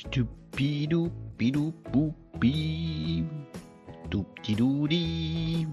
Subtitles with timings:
[0.00, 3.22] Stupidou, pidou, poupi.
[4.08, 5.66] Tout petit doudi.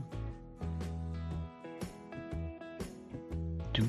[3.73, 3.85] Tout,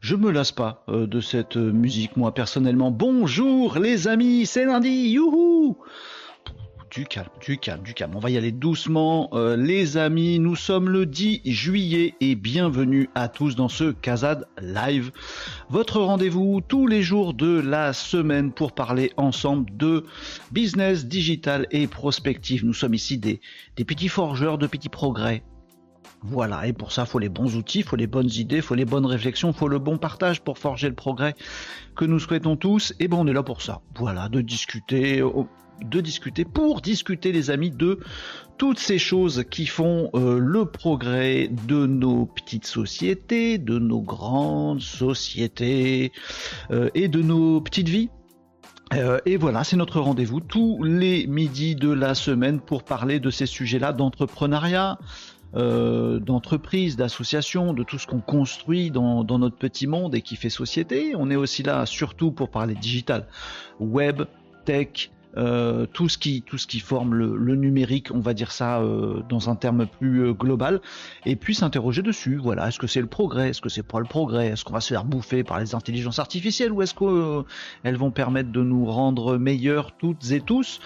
[0.00, 2.90] Je me lasse pas de cette musique, moi personnellement.
[2.90, 5.78] Bonjour les amis, c'est lundi, youhou
[6.90, 8.12] du calme, du calme, du calme.
[8.14, 10.38] On va y aller doucement, euh, les amis.
[10.38, 15.10] Nous sommes le 10 juillet et bienvenue à tous dans ce Kazad Live.
[15.68, 20.04] Votre rendez-vous tous les jours de la semaine pour parler ensemble de
[20.52, 22.64] business, digital et prospective.
[22.64, 23.40] Nous sommes ici des,
[23.76, 25.42] des petits forgeurs de petits progrès.
[26.22, 28.84] Voilà, et pour ça, faut les bons outils, il faut les bonnes idées, faut les
[28.84, 31.34] bonnes réflexions, faut le bon partage pour forger le progrès
[31.94, 32.92] que nous souhaitons tous.
[32.98, 33.82] Et bon, on est là pour ça.
[33.96, 35.22] Voilà, de discuter
[35.84, 38.00] de discuter, pour discuter les amis de
[38.58, 44.80] toutes ces choses qui font euh, le progrès de nos petites sociétés, de nos grandes
[44.80, 46.12] sociétés
[46.72, 48.10] euh, et de nos petites vies.
[48.94, 53.30] Euh, et voilà, c'est notre rendez-vous tous les midis de la semaine pour parler de
[53.30, 54.98] ces sujets-là d'entrepreneuriat,
[55.54, 60.50] d'entreprise, d'association, de tout ce qu'on construit dans, dans, notre petit monde et qui fait
[60.50, 61.14] société.
[61.16, 63.26] On est aussi là surtout pour parler digital,
[63.80, 64.24] web,
[64.66, 68.80] tech, euh, tout ce qui tout ce qui forme le, numérique, on va dire ça
[68.80, 70.80] euh, dans un terme plus euh, global,
[71.26, 72.36] et puis s'interroger dessus.
[72.36, 74.80] Voilà, est-ce que c'est le progrès, est-ce que c'est pas le progrès, est-ce qu'on va
[74.80, 79.36] se faire bouffer par les intelligences artificielles ou est-ce qu'elles vont permettre de nous rendre
[79.36, 80.80] meilleurs toutes et tous?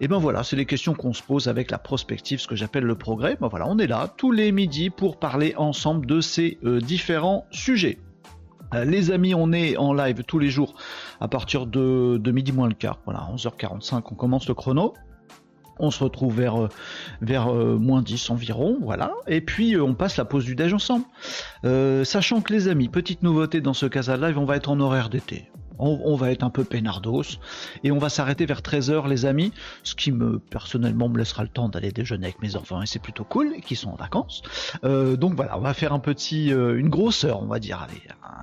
[0.00, 2.56] Et eh ben voilà, c'est les questions qu'on se pose avec la prospective, ce que
[2.56, 3.36] j'appelle le progrès.
[3.40, 7.98] Ben voilà, on est là tous les midis pour parler ensemble de ces différents sujets.
[8.72, 10.74] Euh, les amis, on est en live tous les jours
[11.20, 12.98] à partir de, midi moins le quart.
[13.04, 14.94] Voilà, 11h45, on commence le chrono.
[15.80, 16.68] On se retrouve vers, euh,
[17.20, 19.12] vers euh, moins 10 environ, voilà.
[19.26, 21.04] Et puis on passe la pause du déj ensemble.
[22.04, 25.10] sachant que les amis, petite nouveauté dans ce cas live, on va être en horaire
[25.10, 27.38] d'été on, va être un peu peinardos
[27.82, 31.48] et on va s'arrêter vers 13h les amis, ce qui me personnellement me laissera le
[31.48, 34.42] temps d'aller déjeuner avec mes enfants et c'est plutôt cool, qui sont en vacances.
[34.84, 37.80] Euh, donc voilà, on va faire un petit, euh, une grosse heure, on va dire,
[37.82, 38.02] allez,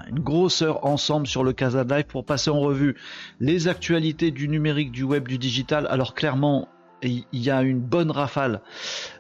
[0.10, 2.96] une grosse heure ensemble sur le Casa Live pour passer en revue
[3.40, 5.88] les actualités du numérique, du web, du digital.
[5.90, 6.68] Alors clairement,
[7.04, 8.62] il y a une bonne rafale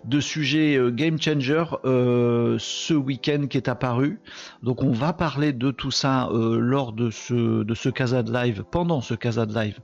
[0.06, 4.19] de sujets euh, game changer euh, ce week-end qui est apparu.
[4.63, 7.89] Donc on va parler de tout ça euh, lors de ce de ce
[8.31, 9.80] live, pendant ce Casa de live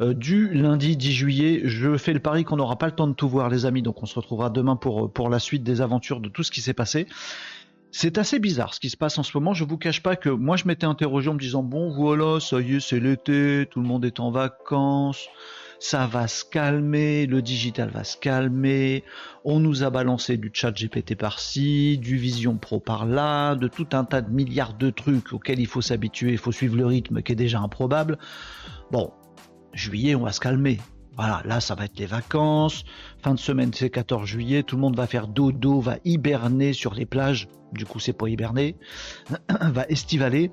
[0.00, 1.60] du lundi 10 juillet.
[1.64, 4.02] Je fais le pari qu'on n'aura pas le temps de tout voir les amis, donc
[4.02, 7.06] on se retrouvera demain pour la suite des aventures de tout ce qui s'est passé.
[7.90, 9.54] C'est assez bizarre ce qui se passe en ce moment.
[9.54, 12.60] Je vous cache pas que moi je m'étais interrogé en me disant bon voilà ça
[12.60, 15.26] y est c'est l'été, tout le monde est en vacances
[15.80, 19.04] ça va se calmer, le digital va se calmer,
[19.44, 24.04] on nous a balancé du chat GPT par-ci, du Vision Pro par-là, de tout un
[24.04, 27.32] tas de milliards de trucs auxquels il faut s'habituer, il faut suivre le rythme qui
[27.32, 28.18] est déjà improbable.
[28.90, 29.12] Bon,
[29.72, 30.78] juillet, on va se calmer.
[31.16, 32.84] Voilà, là, ça va être les vacances.
[33.22, 34.62] Fin de semaine, c'est 14 juillet.
[34.62, 37.48] Tout le monde va faire dodo, va hiberner sur les plages.
[37.72, 38.76] Du coup, c'est pas hiberner.
[39.60, 40.52] va estivaler.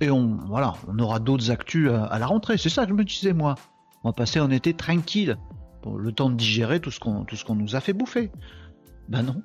[0.00, 2.56] Et on, voilà, on aura d'autres actus à la rentrée.
[2.56, 3.56] C'est ça que je me disais, moi
[4.04, 5.36] on passer en été tranquille,
[5.98, 8.30] le temps de digérer tout ce qu'on nous a fait bouffer.
[9.08, 9.42] Ben non.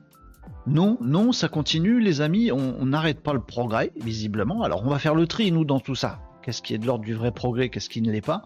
[0.68, 4.62] Non, non, ça continue, les amis, on n'arrête pas le progrès, visiblement.
[4.62, 6.20] Alors on va faire le tri, nous, dans tout ça.
[6.42, 8.44] Qu'est-ce qui est de l'ordre du vrai progrès, qu'est-ce qui ne l'est pas?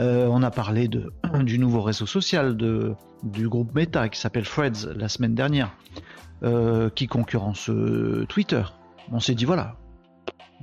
[0.00, 0.88] Euh, On a parlé
[1.42, 5.72] du nouveau réseau social du groupe Meta qui s'appelle Threads la semaine dernière,
[6.42, 8.62] euh, qui concurrence euh, Twitter.
[9.12, 9.76] On s'est dit voilà,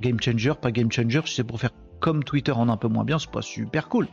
[0.00, 1.70] game changer, pas game changer, c'est pour faire
[2.04, 4.08] comme Twitter en un peu moins bien, c'est pas super cool.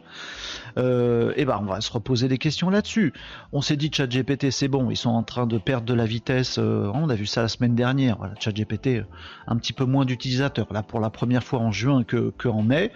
[0.78, 3.12] Euh, et ben on va se reposer des questions là-dessus.
[3.52, 6.58] On s'est dit ChatGPT c'est bon, ils sont en train de perdre de la vitesse.
[6.58, 8.16] Euh, on a vu ça la semaine dernière.
[8.18, 9.04] Voilà, ChatGPT euh,
[9.46, 12.32] un petit peu moins d'utilisateurs là pour la première fois en juin que,
[12.64, 12.94] mai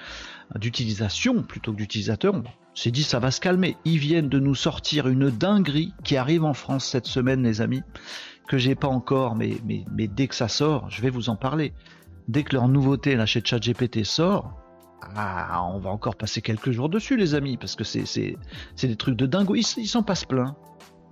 [0.57, 2.33] d'utilisation plutôt que d'utilisateurs.
[2.33, 2.43] On
[2.73, 3.75] s'est dit ça va se calmer.
[3.83, 7.83] Ils viennent de nous sortir une dinguerie qui arrive en France cette semaine, les amis,
[8.47, 9.57] que j'ai pas encore, mais
[9.91, 11.73] dès que ça sort, je vais vous en parler.
[12.29, 14.64] Dès que leur nouveauté là chez ChatGPT sort,
[15.15, 18.37] ah, on va encore passer quelques jours dessus, les amis, parce que c'est
[18.81, 19.55] des trucs de dingo.
[19.55, 20.55] Ils s'en passent plein.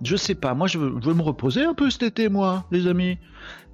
[0.02, 3.18] Je sais pas, moi je veux, me reposer un peu cet été, moi, les amis.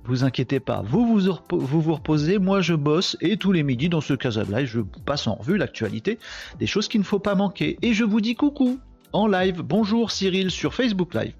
[0.04, 1.18] Vous inquiétez pas, vous
[1.50, 5.26] vous, reposez, moi je bosse, et tous les midis dans ce Casa Live, je passe
[5.26, 6.18] en revue l'actualité,
[6.58, 7.78] des choses qu'il ne faut pas manquer.
[7.82, 8.78] Et je vous dis coucou,
[9.12, 11.34] en live, bonjour Cyril sur Facebook Live.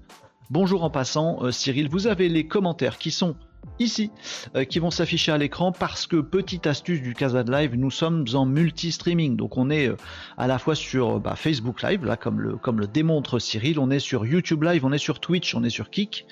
[0.49, 3.35] Bonjour en passant, euh, Cyril, vous avez les commentaires qui sont
[3.79, 4.11] ici
[4.55, 7.91] euh, qui vont s'afficher à l'écran parce que petite astuce du Casa de Live, nous
[7.91, 9.35] sommes en multi-streaming.
[9.35, 9.97] Donc on est euh,
[10.37, 13.89] à la fois sur bah, Facebook Live, là comme le, comme le démontre Cyril, on
[13.89, 16.25] est sur YouTube Live, on est sur Twitch, on est sur Kik,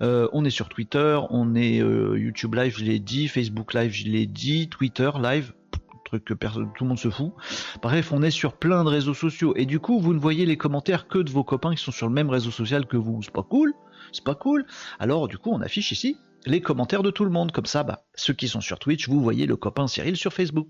[0.00, 4.26] on est sur Twitter, on est YouTube Live, je l'ai dit, Facebook Live, je l'ai
[4.26, 5.52] dit, Twitter Live,
[6.18, 7.32] que personne, tout le monde se fout.
[7.82, 10.56] Bref, on est sur plein de réseaux sociaux et du coup, vous ne voyez les
[10.56, 13.22] commentaires que de vos copains qui sont sur le même réseau social que vous.
[13.22, 13.72] C'est pas cool
[14.12, 14.66] c'est pas cool.
[14.98, 16.16] Alors du coup, on affiche ici
[16.46, 17.52] les commentaires de tout le monde.
[17.52, 20.68] Comme ça, bah, ceux qui sont sur Twitch, vous voyez le copain Cyril sur Facebook.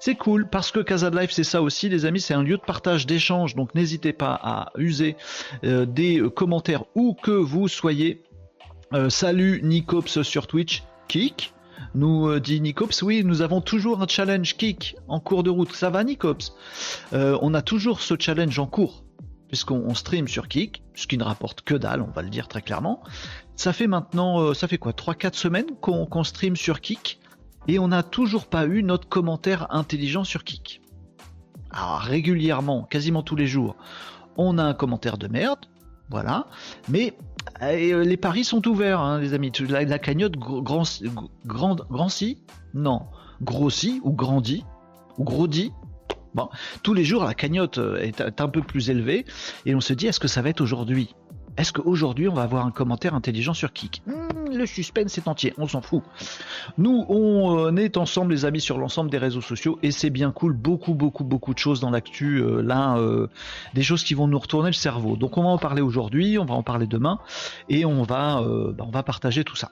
[0.00, 2.62] C'est cool parce que Casa Life, c'est ça aussi, les amis, c'est un lieu de
[2.62, 3.54] partage, d'échange.
[3.54, 5.16] Donc n'hésitez pas à user
[5.64, 8.22] euh, des commentaires où que vous soyez.
[8.94, 11.52] Euh, salut Nicops sur Twitch, Kik.
[11.94, 15.72] Nous euh, dit Nicops, oui, nous avons toujours un challenge Kik en cours de route.
[15.72, 16.54] Ça va Nicops?
[17.12, 19.04] On a toujours ce challenge en cours
[19.48, 22.62] puisqu'on stream sur Kik, ce qui ne rapporte que dalle, on va le dire très
[22.62, 23.02] clairement.
[23.58, 27.18] Ça fait maintenant, euh, ça fait quoi, 3-4 semaines qu'on stream sur Kik,
[27.66, 30.80] et on n'a toujours pas eu notre commentaire intelligent sur Kik.
[31.72, 33.74] Alors régulièrement, quasiment tous les jours,
[34.36, 35.58] on a un commentaire de merde,
[36.08, 36.46] voilà,
[36.88, 37.14] mais
[37.60, 39.50] euh, les paris sont ouverts, hein, les amis.
[39.68, 40.84] La, cagnotte grand,
[41.44, 41.76] grand,
[42.74, 43.06] Non.
[43.42, 44.64] Grossit ou grandit?
[45.18, 45.72] Ou grandit
[46.34, 46.48] Bon,
[46.84, 49.24] tous les jours, la cagnotte euh, est un peu plus élevée
[49.66, 51.16] et on se dit est-ce que ça va être aujourd'hui?
[51.58, 54.02] Est-ce qu'aujourd'hui on va avoir un commentaire intelligent sur Kik?
[54.06, 56.02] Hmm, Le suspense est entier, on s'en fout.
[56.78, 60.30] Nous, on euh, est ensemble, les amis, sur l'ensemble des réseaux sociaux et c'est bien
[60.30, 60.52] cool.
[60.52, 62.38] Beaucoup, beaucoup, beaucoup de choses dans l'actu.
[62.38, 62.96] Euh, là,
[63.74, 65.16] des choses qui vont nous retourner le cerveau.
[65.16, 67.18] Donc, on va en parler aujourd'hui, on va en parler demain
[67.68, 69.70] et on va, bah, on va partager tout ça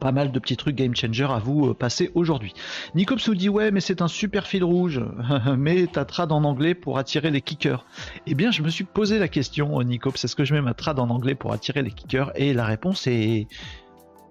[0.00, 2.54] pas mal de petits trucs game changer à vous euh, passer aujourd'hui.
[2.94, 5.00] Nicops nous dit ouais mais c'est un super fil rouge,
[5.58, 7.84] mais ta trad en anglais pour attirer les kickers.
[8.26, 10.74] Eh bien je me suis posé la question euh, Nicops, est-ce que je mets ma
[10.74, 12.32] trad en anglais pour attirer les kickers?
[12.34, 13.46] Et la réponse est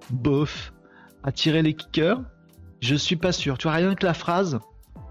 [0.09, 0.73] bof.
[1.23, 2.21] Attirer les kickers?
[2.79, 3.57] Je suis pas sûr.
[3.57, 4.59] Tu vois rien que la phrase,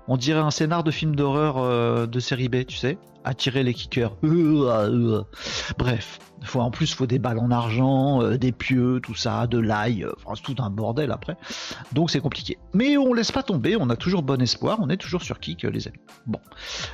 [0.08, 3.74] on dirait un scénar de film d'horreur euh, de série B, tu sais Attirer les
[3.74, 4.14] kickers.
[5.78, 6.18] Bref,
[6.54, 10.12] en plus, faut des balles en argent, euh, des pieux, tout ça, de l'ail, euh,
[10.24, 11.36] enfin, c'est tout un bordel après.
[11.92, 12.56] Donc c'est compliqué.
[12.72, 15.64] Mais on laisse pas tomber, on a toujours bon espoir, on est toujours sur Kik,
[15.64, 15.98] les amis.
[16.26, 16.40] Bon.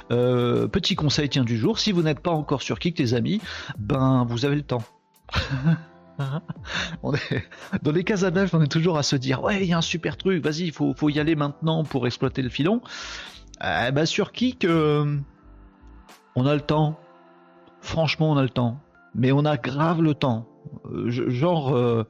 [0.09, 3.43] petit conseil tient du jour, si vous n'êtes pas encore sur Kik, les amis,
[3.79, 4.85] ben vous avez le temps.
[7.83, 9.83] Dans les cases à on est toujours à se dire ouais, il y a un
[9.83, 12.81] super truc, vas-y, il faut, y aller maintenant pour exploiter le filon.
[13.65, 15.19] Euh, bah, sur Kik, euh,
[16.35, 16.99] on a le temps.
[17.81, 18.81] Franchement, on a le temps.
[19.15, 20.47] Mais on a grave le temps.
[20.91, 22.07] Euh, genre,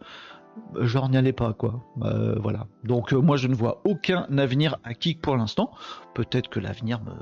[0.80, 1.82] genre n'y allez pas, quoi.
[1.97, 2.66] voilà.
[2.85, 5.73] Donc, moi, je ne vois aucun avenir à Kik pour l'instant.
[6.14, 7.12] Peut-être que l'avenir me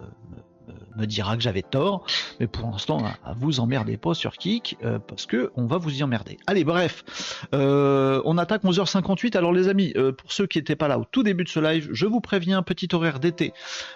[0.96, 2.04] dira que j'avais tort,
[2.38, 5.98] mais pour l'instant, à vous emmerdez pas sur Kik, euh, parce que on va vous
[5.98, 6.38] y emmerder.
[6.46, 7.04] Allez, bref,
[7.54, 9.36] euh, on attaque 11h58.
[9.36, 11.60] Alors les amis, euh, pour ceux qui n'étaient pas là au tout début de ce
[11.60, 13.52] live, je vous préviens, petit horaire d'été,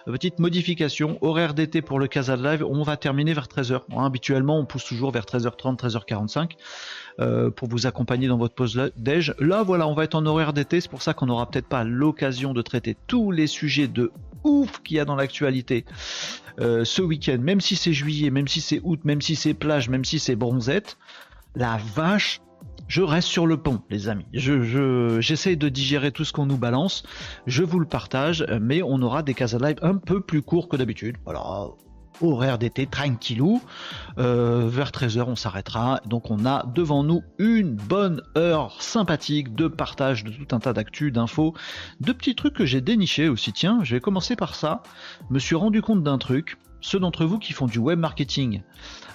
[0.06, 3.80] petite modification, horaire d'été pour le Casa de Live, on va terminer vers 13h.
[3.98, 7.50] habituellement, on pousse toujours vers 13h30, 13h45.
[7.54, 9.34] pour vous accompagner dans votre pause déj.
[9.38, 11.84] Là, voilà, on va être en horaire d'été, c'est pour ça qu'on n'aura peut-être pas
[11.84, 14.10] l'occasion de traiter tous les sujets de
[14.42, 15.84] ouf qu'il y a dans l'actualité
[16.84, 20.04] ce week-end, même si c'est juillet, même si c'est août, même si c'est plage, même
[20.04, 20.98] si c'est bronzette,
[21.54, 22.40] la vache,
[22.88, 24.26] je reste sur le pont, les amis.
[24.32, 27.02] Je, j'essaye de digérer tout ce qu'on nous balance.
[27.46, 30.76] Je vous le partage, mais on aura des cases live un peu plus courts que
[30.76, 31.16] d'habitude.
[31.24, 31.70] Voilà,
[32.20, 33.60] horaire d'été tranquillou.
[34.18, 36.00] Euh, vers 13h, on s'arrêtera.
[36.06, 40.72] Donc, on a devant nous une bonne heure sympathique de partage de tout un tas
[40.72, 41.54] d'actu, d'infos,
[42.00, 43.52] de petits trucs que j'ai dénichés aussi.
[43.52, 44.82] Tiens, je vais commencer par ça.
[45.30, 46.56] Me suis rendu compte d'un truc.
[46.84, 48.60] Ceux d'entre vous qui font du web marketing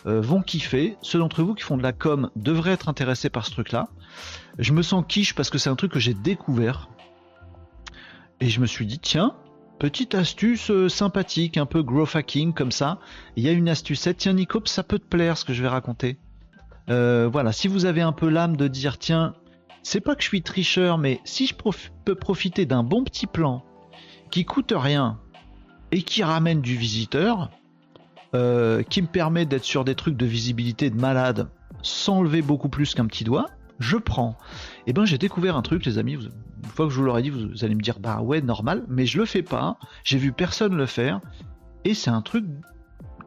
[0.08, 0.98] euh, vont kiffer.
[1.04, 3.90] Ceux d'entre vous qui font de la com devraient être intéressés par ce truc-là.
[4.58, 6.90] Je me sens quiche parce que c'est un truc que j'ai découvert.
[8.40, 9.36] Et je me suis dit, tiens,
[9.78, 12.98] Petite astuce euh, sympathique, un peu growth hacking comme ça.
[13.36, 14.10] Il y a une astuce.
[14.18, 16.18] Tiens Nico, ça peut te plaire ce que je vais raconter.
[16.90, 19.36] Euh, voilà, si vous avez un peu l'âme de dire tiens,
[19.84, 21.54] c'est pas que je suis tricheur, mais si je
[22.04, 23.64] peux profiter d'un bon petit plan
[24.32, 25.20] qui coûte rien
[25.92, 27.52] et qui ramène du visiteur,
[28.36, 31.50] euh, qui me permet d'être sur des trucs de visibilité de malade
[31.82, 33.48] sans lever beaucoup plus qu'un petit doigt,
[33.80, 34.38] je prends.
[34.86, 36.14] Et eh ben j'ai découvert un truc, les amis.
[36.14, 39.06] Une fois que je vous l'aurai dit, vous, allez me dire bah ouais normal, mais
[39.06, 39.78] je le fais pas.
[40.04, 41.22] J'ai vu personne le faire,
[41.86, 42.46] et c'est un truc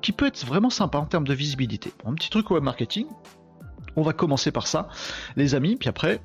[0.02, 1.92] qui peut être vraiment sympa en termes de visibilité.
[2.04, 3.06] Un petit truc web marketing.
[3.96, 4.88] On va commencer par ça,
[5.36, 6.20] les amis, puis après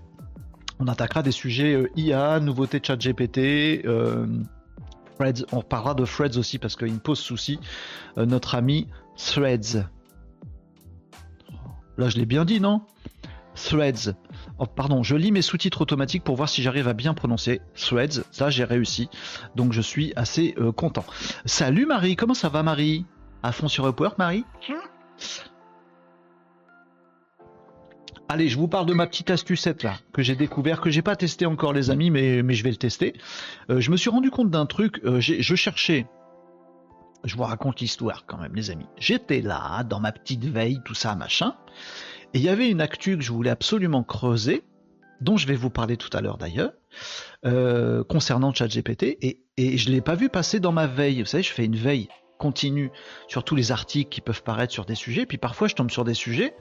[0.79, 3.83] on attaquera des sujets euh, IA, nouveautés chat GPT.
[3.85, 4.27] Euh,
[5.17, 7.59] Threads, on parlera de Threads aussi parce qu'il me pose souci.
[8.17, 9.85] Euh, notre ami Threads.
[11.97, 12.81] Là, je l'ai bien dit, non?
[13.55, 14.13] Threads.
[14.59, 18.23] Oh, pardon, je lis mes sous-titres automatiques pour voir si j'arrive à bien prononcer Threads.
[18.31, 19.09] Ça, j'ai réussi.
[19.55, 21.05] Donc, je suis assez euh, content.
[21.45, 23.05] Salut Marie, comment ça va Marie?
[23.41, 24.45] À fond sur Upwork, Marie?
[28.29, 31.15] Allez, je vous parle de ma petite astucette là que j'ai découvert, que j'ai pas
[31.15, 33.13] testé encore les amis, mais, mais je vais le tester.
[33.69, 34.99] Euh, je me suis rendu compte d'un truc.
[35.05, 36.07] Euh, je cherchais.
[37.23, 38.85] Je vous raconte l'histoire quand même, les amis.
[38.97, 41.55] J'étais là dans ma petite veille, tout ça, machin.
[42.33, 44.63] Et il y avait une actu que je voulais absolument creuser,
[45.21, 46.73] dont je vais vous parler tout à l'heure d'ailleurs,
[47.45, 51.21] euh, concernant ChatGPT, et, et je l'ai pas vu passer dans ma veille.
[51.21, 52.91] Vous savez, je fais une veille continue
[53.27, 56.03] sur tous les articles qui peuvent paraître sur des sujets, puis parfois je tombe sur
[56.03, 56.53] des sujets,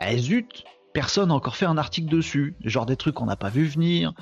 [0.00, 0.64] eh zut,
[0.98, 4.14] personne n'a encore fait un article dessus, genre des trucs qu'on n'a pas vu venir,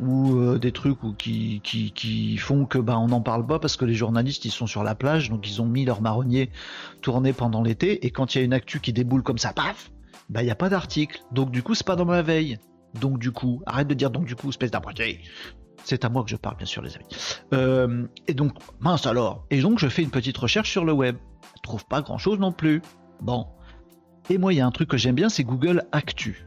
[0.00, 3.76] ou euh, des trucs qui, qui, qui, font que bah, on n'en parle pas parce
[3.76, 6.50] que les journalistes ils sont sur la plage, donc ils ont mis leur marronnier
[7.02, 9.92] tourné pendant l'été, et quand il y a une actu qui déboule comme ça, paf,
[10.28, 11.22] bah il n'y a pas d'article.
[11.30, 12.58] Donc du coup, c'est pas dans ma veille.
[13.00, 15.20] Donc du coup, arrête de dire donc du coup, espèce d'abruti.
[15.84, 17.06] C'est à moi que je parle, bien sûr, les amis.
[17.52, 19.46] Euh, et donc, mince alors.
[19.50, 21.16] Et donc, je fais une petite recherche sur le web.
[21.58, 22.82] Je trouve pas grand chose non plus.
[23.20, 23.46] Bon.
[24.30, 26.46] Et moi, il y a un truc que j'aime bien, c'est Google Actu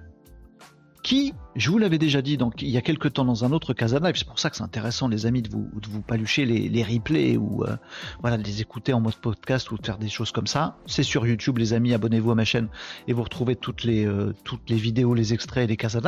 [1.08, 4.12] qui, je vous l'avais déjà dit il y a quelques temps dans un autre Casana,
[4.14, 7.38] c'est pour ça que c'est intéressant les amis de vous, de vous palucher les, replays
[7.38, 7.78] ou euh,
[8.20, 10.76] voilà, de les écouter en mode podcast ou de faire des choses comme ça.
[10.86, 12.68] C'est sur YouTube les amis, abonnez-vous à ma chaîne
[13.08, 14.34] et vous retrouvez toutes les, euh,
[14.68, 16.02] les vidéos, les extraits et les Casa.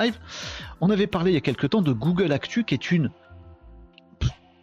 [0.81, 3.09] On avait parlé il y a quelques temps de Google Actu qui est une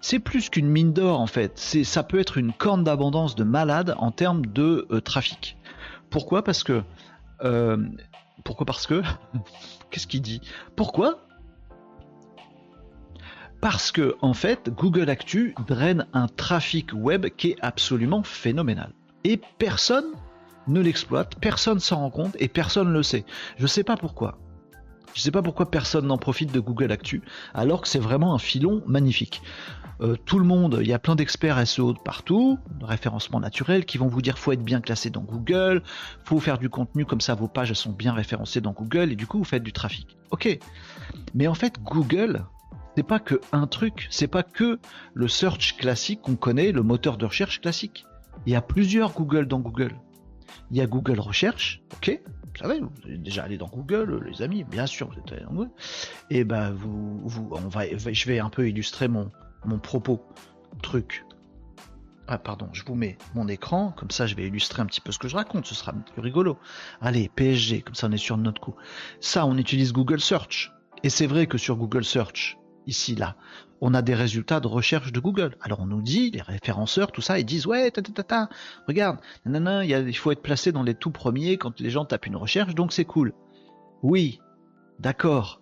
[0.03, 1.59] c'est plus qu'une mine d'or en fait.
[1.59, 5.57] Ça peut être une corne d'abondance de malade en termes de euh, trafic.
[6.11, 6.83] Pourquoi Parce que
[8.45, 9.03] pourquoi Parce que
[9.91, 10.41] Qu'est-ce qu'il dit
[10.77, 11.27] Pourquoi
[13.61, 18.93] Parce que en fait, Google Actu draine un trafic web qui est absolument phénoménal.
[19.25, 20.07] Et personne
[20.69, 23.25] ne l'exploite, personne s'en rend compte et personne ne le sait.
[23.57, 24.39] Je ne sais pas pourquoi.
[25.15, 27.23] Je ne sais pas pourquoi personne n'en profite de Google Actu,
[27.55, 29.41] alors que c'est vraiment un filon magnifique.
[30.01, 33.99] Euh, tout le monde, il y a plein d'experts SEO partout, de référencement naturel, qui
[33.99, 35.83] vont vous dire faut être bien classé dans Google,
[36.25, 39.27] faut faire du contenu comme ça, vos pages sont bien référencées dans Google et du
[39.27, 40.17] coup vous faites du trafic.
[40.31, 40.59] Ok,
[41.35, 42.45] mais en fait Google,
[42.97, 44.79] c'est pas que un truc, c'est pas que
[45.15, 48.05] le search classique qu'on connaît, le moteur de recherche classique.
[48.45, 49.95] Il y a plusieurs Google dans Google.
[50.71, 54.43] Il y a Google Recherche, ok, vous savez, vous êtes déjà allé dans Google, les
[54.43, 55.71] amis, bien sûr, vous êtes allé dans Google.
[56.31, 59.31] Et ben vous, vous, on va, je vais un peu illustrer mon,
[59.67, 60.23] mon propos,
[60.83, 61.25] truc.
[62.29, 65.13] Ah pardon, je vous mets mon écran, comme ça je vais illustrer un petit peu
[65.13, 66.59] ce que je raconte, ce sera plus rigolo.
[67.01, 68.75] Allez, PSG, comme ça on est sur notre coup.
[69.21, 70.73] Ça, on utilise Google Search.
[71.05, 73.37] Et c'est vrai que sur Google Search, ici, là,
[73.81, 75.57] on a des résultats de recherche de Google.
[75.61, 78.49] Alors on nous dit, les référenceurs, tout ça, ils disent, ouais, ta, ta, ta,
[78.89, 82.75] regarde, il faut être placé dans les tout premiers quand les gens tapent une recherche,
[82.75, 83.35] donc c'est cool.
[84.03, 84.41] Oui,
[84.99, 85.61] d'accord,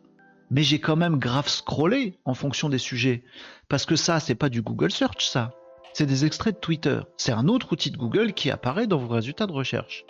[0.51, 3.23] mais j'ai quand même grave scrollé en fonction des sujets.
[3.69, 5.53] Parce que ça, c'est pas du Google Search, ça.
[5.93, 7.01] C'est des extraits de Twitter.
[7.17, 10.05] C'est un autre outil de Google qui apparaît dans vos résultats de recherche.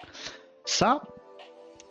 [0.64, 1.02] Ça,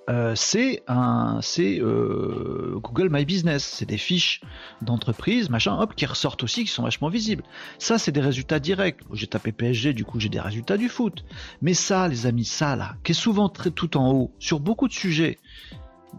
[0.09, 3.63] euh, c'est euh, Google My Business.
[3.63, 4.41] C'est des fiches
[4.81, 7.43] d'entreprise, machin, hop, qui ressortent aussi, qui sont vachement visibles.
[7.77, 8.99] Ça, c'est des résultats directs.
[9.13, 11.23] J'ai tapé PSG, du coup, j'ai des résultats du foot.
[11.61, 14.87] Mais ça, les amis, ça là, qui est souvent très tout en haut sur beaucoup
[14.87, 15.37] de sujets.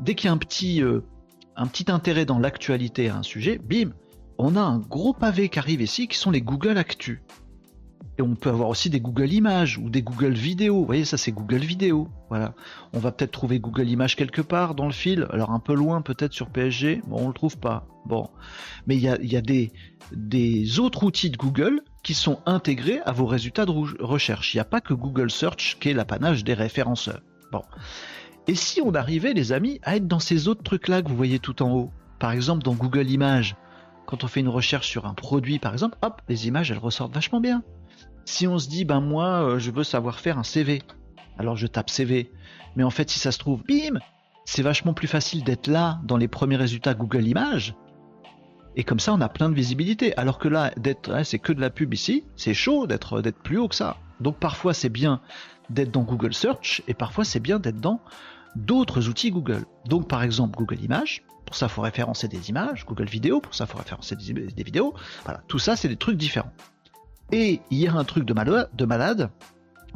[0.00, 1.00] Dès qu'il y a un petit euh,
[1.56, 3.90] un petit intérêt dans l'actualité à un sujet, bim,
[4.38, 7.22] on a un gros pavé qui arrive ici qui sont les Google Actu.
[8.16, 10.76] Et on peut avoir aussi des Google Images ou des Google Vidéo.
[10.76, 12.08] Vous voyez, ça c'est Google Vidéo.
[12.28, 12.54] Voilà.
[12.92, 15.26] On va peut-être trouver Google Images quelque part dans le fil.
[15.30, 17.02] Alors un peu loin peut-être sur PSG.
[17.08, 17.88] Bon, on le trouve pas.
[18.06, 18.28] Bon.
[18.86, 19.72] Mais il y a, des,
[20.12, 24.54] des autres outils de Google qui sont intégrés à vos résultats de recherche.
[24.54, 27.20] Il n'y a pas que Google Search qui est l'apanage des référenceurs.
[27.50, 27.62] Bon.
[28.46, 31.38] Et si on arrivait, les amis, à être dans ces autres trucs-là que vous voyez
[31.38, 33.56] tout en haut, par exemple dans Google Images,
[34.06, 37.14] quand on fait une recherche sur un produit, par exemple, hop, les images, elles ressortent
[37.14, 37.62] vachement bien.
[38.26, 40.82] Si on se dit, ben moi, euh, je veux savoir faire un CV,
[41.38, 42.30] alors je tape CV.
[42.76, 43.98] Mais en fait, si ça se trouve, bim,
[44.44, 47.74] c'est vachement plus facile d'être là dans les premiers résultats Google Images.
[48.76, 50.16] Et comme ça, on a plein de visibilité.
[50.18, 53.58] Alors que là, d'être, c'est que de la pub ici, c'est chaud d'être, d'être plus
[53.58, 53.96] haut que ça.
[54.20, 55.20] Donc parfois, c'est bien
[55.70, 58.00] d'être dans Google Search et parfois, c'est bien d'être dans
[58.56, 59.64] d'autres outils Google.
[59.86, 63.54] Donc par exemple Google Images, pour ça il faut référencer des images, Google Vidéo, pour
[63.54, 64.94] ça il faut référencer des, vidéos.
[65.24, 66.52] Voilà, tout ça c'est des trucs différents.
[67.32, 69.30] Et il y a un truc de malade, de malade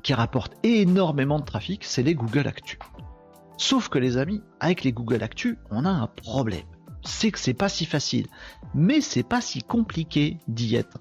[0.03, 2.79] qui rapporte énormément de trafic, c'est les Google Actu.
[3.57, 6.67] Sauf que les amis, avec les Google Actu, on a un problème.
[7.05, 8.27] C'est que c'est pas si facile,
[8.75, 10.99] mais c'est pas si compliqué d'y être.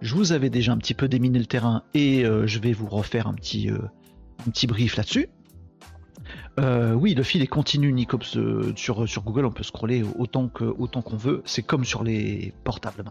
[0.00, 2.86] Je vous avais déjà un petit peu déminé le terrain et euh, je vais vous
[2.86, 3.78] refaire un petit, euh,
[4.46, 5.28] un petit brief là-dessus.
[6.58, 8.36] Euh, oui, le fil est continu, Nicops,
[8.74, 12.52] sur, sur Google, on peut scroller autant qu'on autant qu'on veut, c'est comme sur les
[12.64, 13.04] portables.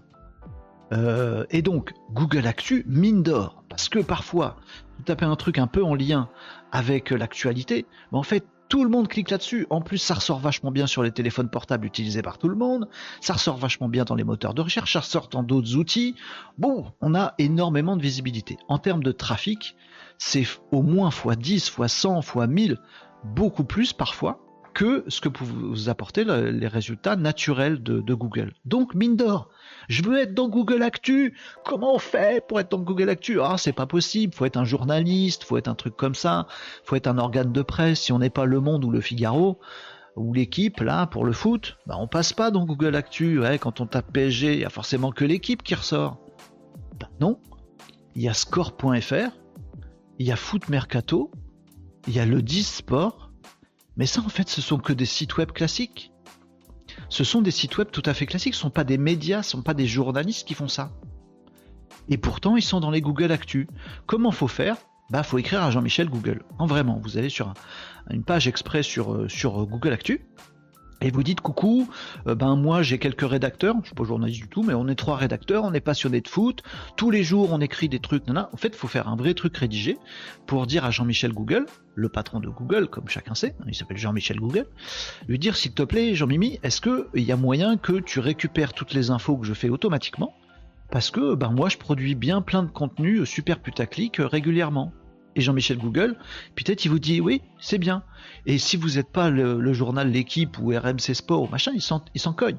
[0.93, 4.57] Euh, et donc, Google Actu, mine d'or, parce que parfois,
[4.97, 6.29] vous tapez un truc un peu en lien
[6.71, 9.65] avec l'actualité, mais en fait, tout le monde clique là-dessus.
[9.69, 12.89] En plus, ça ressort vachement bien sur les téléphones portables utilisés par tout le monde.
[13.21, 14.91] Ça ressort vachement bien dans les moteurs de recherche.
[14.91, 16.15] Ça ressort dans d'autres outils.
[16.57, 18.57] Bon, on a énormément de visibilité.
[18.67, 19.77] En termes de trafic,
[20.17, 22.77] c'est au moins x10, x100, x1000,
[23.23, 24.39] beaucoup plus parfois
[24.77, 28.53] que ce que vous apporter les résultats naturels de, Google.
[28.63, 29.49] Donc, mine d'or,
[29.89, 31.35] je veux être dans Google Actu.
[31.65, 33.41] Comment on fait pour être dans Google Actu?
[33.41, 34.35] Ah, c'est pas possible.
[34.35, 36.45] Faut être un journaliste, faut être un truc comme ça.
[36.83, 38.01] Faut être un organe de presse.
[38.01, 39.59] Si on n'est pas Le Monde ou Le Figaro
[40.15, 43.41] ou l'équipe là pour le foot, bah on passe pas dans Google Actu.
[43.59, 46.19] Quand on tape PSG, il y a forcément que l'équipe qui ressort.
[46.99, 47.39] Bah non.
[48.13, 49.31] Il y a score.fr,
[50.19, 51.31] il y a Foot Mercato,
[52.07, 53.31] il y a le 10 Sport.
[53.95, 56.11] Mais ça, en fait, ce sont que des sites web classiques
[57.09, 59.43] ce sont des sites web tout à fait classiques, ce ne sont pas des médias,
[59.43, 60.91] ce ne sont pas des journalistes qui font ça.
[62.09, 63.67] Et pourtant, ils sont dans les Google Actu.
[64.05, 64.77] Comment faut faire?
[65.09, 66.43] Bah, faut écrire à Jean-Michel Google.
[66.57, 67.53] En vraiment, vous allez sur
[68.09, 70.25] une page exprès sur, euh, sur Google Actu
[71.01, 71.87] et vous dites coucou,
[72.27, 74.95] euh, ben moi j'ai quelques rédacteurs, je suis pas journaliste du tout, mais on est
[74.95, 76.63] trois rédacteurs, on est passionnés de foot,
[76.95, 79.33] tous les jours on écrit des trucs, non, en fait il faut faire un vrai
[79.33, 79.97] truc rédigé
[80.45, 84.39] pour dire à Jean-Michel Google, le patron de Google, comme chacun sait, il s'appelle Jean-Michel
[84.39, 84.67] Google,
[85.27, 88.93] lui dire s'il te plaît Jean-Mimi, est-ce qu'il y a moyen que tu récupères toutes
[88.93, 90.33] les infos que je fais automatiquement?
[90.89, 94.93] Parce que ben moi je produis bien plein de contenu super putaclic euh, régulièrement
[95.37, 96.17] et Jean-Michel Google,
[96.55, 98.03] peut-être il vous dit oui, c'est bien.
[98.45, 102.33] Et si vous n'êtes pas le, journal L'équipe ou RMC Sport ou machin, il s'en
[102.33, 102.57] cogne.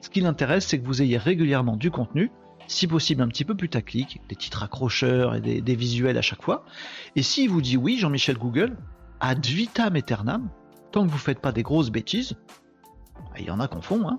[0.00, 2.30] Ce qui l'intéresse, c'est que vous ayez régulièrement du contenu,
[2.66, 6.64] si possible un petit peu putaclic, des titres accrocheurs et des, visuels à chaque fois.
[7.16, 8.76] Et s'il vous dit oui, Jean-Michel Google,
[9.18, 10.48] ad vitam aeternam,
[10.92, 12.36] tant que vous ne faites pas des grosses bêtises,
[13.38, 14.18] il y en a qu'on font, hein.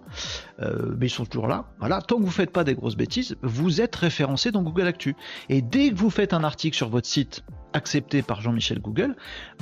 [0.61, 1.65] euh, mais ils sont toujours là.
[1.79, 4.87] Voilà, tant que vous ne faites pas des grosses bêtises, vous êtes référencé dans Google
[4.87, 5.15] Actu.
[5.49, 9.15] Et dès que vous faites un article sur votre site accepté par Jean-Michel Google,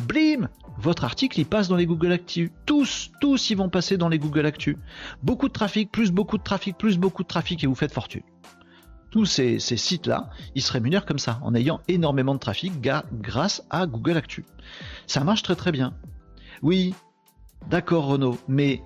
[0.07, 2.51] blim, votre article il passe dans les Google Actu.
[2.65, 4.77] Tous, tous ils vont passer dans les Google Actu.
[5.23, 8.23] Beaucoup de trafic, plus beaucoup de trafic, plus beaucoup de trafic et vous faites fortune.
[9.11, 13.87] Tous ces, sites-là, ils se rémunèrent comme ça, en ayant énormément de trafic grâce à
[13.87, 14.45] Google Actu.
[15.07, 15.95] Ça marche très très bien.
[16.61, 16.93] Oui,
[17.69, 18.83] d'accord Renaud, mais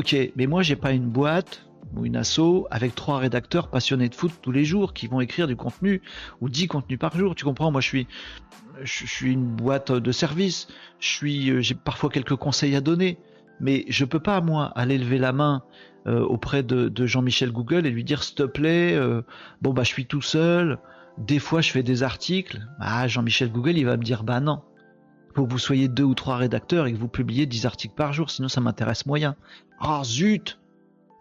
[0.00, 4.14] Ok, mais moi j'ai pas une boîte ou une asso avec trois rédacteurs passionnés de
[4.14, 6.00] foot tous les jours qui vont écrire du contenu
[6.40, 7.34] ou dix contenus par jour.
[7.34, 7.70] Tu comprends?
[7.70, 8.06] Moi je
[8.86, 10.68] suis, une boîte de service.
[11.00, 13.18] Je suis, euh, j'ai parfois quelques conseils à donner,
[13.60, 15.64] mais je peux pas moi aller lever la main
[16.06, 19.20] euh, auprès de, Jean-Michel Google et lui dire s'il te plaît, euh,
[19.60, 20.78] bon bah je suis tout seul.
[21.18, 22.66] Des fois je fais des articles.
[22.80, 24.62] Ah Jean-Michel Google il va me dire bah non
[25.34, 28.12] faut que vous soyez deux ou trois rédacteurs et que vous publiez 10 articles par
[28.12, 29.36] jour, sinon ça m'intéresse moyen.
[29.80, 30.58] Ah zut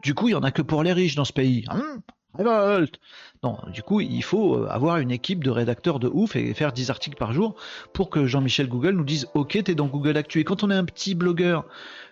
[0.04, 1.66] Du coup, il y en a que pour les riches dans ce pays.
[1.70, 2.00] Hein?
[2.36, 3.00] Révolte
[3.44, 6.72] Non, du coup, il faut euh, avoir une équipe de rédacteurs de ouf et faire
[6.72, 7.56] 10 articles par jour
[7.94, 10.40] pour que Jean-Michel Google nous dise Ok, t'es dans Google Actu.
[10.40, 11.66] Et quand on est un petit blogueur,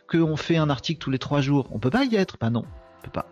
[0.10, 2.38] qu'on fait un article tous les trois jours, on peut pas y être?
[2.40, 2.66] Bah non,
[3.00, 3.28] on peut pas.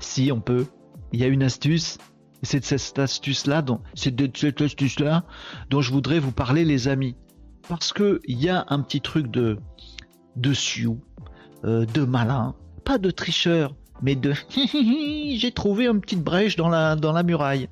[0.00, 0.66] Si, on peut.
[1.12, 1.98] Il y a une astuce,
[2.42, 5.24] c'est de cette astuce-là, cette astuce-là
[5.70, 7.16] dont je voudrais vous parler, les amis.
[7.68, 9.58] Parce que il y a un petit truc de
[10.36, 11.00] de sioux,
[11.64, 14.32] euh, de malin, pas de tricheur, mais de
[15.36, 17.68] j'ai trouvé une petite brèche dans la dans la muraille.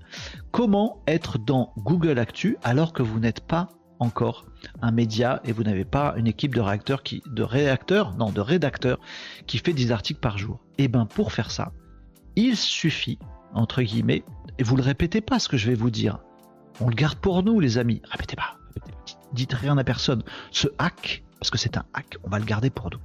[0.51, 4.45] Comment être dans Google Actu alors que vous n'êtes pas encore
[4.83, 8.41] un média et vous n'avez pas une équipe de réacteurs qui de réacteurs non de
[8.41, 8.99] rédacteurs
[9.47, 10.61] qui fait des articles par jour?
[10.79, 11.73] Et eh ben pour faire ça,
[12.35, 13.19] il suffit
[13.57, 14.25] entre guillemets
[14.59, 16.19] et vous le répétez pas ce que je vais vous dire.
[16.81, 18.03] On le garde pour nous, les amis.
[18.11, 18.57] Répétez pas.
[19.33, 20.23] Dites rien à personne.
[20.51, 23.01] Ce hack, parce que c'est un hack, on va le garder pour nous.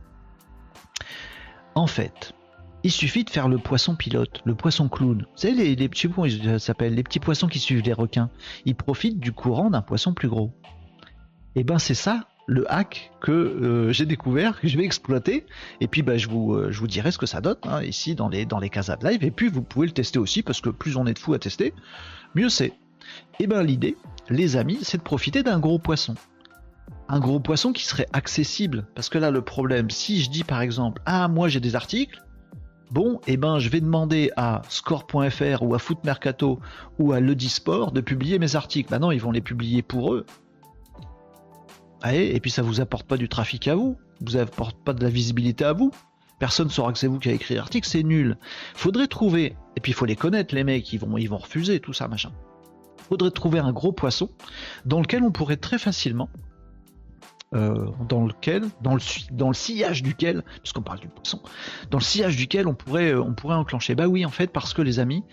[1.75, 2.33] En fait,
[2.83, 5.21] il suffit de faire le poisson pilote, le poisson clown.
[5.21, 8.29] Vous savez, les, petits poissons, s'appellent les petits poissons qui suivent les requins.
[8.65, 10.51] Ils profitent du courant d'un poisson plus gros.
[11.53, 15.45] Et eh ben c'est ça le hack que euh, j'ai découvert, que je vais exploiter,
[15.79, 18.15] et puis bah, je, vous, euh, je vous dirai ce que ça donne hein, ici
[18.15, 20.61] dans les, dans les casas de live, et puis vous pouvez le tester aussi, parce
[20.61, 21.73] que plus on est de fous à tester,
[22.35, 22.73] mieux c'est.
[23.39, 23.97] Et eh ben l'idée,
[24.29, 26.15] les amis, c'est de profiter d'un gros poisson.
[27.09, 30.61] Un gros poisson qui serait accessible, parce que là le problème, si je dis par
[30.61, 32.21] exemple, ah moi j'ai des articles,
[32.91, 36.59] bon, et eh ben je vais demander à score.fr ou à Foot Mercato
[36.99, 38.91] ou à Sport de publier mes articles.
[38.91, 40.25] Maintenant, ils vont les publier pour eux,
[42.09, 45.09] et puis ça vous apporte pas du trafic à vous, vous apporte pas de la
[45.09, 45.91] visibilité à vous.
[46.39, 48.37] Personne ne saura que c'est vous qui avez écrit l'article, c'est nul.
[48.73, 51.79] Faudrait trouver, et puis il faut les connaître les mecs, ils vont, ils vont refuser
[51.79, 52.31] tout ça machin.
[53.09, 54.29] Faudrait trouver un gros poisson
[54.85, 56.29] dans lequel on pourrait très facilement
[57.53, 61.41] euh, dans lequel, dans le, dans le sillage duquel, puisqu'on parle du poisson,
[61.89, 63.93] dans le sillage duquel on pourrait, on pourrait enclencher.
[63.93, 65.25] Bah oui, en fait, parce que les amis,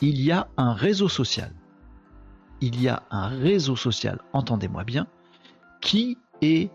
[0.00, 1.52] il y a un réseau social.
[2.62, 5.06] Il y a un réseau social, entendez-moi bien,
[5.80, 6.70] qui est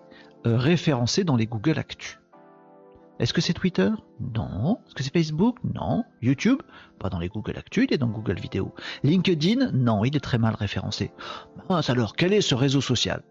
[0.46, 2.22] référencé dans les Google Actu.
[3.22, 3.90] Est-ce que c'est Twitter?
[4.36, 4.80] Non.
[4.88, 5.58] Est-ce que c'est Facebook?
[5.64, 6.04] Non.
[6.24, 6.60] YouTube?
[7.00, 8.74] Pas dans les Google Actu, il est dans Google Vidéo.
[9.04, 9.72] LinkedIn?
[9.74, 11.12] Non, il est très mal référencé.
[11.70, 13.22] alors, quel est ce réseau social?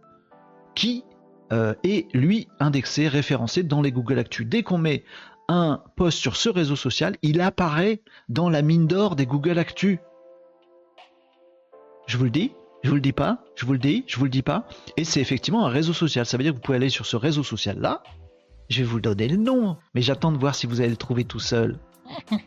[0.76, 1.04] Qui
[1.52, 4.44] euh, est, lui, indexé, référencé dans les Google Actu?
[4.44, 5.02] Dès qu'on met
[5.48, 9.98] un post sur ce réseau social, il apparaît dans la mine d'or des Google Actu.
[12.06, 14.24] Je vous le dis, je vous le dis pas, je vous le dis, je vous
[14.24, 14.66] le dis pas.
[14.96, 16.24] Et c'est effectivement un réseau social.
[16.26, 18.02] Ça veut dire que vous pouvez aller sur ce réseau social là,
[18.68, 21.24] je vais vous donner le nom, mais j'attends de voir si vous allez le trouver
[21.24, 21.78] tout seul.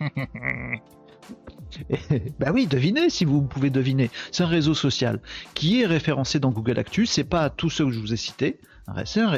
[2.39, 4.09] bah oui, devinez si vous pouvez deviner.
[4.31, 5.19] C'est un réseau social
[5.53, 7.05] qui est référencé dans Google Actu.
[7.05, 8.59] C'est pas tous ceux que je vous ai cités,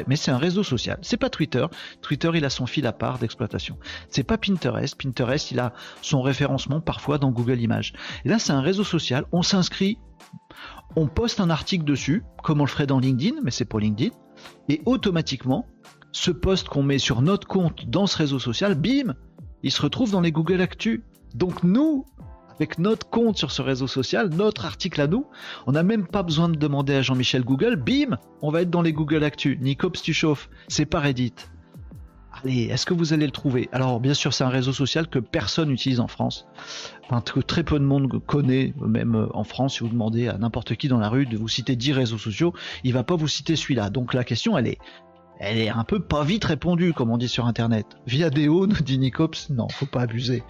[0.06, 0.98] mais c'est un réseau social.
[1.02, 1.66] C'est pas Twitter.
[2.02, 3.78] Twitter, il a son fil à part d'exploitation.
[4.10, 5.00] C'est pas Pinterest.
[5.00, 5.72] Pinterest, il a
[6.02, 7.92] son référencement parfois dans Google Images.
[8.24, 9.24] Et là, c'est un réseau social.
[9.32, 9.98] On s'inscrit,
[10.96, 14.14] on poste un article dessus, comme on le ferait dans LinkedIn, mais c'est pour LinkedIn.
[14.68, 15.66] Et automatiquement,
[16.12, 19.14] ce post qu'on met sur notre compte dans ce réseau social, bim,
[19.62, 21.04] il se retrouve dans les Google Actu.
[21.34, 22.06] Donc nous,
[22.56, 25.26] avec notre compte sur ce réseau social, notre article à nous,
[25.66, 28.82] on n'a même pas besoin de demander à Jean-Michel Google, bim, on va être dans
[28.82, 29.58] les Google Actu.
[29.60, 31.34] Nicops, tu chauffes, c'est pas Reddit.
[32.42, 33.68] Allez, est-ce que vous allez le trouver?
[33.72, 36.46] Alors bien sûr, c'est un réseau social que personne n'utilise en France,
[37.04, 39.76] enfin, que très peu de monde connaît, même euh, en France.
[39.76, 42.52] Si vous demandez à n'importe qui dans la rue de vous citer 10 réseaux sociaux,
[42.84, 43.88] il va pas vous citer celui-là.
[43.88, 44.78] Donc la question, elle est
[45.38, 47.86] elle est un peu pas vite répondue, comme on dit sur internet.
[48.06, 50.42] Via Déo, nous dit Nicops, non, faut pas abuser.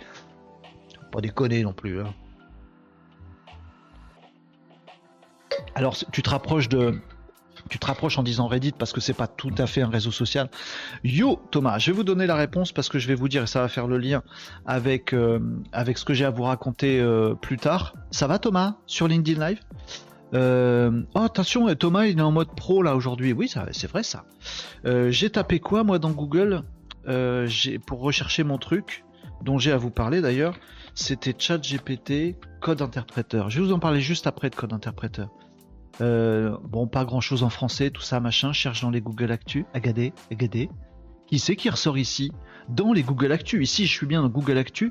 [1.11, 2.01] Pas déconner non plus.
[2.01, 2.15] Hein.
[5.75, 6.99] Alors, tu te rapproches de.
[7.69, 10.13] Tu te rapproches en disant Reddit parce que c'est pas tout à fait un réseau
[10.13, 10.49] social.
[11.03, 13.47] Yo Thomas, je vais vous donner la réponse parce que je vais vous dire et
[13.49, 14.23] ça va faire le lien
[14.67, 15.41] avec, euh,
[15.75, 17.95] ce que j'ai à vous raconter euh, plus tard.
[18.13, 19.61] Ça va Thomas sur LinkedIn Live?
[20.33, 23.33] Euh, oh, attention, Thomas, il est en mode pro là aujourd'hui.
[23.33, 24.25] Oui, c'est vrai ça.
[24.85, 26.63] J'ai tapé quoi moi dans Google?
[27.87, 29.05] Pour rechercher mon truc
[29.43, 30.55] dont j'ai à vous parler d'ailleurs.
[30.99, 33.51] C'était ChatGPT code interpréteur.
[33.51, 35.29] Je vais vous en parler juste après de code interpréteur.
[36.01, 38.55] bon, pas grand chose en français, tout ça, machin.
[38.55, 39.67] Cherche dans les Google Actu.
[39.75, 40.71] Agadé, agadé.
[41.27, 42.33] Qui c'est qui ressort ici?
[42.71, 43.63] Dans les Google Actu.
[43.63, 44.91] Ici, je suis bien dans Google Actu.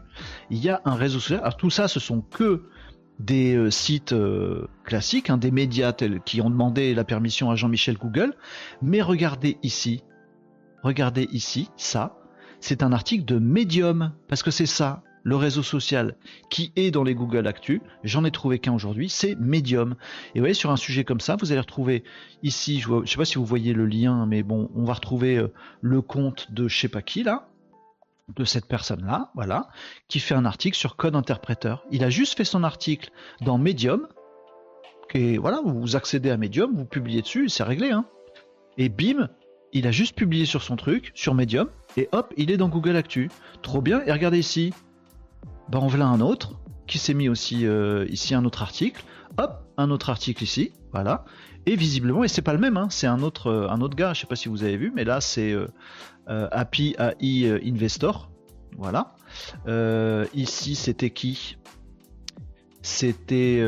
[0.51, 1.39] Il y a un réseau social.
[1.39, 2.69] Alors tout ça, ce sont que
[3.17, 7.97] des euh, sites euh, classiques, hein, des médias qui ont demandé la permission à Jean-Michel
[7.97, 8.35] Google.
[8.83, 10.03] Mais regardez ici,
[10.83, 12.19] regardez ici, ça,
[12.59, 16.15] c'est un article de Medium, parce que c'est ça, le réseau social
[16.49, 17.81] qui est dans les Google Actu.
[18.03, 19.95] J'en ai trouvé qu'un aujourd'hui, c'est Medium.
[20.33, 22.03] Et vous voyez, sur un sujet comme ça, vous allez retrouver
[22.43, 25.37] ici, je ne sais pas si vous voyez le lien, mais bon, on va retrouver
[25.37, 27.49] euh, le compte de je sais pas qui là,
[28.35, 29.67] de cette personne-là, voilà,
[30.07, 31.83] qui fait un article sur code interpréteur.
[31.91, 33.09] Il a juste fait son article
[33.41, 34.07] dans Medium,
[35.15, 38.05] et voilà, vous accédez à Medium, vous publiez dessus, c'est réglé, hein.
[38.77, 39.29] Et bim,
[39.71, 42.95] il a juste publié sur son truc, sur Medium, et hop, il est dans Google
[42.95, 43.29] Actu.
[43.61, 44.73] Trop bien, et regardez ici,
[45.69, 46.53] ben on voilà un autre,
[46.87, 49.03] qui s'est mis aussi euh, ici un autre article,
[49.37, 51.25] hop, un autre article ici, voilà,
[51.65, 54.13] et visiblement, et c'est pas le même, hein, c'est un autre, euh, un autre gars,
[54.13, 55.67] je sais pas si vous avez vu, mais là c'est euh,
[56.27, 58.29] Happy AI Investor.
[58.77, 59.15] Voilà.
[60.33, 61.57] Ici, c'était qui?
[62.81, 63.61] C'était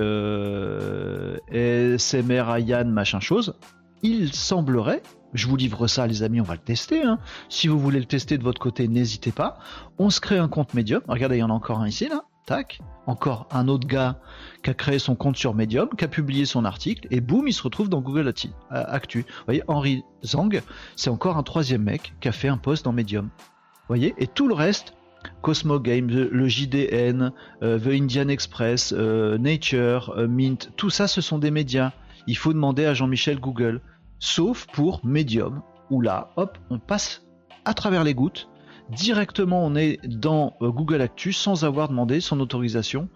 [1.98, 3.56] SMR Ayan, machin chose.
[4.04, 5.02] Il semblerait,
[5.34, 7.04] je vous livre ça, les amis, on va le tester.
[7.04, 7.20] Hein.
[7.50, 9.60] Si vous voulez le tester de votre côté, n'hésitez pas.
[9.98, 11.02] On se crée un compte Medium.
[11.08, 12.24] Regardez, il y en a encore un ici, là.
[12.46, 12.80] Tac.
[13.08, 14.20] Encore un autre gars
[14.64, 17.54] qui a créé son compte sur Medium, qui a publié son article, et boum, il
[17.54, 18.34] se retrouve dans Google
[18.70, 19.20] Actu.
[19.20, 20.62] Vous voyez, Henri Zhang,
[20.96, 23.26] c'est encore un troisième mec qui a fait un post dans Medium.
[23.26, 24.94] Vous voyez, et tout le reste,
[25.42, 27.32] Cosmo Games, le JDN,
[27.64, 31.92] euh, The Indian Express, euh, Nature, euh, Mint, tout ça, ce sont des médias.
[32.28, 33.82] Il faut demander à Jean-Michel Google,
[34.20, 37.24] sauf pour Medium, où là, hop, on passe
[37.66, 38.50] à travers les gouttes.
[38.90, 43.10] Directement, on est dans Google Actu sans avoir demandé son autorisation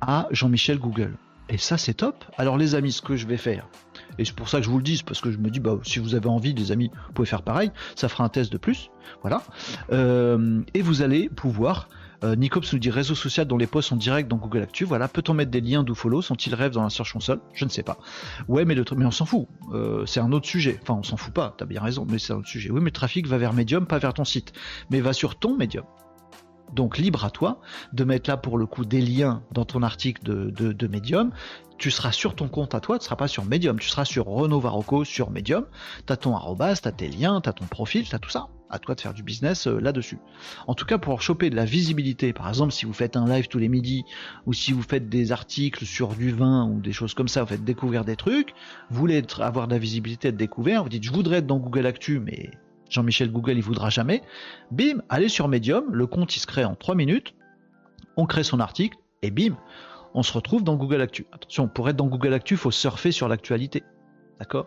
[0.00, 1.16] à Jean-Michel Google.
[1.48, 2.24] Et ça, c'est top.
[2.38, 3.68] Alors, les amis, ce que je vais faire,
[4.18, 5.78] et c'est pour ça que je vous le dis, parce que je me dis, bah,
[5.82, 7.70] si vous avez envie, les amis, vous pouvez faire pareil.
[7.94, 8.90] Ça fera un test de plus.
[9.22, 9.42] Voilà.
[9.92, 11.88] Euh, et vous allez pouvoir.
[12.24, 14.84] Euh, Nicops nous dit réseau social dont les posts sont directs dans Google Actu.
[14.84, 16.22] Voilà, peut-on mettre des liens d'où follow?
[16.22, 17.40] Sont-ils rêves dans la Search Console?
[17.54, 17.98] Je ne sais pas.
[18.48, 19.48] Ouais, mais on s'en fout.
[19.72, 20.78] Euh, c'est un autre sujet.
[20.82, 21.54] Enfin, on s'en fout pas.
[21.56, 22.70] T'as bien raison, mais c'est un autre sujet.
[22.70, 24.52] Oui, mais le trafic va vers Medium, pas vers ton site,
[24.90, 25.84] mais va sur ton Medium.
[26.72, 27.60] Donc libre à toi
[27.92, 31.30] de mettre là pour le coup des liens dans ton article de, de, Medium.
[31.78, 34.04] Tu seras sur ton compte à toi, tu ne seras pas sur Medium, tu seras
[34.04, 35.66] sur Renault Varocco sur Medium.
[36.06, 38.30] Tu as ton arrobas, tu as tes liens, tu as ton profil, tu as tout
[38.30, 38.48] ça.
[38.70, 40.18] À toi de faire du business euh, là-dessus.
[40.66, 43.48] En tout cas, pour choper de la visibilité, par exemple, si vous faites un live
[43.48, 44.04] tous les midis,
[44.46, 47.48] ou si vous faites des articles sur du vin ou des choses comme ça, vous
[47.48, 48.54] faites découvrir des trucs,
[48.88, 51.84] vous voulez avoir de la visibilité, être découvert, vous dites je voudrais être dans Google
[51.84, 52.50] Actu, mais
[52.92, 54.22] Jean-Michel Google il voudra jamais.
[54.70, 57.34] Bim, allez sur Medium, le compte il se crée en 3 minutes,
[58.16, 59.56] on crée son article et bim,
[60.14, 61.26] on se retrouve dans Google Actu.
[61.32, 63.82] Attention, pour être dans Google Actu, il faut surfer sur l'actualité.
[64.38, 64.66] D'accord?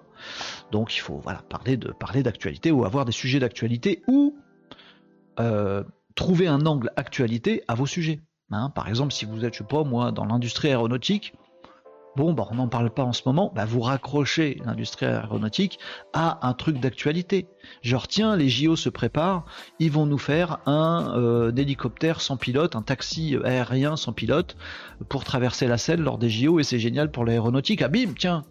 [0.71, 4.35] Donc il faut voilà, parler de parler d'actualité ou avoir des sujets d'actualité ou
[5.39, 5.83] euh,
[6.15, 8.21] trouver un angle actualité à vos sujets.
[8.51, 8.69] Hein.
[8.69, 11.33] par exemple, si vous êtes, je sais pas moi, dans l'industrie aéronautique,
[12.15, 15.79] bon, bah, on n'en parle pas en ce moment, bah, vous raccrochez l'industrie aéronautique
[16.13, 17.47] à un truc d'actualité.
[17.81, 19.45] Genre, tiens, les JO se préparent,
[19.79, 24.57] ils vont nous faire un, euh, hélicoptère sans pilote, un taxi aérien sans pilote
[25.09, 27.81] pour traverser la Seine lors des JO et c'est génial pour l'aéronautique.
[27.81, 28.43] Ah bim, tiens,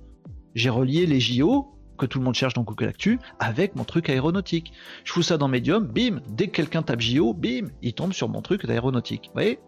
[0.54, 4.08] j'ai relié les JO que tout le monde cherche dans Google Actu avec mon truc
[4.08, 4.72] aéronautique.
[5.04, 8.28] Je fous ça dans Medium, bim, dès que quelqu'un tape JO, bim, il tombe sur
[8.28, 9.26] mon truc d'aéronautique.
[9.26, 9.60] Vous voyez?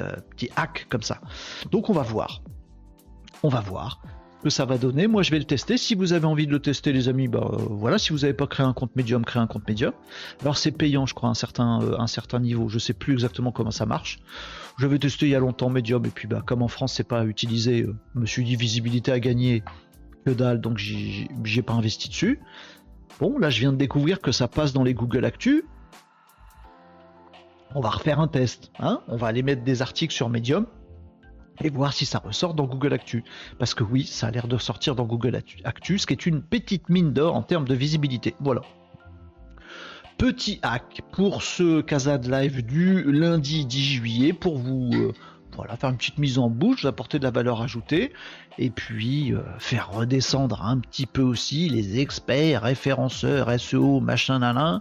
[0.00, 1.20] Euh, petit hack comme ça.
[1.70, 2.42] Donc on va voir.
[3.42, 4.00] On va voir
[4.42, 5.06] que ça va donner.
[5.06, 5.76] Moi, je vais le tester.
[5.76, 7.98] Si vous avez envie de le tester, les amis, bah euh, voilà.
[7.98, 9.92] Si vous n'avez pas créé un compte Medium, créez un compte Medium.
[10.40, 12.68] Alors, c'est payant, je crois, un certain, euh, niveau.
[12.68, 14.18] Je sais plus exactement comment ça marche.
[14.78, 17.06] Je vais tester il y a longtemps Medium, et puis, bah, comme en France, c'est
[17.06, 19.62] pas utilisé, euh, je me suis dit visibilité à gagner,
[20.26, 22.40] que dalle, donc j'ai pas investi dessus.
[23.20, 25.64] Bon, là, je viens de découvrir que ça passe dans les Google Actu.
[27.74, 28.70] On va refaire un test.
[28.78, 30.66] Hein on va aller mettre des articles sur Medium
[31.60, 33.24] et voir si ça ressort dans Google Actu.
[33.58, 36.42] Parce que oui, ça a l'air de sortir dans Google Actu, ce qui est une
[36.42, 38.34] petite mine d'or en termes de visibilité.
[38.40, 38.62] Voilà.
[40.18, 45.12] Petit hack pour ce Casad Live du lundi 10 juillet pour vous euh,
[45.56, 48.12] voilà, faire une petite mise en bouche, apporter de la valeur ajoutée
[48.58, 54.80] et puis euh, faire redescendre un petit peu aussi les experts, référenceurs, SEO, machin, nanan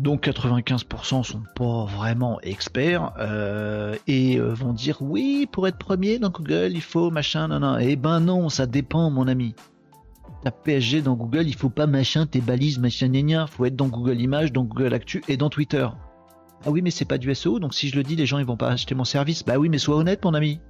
[0.00, 6.18] donc 95% sont pas vraiment experts euh, et euh, vont dire oui pour être premier
[6.18, 9.54] dans Google il faut machin non non eh ben non ça dépend mon ami.
[10.42, 13.88] La PSG dans Google il faut pas machin tes balises machin Il faut être dans
[13.88, 15.86] Google Images dans Google Actu et dans Twitter.
[16.66, 18.44] Ah oui mais c'est pas du SEO donc si je le dis les gens ils
[18.44, 19.44] vont pas acheter mon service.
[19.44, 20.60] Bah oui mais sois honnête mon ami.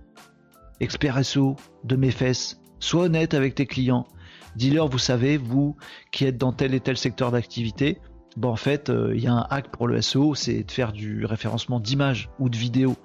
[0.81, 4.07] Expert SEO de mes fesses sois honnête avec tes clients.
[4.55, 5.77] Dis-leur vous savez vous
[6.13, 7.99] qui êtes dans tel et tel secteur d'activité
[8.37, 10.93] Bon, en fait, il euh, y a un hack pour le SEO, c'est de faire
[10.93, 12.97] du référencement d'images ou de vidéos,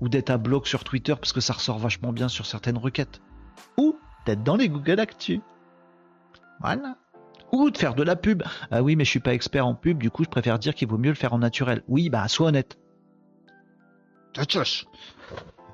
[0.00, 3.20] ou d'être à bloc sur Twitter parce que ça ressort vachement bien sur certaines requêtes,
[3.76, 5.40] ou d'être dans les Google Actu.
[6.60, 6.96] Voilà.
[7.52, 8.42] Ou de faire de la pub.
[8.70, 10.88] Ah oui, mais je suis pas expert en pub, du coup, je préfère dire qu'il
[10.88, 11.82] vaut mieux le faire en naturel.
[11.86, 12.78] Oui, bah, sois honnête.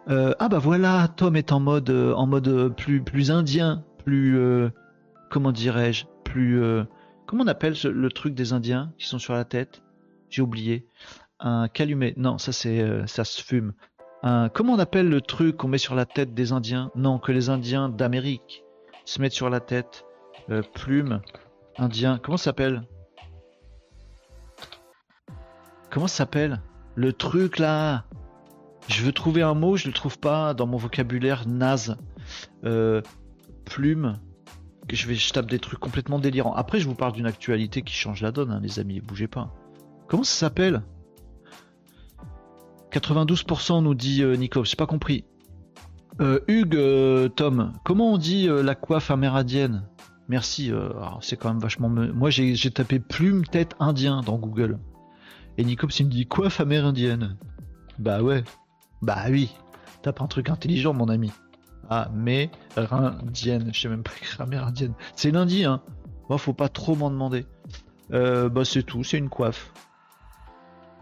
[0.09, 4.39] Euh, ah bah voilà, Tom est en mode, euh, en mode plus, plus indien, plus,
[5.31, 6.61] comment dirais-je, plus
[7.27, 9.83] Comment on appelle le truc des Indiens qui sont sur la tête?
[10.31, 10.87] J'ai oublié.
[11.41, 12.15] Un calumet.
[12.17, 13.75] Non, ça c'est euh, ça se fume.
[14.55, 16.91] Comment on appelle le truc qu'on met sur la tête des Indiens?
[16.97, 18.65] Non, que les Indiens d'Amérique
[19.05, 20.05] se mettent sur la tête.
[20.51, 21.21] Euh, plume.
[21.79, 22.19] Indien.
[22.19, 22.83] Comment ça s'appelle?
[25.91, 26.61] Comment ça s'appelle?
[26.95, 28.05] Le truc là?
[28.89, 31.97] Je veux trouver un mot, je le trouve pas dans mon vocabulaire naze.
[32.65, 33.03] Euh,
[33.65, 34.19] plume
[34.95, 36.55] je vais tape des trucs complètement délirants.
[36.55, 39.53] Après, je vous parle d'une actualité qui change la donne, hein, les amis, bougez pas.
[40.07, 40.83] Comment ça s'appelle?
[42.93, 45.25] 92% nous dit euh, Nico, j'ai pas compris.
[46.21, 49.85] Euh, Hugues, euh, Tom, comment on dit la coiffe amérindienne?
[50.29, 50.73] Merci,
[51.21, 51.89] c'est quand même vachement.
[51.89, 54.79] Moi j'ai tapé plume tête indien dans Google.
[55.57, 57.37] Et Nico il me dit coiffe amérindienne.
[58.01, 58.43] Bah ouais.
[59.03, 59.51] Bah oui.
[60.03, 61.31] Tape un truc intelligent, mon ami
[61.91, 63.71] amérindienne.
[63.73, 64.95] Je sais même pas écrire amérindienne.
[65.15, 65.83] C'est lundi, hein.
[66.29, 67.47] Moi, faut pas trop m'en demander.
[68.13, 69.73] Euh, bah, c'est tout, c'est une coiffe.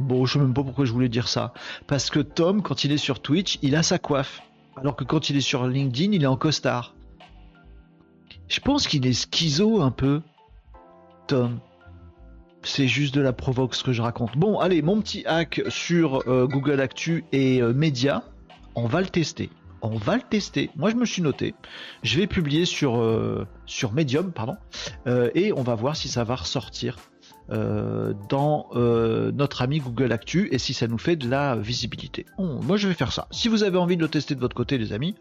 [0.00, 1.54] Bon, je sais même pas pourquoi je voulais dire ça.
[1.86, 4.42] Parce que Tom, quand il est sur Twitch, il a sa coiffe.
[4.76, 6.94] Alors que quand il est sur LinkedIn, il est en costard.
[8.48, 10.20] Je pense qu'il est schizo un peu.
[11.26, 11.60] Tom.
[12.62, 14.36] C'est juste de la provoque ce que je raconte.
[14.36, 18.24] Bon, allez, mon petit hack sur euh, Google Actu et euh, Média,
[18.74, 19.50] on va le tester
[19.84, 20.70] on va le tester.
[20.76, 21.54] Moi, je me suis noté.
[22.02, 23.46] Je vais publier sur, euh,
[23.92, 24.56] Medium, pardon,
[25.06, 26.96] euh, et on va voir si ça va ressortir
[27.50, 32.26] euh, dans notre ami Google Actu et si ça nous fait de la visibilité.
[32.38, 33.28] moi, je vais faire ça.
[33.30, 35.14] Si vous avez envie de le tester de votre côté, les amis,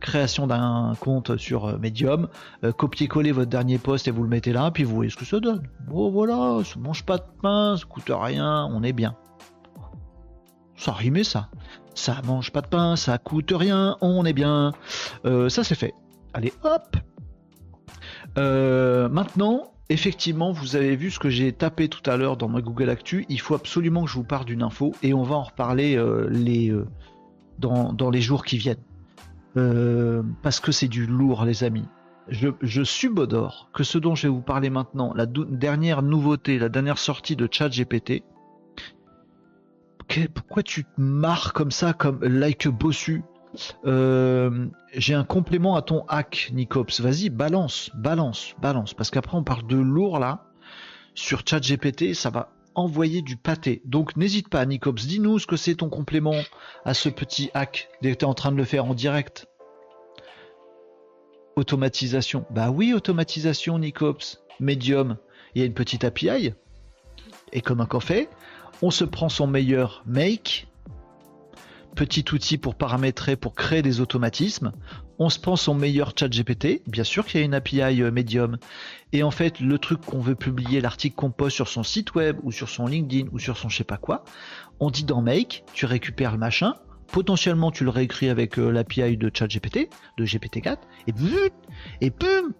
[0.00, 2.28] création d'un compte sur Medium,
[2.76, 5.38] copier-coller votre dernier post et vous le mettez là, puis vous voyez ce que ça
[5.38, 5.62] donne.
[5.86, 9.14] Bon, voilà, ça mange pas de pain, ça coûte rien, on est bien.
[10.76, 11.50] ça rimait ça.
[11.94, 14.72] Ça mange pas de pain, ça coûte rien, on est bien.
[15.24, 15.94] Euh, ça c'est fait.
[16.32, 16.96] Allez, hop.
[18.38, 22.62] Euh, maintenant, effectivement, vous avez vu ce que j'ai tapé tout à l'heure dans ma
[22.62, 23.26] Google Actu.
[23.28, 26.86] Il faut absolument que je vous parle d'une info et on va en reparler euh,
[27.58, 28.82] dans, les jours qui viennent.
[30.42, 31.84] parce que c'est du lourd, les amis.
[32.28, 36.68] Je, je, subodore que ce dont je vais vous parler maintenant, la dernière nouveauté, la
[36.68, 38.22] dernière sortie de ChatGPT,
[40.32, 43.22] pourquoi tu te marres comme ça, comme like bossu
[43.84, 47.00] euh, J'ai un complément à ton hack, Nicops.
[47.00, 48.94] Vas-y, balance, balance, balance.
[48.94, 50.46] Parce qu'après, on parle de lourd là.
[51.14, 53.82] Sur ChatGPT, ça va envoyer du pâté.
[53.84, 55.06] Donc n'hésite pas, Nicops.
[55.06, 56.40] Dis-nous ce que c'est ton complément
[56.84, 57.88] à ce petit hack.
[58.02, 59.46] Tu es en train de le faire en direct.
[61.56, 62.46] Automatisation.
[62.50, 64.42] Bah oui, automatisation, Nicops.
[64.58, 65.18] Medium.
[65.54, 66.54] Il y a une petite API.
[67.52, 68.30] Et comme un café,
[68.82, 70.66] on se prend son meilleur make,
[71.94, 74.72] petit outil pour paramétrer, pour créer des automatismes.
[75.18, 78.10] On se prend son meilleur chat GPT, bien sûr qu'il y a une API euh,
[78.10, 78.58] Medium.
[79.12, 82.38] Et en fait, le truc qu'on veut publier, l'article qu'on poste sur son site web
[82.42, 84.24] ou sur son LinkedIn ou sur son je sais pas quoi,
[84.80, 86.74] on dit dans Make, tu récupères le machin,
[87.12, 91.14] potentiellement tu le réécris avec euh, l'API de ChatGPT, de GPT-4, et
[92.00, 92.52] et boum,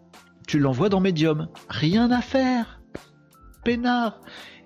[0.47, 1.49] tu l'envoies dans Medium.
[1.69, 2.81] Rien à faire.
[3.65, 4.21] Peinard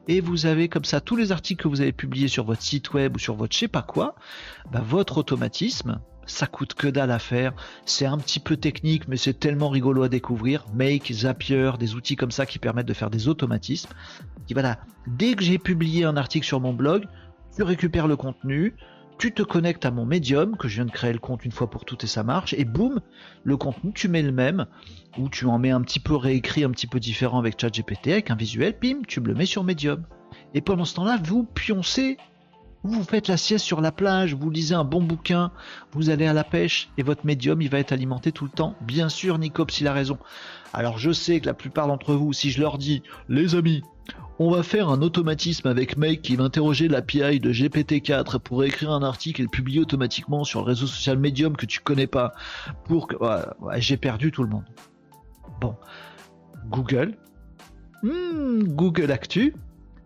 [0.09, 2.93] et vous avez comme ça tous les articles que vous avez publiés sur votre site
[2.93, 4.15] web ou sur votre je sais pas quoi,
[4.71, 7.53] bah, votre automatisme, ça coûte que dalle à faire,
[7.85, 12.17] c'est un petit peu technique mais c'est tellement rigolo à découvrir, Make, Zapier, des outils
[12.17, 13.91] comme ça qui permettent de faire des automatismes.
[14.49, 17.07] Et voilà, dès que j'ai publié un article sur mon blog,
[17.55, 18.75] tu récupères le contenu,
[19.19, 21.71] tu te connectes à mon médium, que je viens de créer le compte une fois
[21.71, 23.01] pour toutes et ça marche, et boum,
[23.45, 24.67] le contenu, tu mets le même,
[25.19, 28.31] ou tu en mets un petit peu réécrit, un petit peu différent avec ChatGPT, avec
[28.31, 30.05] un visuel, pim, tu me le mets sur médium.
[30.53, 32.19] Et pendant ce temps-là, vous pioncez,
[32.83, 35.51] vous faites la sieste sur la plage, vous lisez un bon bouquin,
[35.93, 38.77] vous allez à la pêche, et votre médium, il va être alimenté tout le temps.
[38.83, 40.19] Bien sûr, Nicops, il a raison.
[40.73, 43.83] Alors je sais que la plupart d'entre vous, si je leur dis, les amis,
[44.39, 48.93] on va faire un automatisme avec Make qui va interroger l'API de GPT-4 pour écrire
[48.93, 52.33] un article et le publier automatiquement sur le réseau social Medium que tu connais pas.
[52.85, 53.17] Pour que,
[53.79, 54.65] j'ai perdu tout le monde.
[55.61, 55.75] Bon,
[56.69, 57.17] Google,
[58.03, 59.55] hmm, Google Actu,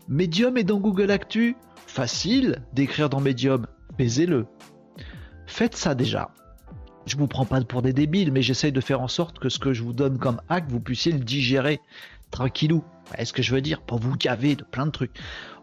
[0.09, 1.57] Medium est dans Google Actu.
[1.87, 3.67] Facile d'écrire dans Medium,
[3.99, 4.47] baisez-le.
[5.47, 6.31] Faites ça déjà.
[7.07, 9.59] Je vous prends pas pour des débiles, mais j'essaye de faire en sorte que ce
[9.59, 11.81] que je vous donne comme hack, vous puissiez le digérer
[12.31, 12.85] tranquillou.
[13.17, 13.83] Est-ce que je veux dire?
[13.83, 15.19] Pour vous gaver de plein de trucs.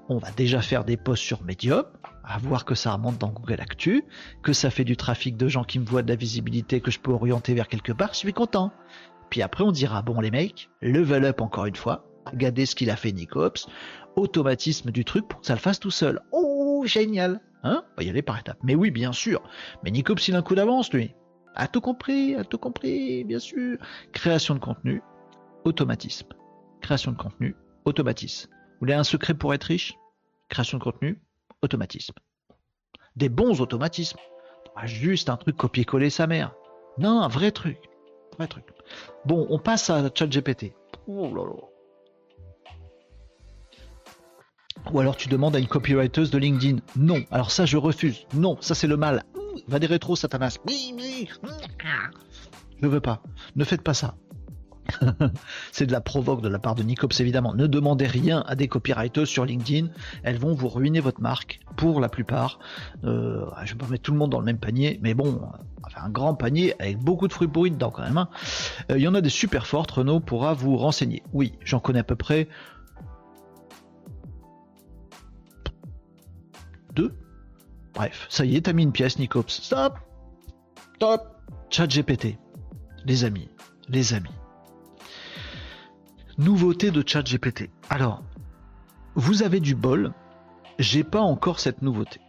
[0.10, 1.84] On va déjà faire des posts sur Medium,
[2.24, 4.04] à voir que ça remonte dans Google Actu,
[4.41, 7.00] que ça fait du trafic de gens qui me voient de la visibilité que je
[7.00, 8.72] peux orienter vers quelque part, je suis content.
[9.30, 12.89] Puis après on dira, bon les mecs, level up encore une fois, regardez ce qu'il
[12.89, 13.68] a fait Nicops,
[14.16, 16.22] automatisme du truc pour que ça le fasse tout seul.
[16.32, 17.84] Oh, génial Hein?
[17.91, 18.60] On va y aller par étapes.
[18.64, 19.41] Mais oui, bien sûr.
[19.84, 21.16] Mais Nicops, il a un coup d'avance, lui.
[21.56, 23.78] A tout compris, a tout compris, bien sûr.
[24.14, 25.02] Création de contenu,
[25.66, 26.28] automatisme
[26.82, 27.55] création de contenu,
[27.86, 28.49] automatisme.
[28.49, 29.95] Vous voulez un secret pour être riche?
[30.49, 31.21] Création de contenu,
[31.61, 32.13] automatisme.
[33.15, 34.19] Des bons automatismes?
[34.75, 36.53] Pas juste un truc copier-coller sa mère.
[36.97, 37.78] Non, un vrai truc.
[38.38, 38.65] Vrai truc.
[39.25, 40.73] Bon, on passe à ChatGPT.
[41.07, 41.71] Oh.
[44.91, 46.78] Ou alors tu demandes à une copywriteuse de LinkedIn.
[46.95, 47.23] Non.
[47.32, 48.28] Alors ça, je refuse.
[48.34, 49.23] Non, ça c'est le mal.
[49.67, 50.59] Va des rétros, Satanas.
[50.67, 50.93] Je
[52.82, 53.23] ne veux pas.
[53.55, 54.15] Ne faites pas ça.
[55.71, 57.53] c'est de la provoque de la part de Nicops évidemment.
[57.53, 59.88] Ne demandez rien à des copywriters sur LinkedIn,
[60.23, 62.59] elles vont vous ruiner votre marque pour la plupart.
[63.03, 65.41] Euh, je vais pas mettre tout le monde dans le même panier, mais bon,
[65.95, 68.17] un grand panier avec beaucoup de fruits pourris dedans quand même.
[68.17, 68.29] Hein.
[68.91, 71.23] Euh, il y en a des super fortes, Renault pourra vous renseigner.
[71.33, 72.47] Oui, j'en connais à peu près
[76.93, 77.13] deux.
[77.93, 79.49] Bref, ça y est, t'as mis une pièce, Nicops.
[79.49, 79.99] Stop
[80.95, 81.21] Stop
[81.69, 82.38] Chat GPT.
[83.05, 83.49] Les amis,
[83.88, 84.29] les amis.
[86.38, 87.71] Nouveauté de ChatGPT.
[87.89, 88.21] Alors,
[89.15, 90.13] vous avez du bol,
[90.77, 92.21] j'ai pas encore cette nouveauté.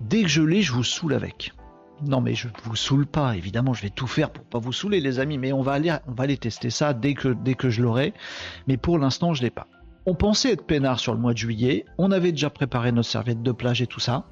[0.00, 1.52] Dès que je l'ai, je vous saoule avec.
[2.06, 5.02] Non mais je vous saoule pas, évidemment, je vais tout faire pour pas vous saouler
[5.02, 7.68] les amis, mais on va aller, on va aller tester ça dès que, dès que
[7.68, 8.14] je l'aurai.
[8.66, 9.66] Mais pour l'instant, je l'ai pas.
[10.06, 13.42] On pensait être peinard sur le mois de juillet, on avait déjà préparé nos serviettes
[13.42, 14.24] de plage et tout ça.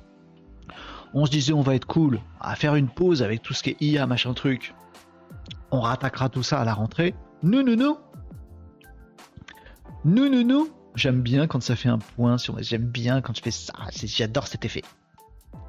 [1.12, 3.70] On se disait on va être cool, à faire une pause avec tout ce qui
[3.70, 4.74] est IA, machin truc.
[5.70, 7.14] On rattaquera tout ça à la rentrée.
[7.42, 7.98] Non, non, non.
[10.04, 10.68] Non, non, non.
[10.94, 12.36] J'aime bien quand ça fait un point.
[12.58, 13.72] J'aime bien quand je fais ça.
[13.92, 14.82] J'adore cet effet.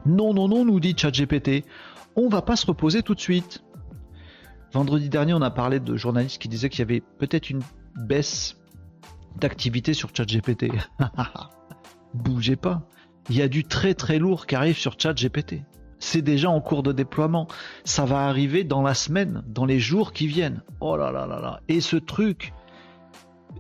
[0.06, 1.66] Non, non, non, nous dit ChatGPT.
[2.16, 3.64] On va pas se reposer tout de suite.
[4.74, 7.62] Vendredi dernier, on a parlé de journalistes qui disaient qu'il y avait peut-être une
[7.96, 8.58] baisse
[9.40, 10.72] d'activité sur ChatGPT.
[12.14, 12.88] Bougez pas.
[13.30, 15.62] Il y a du très très lourd qui arrive sur ChatGPT.
[16.00, 17.48] C'est déjà en cours de déploiement.
[17.84, 20.64] Ça va arriver dans la semaine, dans les jours qui viennent.
[20.80, 21.62] Oh là là là là.
[21.68, 22.54] Et ce truc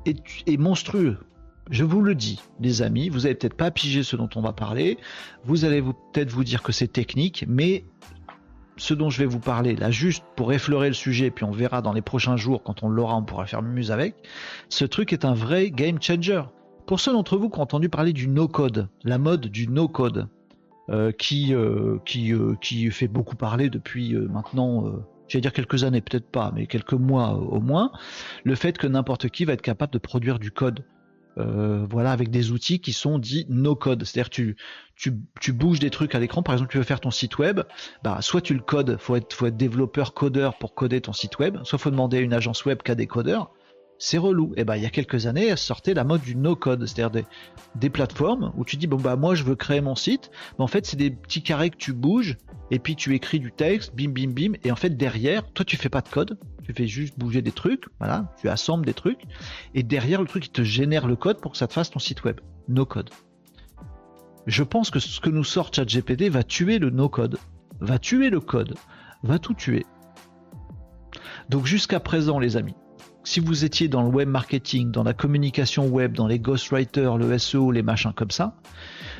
[0.06, 1.18] est, monstrueux.
[1.70, 4.54] Je vous le dis, les amis, vous allez peut-être pas piger ce dont on va
[4.54, 4.98] parler.
[5.44, 7.86] Vous allez peut-être vous dire que c'est technique, mais
[8.78, 11.82] ce dont je vais vous parler là, juste pour effleurer le sujet, puis on verra
[11.82, 14.16] dans les prochains jours, quand on l'aura, on pourra faire muse avec.
[14.70, 16.42] Ce truc est un vrai game changer.
[16.88, 20.28] Pour ceux d'entre vous qui ont entendu parler du no-code, la mode du no-code,
[21.18, 24.86] qui, euh, qui, euh, qui fait beaucoup parler depuis maintenant,
[25.28, 27.92] j'allais dire quelques années, peut-être pas, mais quelques mois au moins,
[28.44, 30.84] le fait que n'importe qui va être capable de produire du code.
[31.38, 34.04] voilà, avec des outils qui sont dits no-code.
[34.04, 34.58] C'est-à-dire tu,
[34.96, 36.44] tu, tu bouges des trucs à l'écran.
[36.44, 37.62] Par exemple, tu veux faire ton site web,
[38.04, 41.40] bah, soit tu le codes, faut être, faut être développeur codeur pour coder ton site
[41.40, 43.52] web, soit faut demander à une agence web qui a des codeurs,
[44.00, 44.54] c'est relou.
[44.56, 47.24] Et eh ben il y a quelques années, sortait la mode du no-code, c'est-à-dire
[47.76, 50.68] des, plateformes où tu dis bon bah moi je veux créer mon site, mais en
[50.68, 52.38] fait c'est des petits carrés que tu bouges
[52.72, 55.76] et puis tu écris du texte, bim bim bim, et en fait derrière, toi tu
[55.76, 59.22] fais pas de code, tu fais juste bouger des trucs, voilà, tu assembles des trucs,
[59.76, 62.00] et derrière le truc il te génère le code pour que ça te fasse ton
[62.00, 63.10] site web, no code.
[64.48, 67.38] Je pense que ce que nous sort ChatGPT va tuer le no code,
[67.82, 68.76] va tuer le code,
[69.24, 69.86] va tout tuer.
[71.50, 72.76] Donc jusqu'à présent les amis,
[73.30, 77.38] si vous étiez dans le web marketing, dans la communication web, dans les ghostwriters, le
[77.38, 78.56] SEO, les machins comme ça,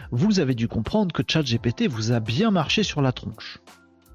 [0.10, 3.60] vous avez dû comprendre que ChatGPT vous a bien marché sur la tronche.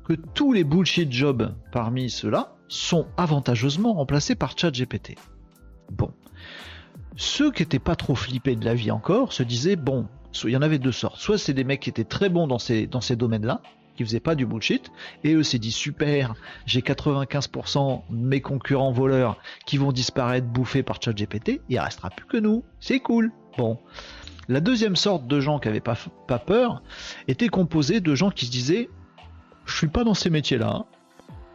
[0.05, 5.14] Que tous les bullshit jobs parmi ceux-là sont avantageusement remplacés par ChatGPT.
[5.92, 6.11] Bon.
[7.14, 10.09] Ceux qui n'étaient pas trop flippés de la vie encore se disaient bon,
[10.42, 11.20] il y en avait deux sortes.
[11.20, 13.62] Soit c'est des mecs qui étaient très bons dans ces, dans ces domaines-là,
[13.97, 14.90] qui faisaient pas du bullshit,
[15.22, 16.34] et eux s'est dit super,
[16.66, 22.26] j'ai 95% de mes concurrents voleurs qui vont disparaître bouffés par ChatGPT, il restera plus
[22.26, 23.32] que nous, c'est cool.
[23.57, 23.78] Bon.
[24.49, 25.97] La deuxième sorte de gens qui n'avaient pas,
[26.38, 26.82] peur
[27.28, 28.90] était composée de gens qui se disaient
[29.64, 30.84] je suis pas dans ces métiers-là,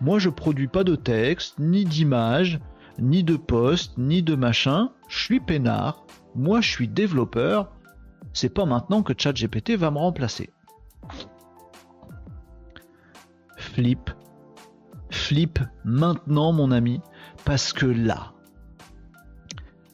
[0.02, 2.60] moi je produis pas de texte, ni d'images,
[2.98, 7.72] ni de posts, ni de machin, je suis peinard, moi je suis développeur,
[8.34, 10.50] c'est pas maintenant que ChatGPT va me remplacer.
[13.74, 14.10] Flip.
[15.10, 17.02] Flip maintenant, mon ami,
[17.46, 18.34] parce que là,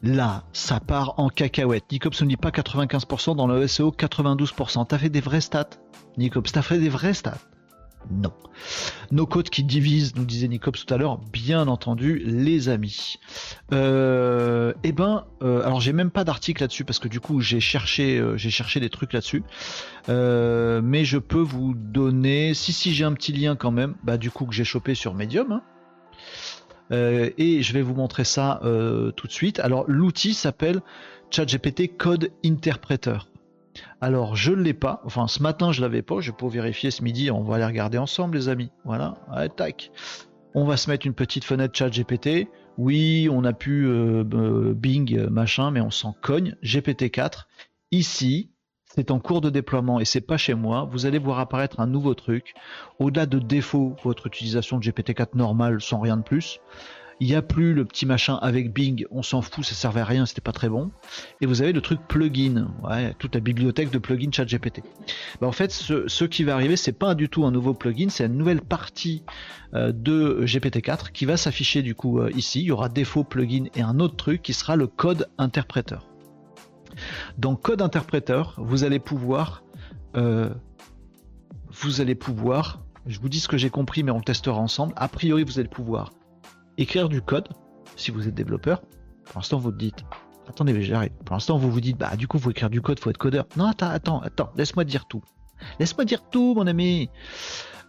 [0.02, 1.84] là, ça part en cacahuète.
[1.90, 4.86] Nicops ne dit pas 95% dans le SEO, 92%.
[4.86, 5.70] T'as fait des vrais stats,
[6.18, 7.38] Nicops, t'as fait des vrais stats.
[8.10, 8.32] Non.
[9.10, 13.18] Nos codes qui divisent, nous disait Nicops tout à l'heure, bien entendu, les amis.
[13.72, 17.60] Euh, eh ben, euh, alors j'ai même pas d'article là-dessus parce que du coup j'ai
[17.60, 19.42] cherché, euh, j'ai cherché des trucs là-dessus.
[20.08, 24.30] mais je peux vous donner, si si j'ai un petit lien quand même, bah du
[24.30, 25.52] coup que j'ai chopé sur Medium.
[25.52, 25.62] Hein.
[26.90, 28.60] et je vais vous montrer ça
[29.16, 29.60] tout de suite.
[29.60, 30.80] Alors l'outil s'appelle
[31.30, 33.18] ChatGPT Code Interpreter.
[34.00, 35.02] Alors, je ne l'ai pas.
[35.04, 36.20] Enfin, ce matin, je l'avais pas.
[36.20, 37.30] Je pas vérifier ce midi.
[37.30, 38.70] On va aller regarder ensemble, les amis.
[38.84, 39.14] Voilà.
[39.56, 39.90] tac.
[40.54, 42.48] On va se mettre une petite fenêtre chat GPT.
[42.78, 44.24] Oui, on a pu euh,
[44.74, 46.56] Bing, machin, mais on s'en cogne.
[46.62, 47.44] GPT-4.
[47.90, 48.50] Ici,
[48.96, 50.88] c'est en cours de déploiement et c'est pas chez moi.
[50.90, 52.54] Vous allez voir apparaître un nouveau truc.
[52.98, 56.60] Au-delà de défaut, votre utilisation de GPT-4 normale sans rien de plus.
[57.18, 60.04] Il n'y a plus le petit machin avec Bing, on s'en fout, ça servait à
[60.04, 60.90] rien, c'était pas très bon.
[61.40, 62.68] Et vous avez le truc plugin,
[63.18, 64.82] toute la bibliothèque de plugins ChatGPT.
[65.40, 68.26] Bah en fait, ce, qui va arriver, c'est pas du tout un nouveau plugin, c'est
[68.26, 69.22] une nouvelle partie
[69.72, 72.60] euh, de GPT-4 qui va s'afficher du coup euh, ici.
[72.60, 76.06] Il y aura défaut plugin et un autre truc qui sera le code interpréteur.
[77.38, 79.62] Dans code interpréteur, vous allez pouvoir,
[80.16, 80.50] euh,
[81.70, 84.92] vous allez pouvoir, je vous dis ce que j'ai compris, mais on le testera ensemble.
[84.96, 86.12] A priori, vous allez pouvoir
[86.78, 87.48] écrire du code,
[87.96, 88.82] si vous êtes développeur,
[89.24, 90.04] pour l'instant vous dites,
[90.48, 91.12] attendez, j'arrive.
[91.24, 93.46] Pour l'instant vous vous dites, bah du coup faut écrire du code, faut être codeur.
[93.56, 95.22] Non, attends, attends, attends, laisse-moi dire tout.
[95.78, 97.10] Laisse-moi dire tout, mon ami.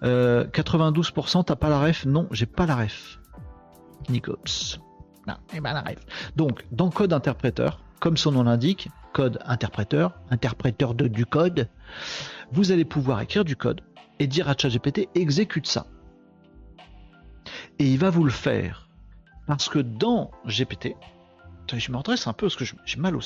[0.01, 2.05] 92%, euh, t'as pas la ref?
[2.05, 3.19] Non, j'ai pas la ref.
[4.09, 4.79] Nicops.
[5.27, 5.97] Non, j'ai pas la ref.
[6.35, 11.67] Donc, dans code interpréteur, comme son nom l'indique, code interpréteur, interpréteur de, du code,
[12.51, 13.81] vous allez pouvoir écrire du code
[14.19, 15.87] et dire à ChatGPT exécute ça
[17.79, 18.89] et il va vous le faire.
[19.45, 20.95] Parce que dans GPT,
[21.75, 23.21] je me redresse un peu parce que j'ai mal au,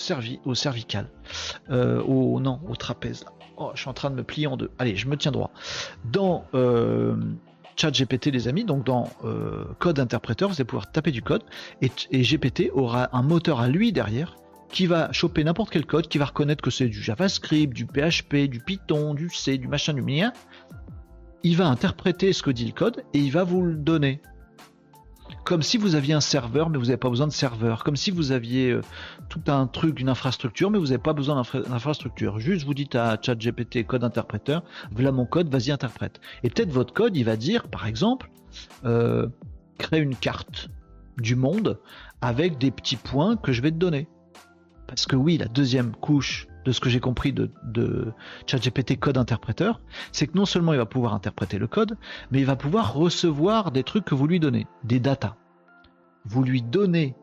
[0.46, 1.10] au cervical,
[1.70, 3.26] euh, au non, au trapèze.
[3.58, 4.72] Oh, je suis en train de me plier en deux.
[4.80, 5.52] Allez, je me tiens droit.
[6.06, 7.16] Dans euh,
[7.76, 11.44] Chat GPT, les amis, donc dans euh, code interpréteur, vous allez pouvoir taper du code
[11.82, 11.90] et,
[12.22, 14.38] GPT aura un moteur à lui derrière
[14.70, 18.50] qui va choper n'importe quel code, qui va reconnaître que c'est du JavaScript, du PHP,
[18.50, 20.32] du Python, du C, du machin, du mien.
[21.44, 24.22] Il va interpréter ce que dit le code et il va vous le donner.
[25.44, 27.84] Comme si vous aviez un serveur, mais vous n'avez pas besoin de serveur.
[27.84, 28.82] Comme si vous aviez euh,
[29.30, 32.40] tout un truc, une infrastructure, mais vous n'avez pas besoin d'infrastructure.
[32.40, 36.22] Juste, vous dites à ChatGPT, code interpréteur, voilà mon code, vas-y interprète.
[36.44, 38.30] Et peut-être votre code, il va dire, par exemple,
[38.86, 39.28] euh,
[39.78, 40.70] crée une carte
[41.18, 41.80] du monde
[42.22, 44.08] avec des petits points que je vais te donner.
[44.88, 48.14] Parce que oui, la deuxième couche de ce que j'ai compris de,
[48.48, 49.82] ChatGPT code interpréteur,
[50.12, 51.98] c'est que non seulement il va pouvoir interpréter le code,
[52.32, 55.36] mais il va pouvoir recevoir des trucs que vous lui donnez, des data.
[56.26, 57.16] Vous lui donnez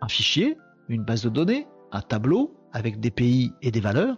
[0.00, 0.56] un fichier,
[0.88, 4.16] une base de données, un tableau avec des pays et des valeurs,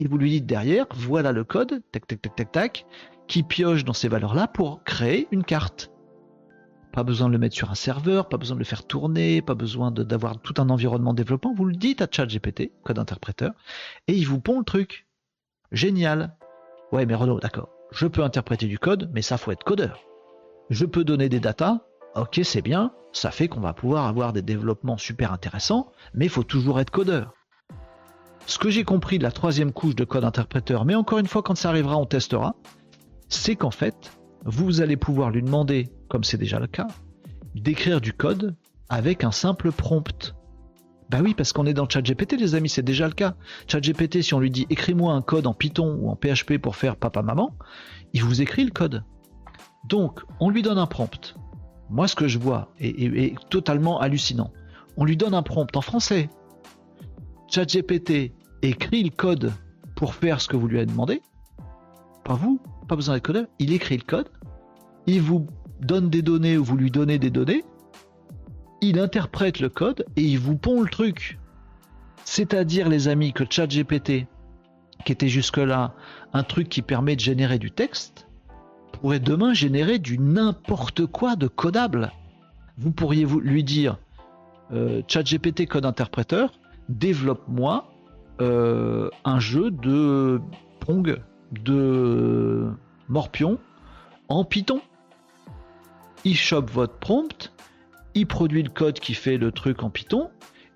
[0.00, 2.86] et vous lui dites derrière, voilà le code, tac tac tac tac tac,
[3.26, 5.93] qui pioche dans ces valeurs-là pour créer une carte.
[6.94, 9.56] Pas besoin de le mettre sur un serveur, pas besoin de le faire tourner, pas
[9.56, 11.52] besoin d'avoir tout un environnement de développement.
[11.52, 13.50] Vous le dites à ChatGPT, code interpréteur,
[14.06, 15.08] et il vous pond le truc.
[15.72, 16.36] Génial.
[16.92, 17.68] Ouais, mais Renaud, d'accord.
[17.90, 20.04] Je peux interpréter du code, mais ça faut être codeur.
[20.70, 21.80] Je peux donner des datas.
[22.14, 22.92] Ok, c'est bien.
[23.12, 26.92] Ça fait qu'on va pouvoir avoir des développements super intéressants, mais il faut toujours être
[26.92, 27.34] codeur.
[28.46, 31.42] Ce que j'ai compris de la troisième couche de code interpréteur, mais encore une fois,
[31.42, 32.54] quand ça arrivera, on testera,
[33.28, 34.12] c'est qu'en fait,
[34.44, 36.88] vous allez pouvoir lui demander, comme c'est déjà le cas,
[37.54, 38.54] d'écrire du code
[38.88, 40.34] avec un simple prompt.
[41.10, 43.34] Bah oui, parce qu'on est dans ChatGPT, les amis, c'est déjà le cas.
[43.68, 46.96] ChatGPT, si on lui dit écris-moi un code en Python ou en PHP pour faire
[46.96, 47.56] papa-maman,
[48.12, 49.04] il vous écrit le code.
[49.88, 51.36] Donc, on lui donne un prompt.
[51.90, 54.50] Moi, ce que je vois est, totalement hallucinant.
[54.96, 56.30] On lui donne un prompt en français.
[57.48, 58.32] ChatGPT
[58.62, 59.52] écrit le code
[59.94, 61.20] pour faire ce que vous lui avez demandé.
[62.24, 63.46] Pas vous, pas besoin d'être codeur.
[63.58, 64.28] Il écrit le code,
[65.06, 65.46] il vous
[65.80, 67.64] donne des données ou vous lui donnez des données,
[68.80, 71.38] il interprète le code et il vous pond le truc.
[72.24, 74.26] C'est-à-dire, les amis, que ChatGPT,
[75.04, 75.94] qui était jusque-là
[76.32, 78.28] un truc qui permet de générer du texte,
[78.92, 82.12] pourrait demain générer du n'importe quoi de codable.
[82.78, 83.98] Vous pourriez lui dire
[84.72, 86.52] euh, ChatGPT code interpréteur,
[86.88, 87.92] développe-moi
[88.40, 90.40] euh, un jeu de
[90.80, 91.20] Pong,
[91.62, 92.70] de
[93.08, 93.58] Morpion
[94.28, 94.80] en Python
[96.24, 97.52] il chope votre prompt,
[98.14, 100.30] il produit le code qui fait le truc en Python,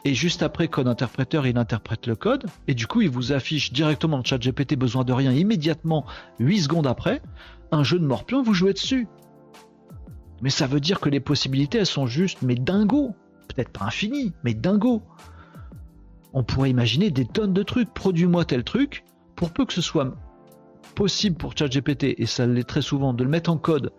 [0.05, 3.73] et juste après code interpréteur, il interprète le code, et du coup il vous affiche
[3.73, 6.05] directement le chat GPT besoin de rien immédiatement,
[6.39, 7.23] 8 secondes après,
[7.73, 9.09] un jeu de morpion, vous jouez dessus.
[10.41, 13.15] Mais ça veut dire que les possibilités, elles sont juste, mais dingo.
[13.49, 15.03] Peut-être pas infinies, mais dingo.
[16.33, 17.93] On pourrait imaginer des tonnes de trucs.
[17.93, 19.05] Produis-moi tel truc.
[19.35, 20.15] Pour peu que ce soit
[20.99, 23.93] possible pour ChatGPT, et ça l'est très souvent, de le mettre en code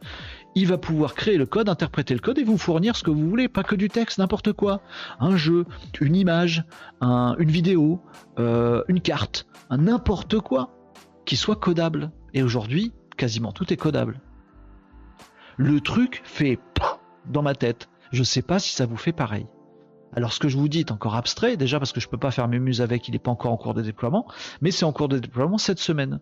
[0.56, 3.30] il va pouvoir créer le code, interpréter le code et vous fournir ce que vous
[3.30, 4.82] voulez, pas que du texte, n'importe quoi.
[5.20, 5.66] Un jeu,
[6.02, 6.66] une image,
[7.02, 8.02] une vidéo,
[8.40, 10.72] euh, une carte, n'importe quoi
[11.26, 12.12] qui soit codable.
[12.34, 14.20] Et aujourd'hui, quasiment tout est codable.
[15.58, 16.60] Le truc fait
[17.30, 17.90] dans ma tête.
[18.12, 19.46] Je ne sais pas si ça vous fait pareil.
[20.16, 22.18] Alors ce que je vous dis est encore abstrait, déjà parce que je ne peux
[22.18, 24.26] pas faire mes muses avec, il n'est pas encore en cours de déploiement,
[24.62, 26.20] mais c'est en cours de déploiement cette semaine.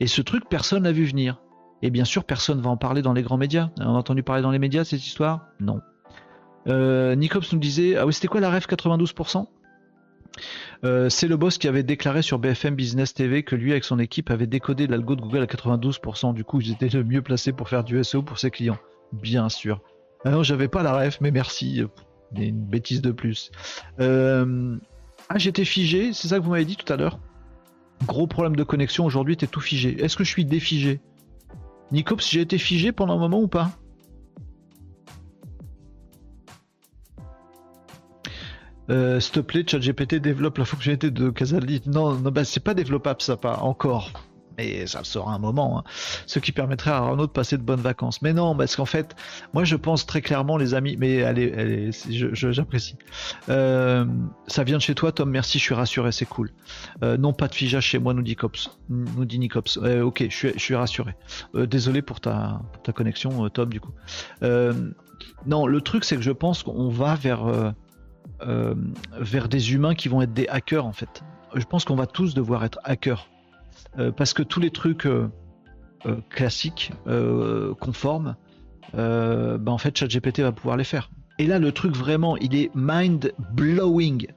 [0.00, 1.40] Et ce truc, personne n'a vu venir.
[1.82, 3.70] Et bien sûr, personne va en parler dans les grands médias.
[3.78, 5.48] On a entendu parler dans les médias cette histoire?
[5.60, 5.80] Non.
[6.66, 9.46] Euh, nous disait Ah oui, c'était quoi la ref 92%
[10.84, 14.00] euh, c'est le boss qui avait déclaré sur BFM Business TV que lui, avec son
[14.00, 16.34] équipe, avait décodé l'algo de Google à 92%.
[16.34, 18.78] Du coup, ils étaient le mieux placés pour faire du SEO pour ses clients.
[19.12, 19.80] Bien sûr.
[20.24, 21.84] Ah non, j'avais pas la ref, mais merci.
[22.36, 23.52] Une bêtise de plus.
[24.00, 24.76] Euh,
[25.28, 27.20] ah, j'étais figé, c'est ça que vous m'avez dit tout à l'heure?
[28.06, 30.02] Gros problème de connexion, aujourd'hui, t'es tout figé.
[30.02, 31.00] Est-ce que je suis défigé?
[31.92, 33.70] Nicops, j'ai été figé pendant un moment ou pas?
[38.90, 41.82] Euh, S'il te plaît, ChatGPT développe la fonctionnalité de Casaldi.
[41.86, 44.12] Non, non bah, c'est pas développable ça, pas encore
[44.56, 45.84] mais ça sera un moment, hein.
[46.26, 48.22] ce qui permettrait à Arnaud de passer de bonnes vacances.
[48.22, 49.14] Mais non, parce qu'en fait,
[49.52, 52.96] moi je pense très clairement, les amis, mais allez, j'apprécie.
[53.48, 54.04] Euh,
[54.46, 56.50] ça vient de chez toi, Tom, merci, je suis rassuré, c'est cool.
[57.02, 58.70] Euh, non, pas de figeage chez moi, nous dit Cops.
[58.88, 59.78] Nous dit Nicops.
[59.82, 61.14] Euh, ok, je suis, rassuré.
[61.54, 63.92] désolé pour ta, ta connexion, Tom, du coup.
[65.46, 67.74] non, le truc, c'est que je pense qu'on va vers,
[69.18, 71.22] vers des humains qui vont être des hackers, en fait.
[71.54, 73.28] Je pense qu'on va tous devoir être hackers
[74.16, 75.28] parce que tous les trucs euh,
[76.06, 76.92] euh, classiques,
[77.80, 78.36] conformes,
[78.92, 81.10] bah, en fait, ChatGPT va pouvoir les faire.
[81.38, 84.28] Et là, le truc vraiment, il est mind blowing.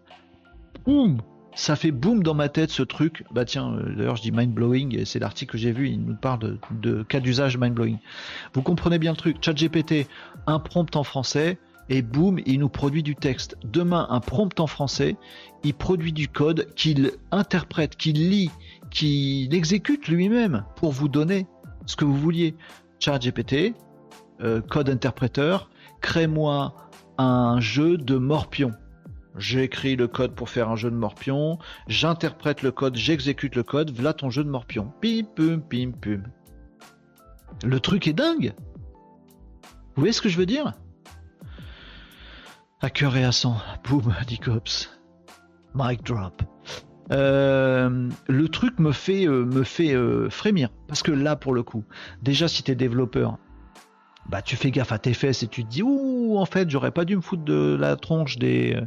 [0.86, 1.22] Boum
[1.58, 3.24] ça fait boum dans ma tête ce truc.
[3.32, 6.38] Bah tiens, d'ailleurs je dis mind blowing, c'est l'article que j'ai vu, il nous parle
[6.38, 7.97] de, de cas d'usage mind blowing.
[8.53, 9.38] Vous comprenez bien le truc.
[9.41, 10.08] ChatGPT,
[10.45, 11.58] un prompt en français,
[11.89, 13.58] et boum, il nous produit du texte.
[13.64, 15.16] Demain, un prompt en français,
[15.64, 18.51] il produit du code qu'il interprète, qu'il lit,
[18.91, 21.47] qui l'exécute lui-même pour vous donner
[21.85, 22.55] ce que vous vouliez.
[22.99, 23.75] ChatGPT,
[24.41, 25.69] euh, code interpréteur,
[26.01, 26.75] crée-moi
[27.17, 28.71] un jeu de morpion.
[29.38, 33.91] J'écris le code pour faire un jeu de morpion, j'interprète le code, j'exécute le code,
[33.91, 34.91] voilà ton jeu de morpion.
[34.99, 36.23] Pim pum pim pum.
[37.63, 38.53] Le truc est dingue.
[39.95, 40.73] Vous voyez ce que je veux dire?
[42.81, 43.57] À cœur et à sang.
[43.83, 44.89] Boum, dit Cops.
[45.73, 46.43] Mic drop.
[47.12, 49.49] Euh, le truc me fait, euh,
[49.80, 50.70] euh, frémir.
[50.88, 51.84] Parce que là, pour le coup,
[52.22, 53.38] déjà, si tu es développeur,
[54.30, 56.91] bah tu fais gaffe à tes fesses et tu te dis ouh en fait j'aurais
[56.91, 58.78] pas dû me foutre de la tronche des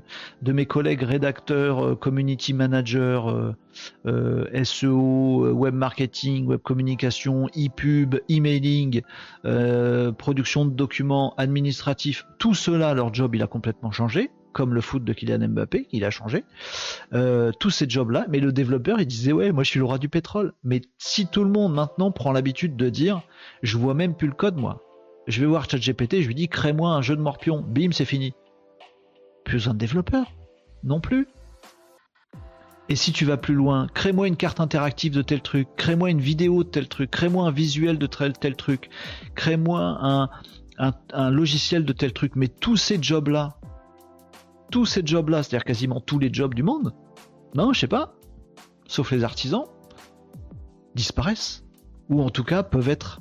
[0.43, 3.55] de mes collègues rédacteurs, community manager,
[4.05, 9.01] euh, SEO, web marketing, web communication, e-pub, emailing,
[10.18, 15.05] production de documents administratifs, tout cela leur job il a complètement changé comme le foot
[15.05, 16.44] de Kylian Mbappé, il a changé.
[17.12, 20.09] tous ces jobs-là, mais le développeur, il disait ouais, moi je suis le roi du
[20.09, 20.53] pétrole.
[20.64, 23.22] Mais si tout le monde maintenant prend l'habitude de dire,
[23.62, 24.82] je vois même plus le code moi,
[25.26, 27.64] je vais voir ChatGPT, je lui dis crée-moi un jeu de morpion.
[27.66, 28.34] Bim, c'est fini.
[29.44, 30.32] Plus de développeur.
[30.82, 31.28] Non plus.
[32.88, 36.20] Et si tu vas plus loin, crée-moi une carte interactive de tel truc, crée-moi une
[36.20, 38.90] vidéo de tel truc, crée-moi un visuel de tel, truc,
[39.36, 40.28] crée-moi un,
[40.78, 42.34] un, logiciel de tel truc.
[42.34, 43.60] Mais tous ces jobs-là,
[44.71, 46.95] tous ces jobs-là, c'est-à-dire quasiment tous les jobs du monde,
[47.55, 48.14] non, je sais pas,
[48.87, 49.64] sauf les artisans,
[50.95, 51.64] disparaissent.
[52.09, 53.21] Ou en tout cas peuvent être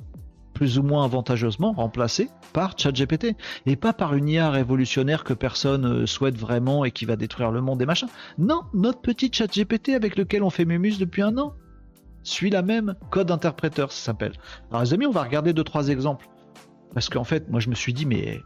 [0.54, 3.34] plus ou moins avantageusement remplacé par ChatGPT
[3.66, 7.50] et pas par une IA révolutionnaire que personne euh, souhaite vraiment et qui va détruire
[7.50, 8.08] le monde et machin.
[8.36, 11.54] Non, notre petit ChatGPT avec lequel on fait Mémus depuis un an
[12.24, 14.32] suit la même code interpréteur, ça s'appelle.
[14.70, 16.28] Alors les amis, on va regarder deux trois exemples
[16.92, 18.40] parce qu'en fait, moi je me suis dit mais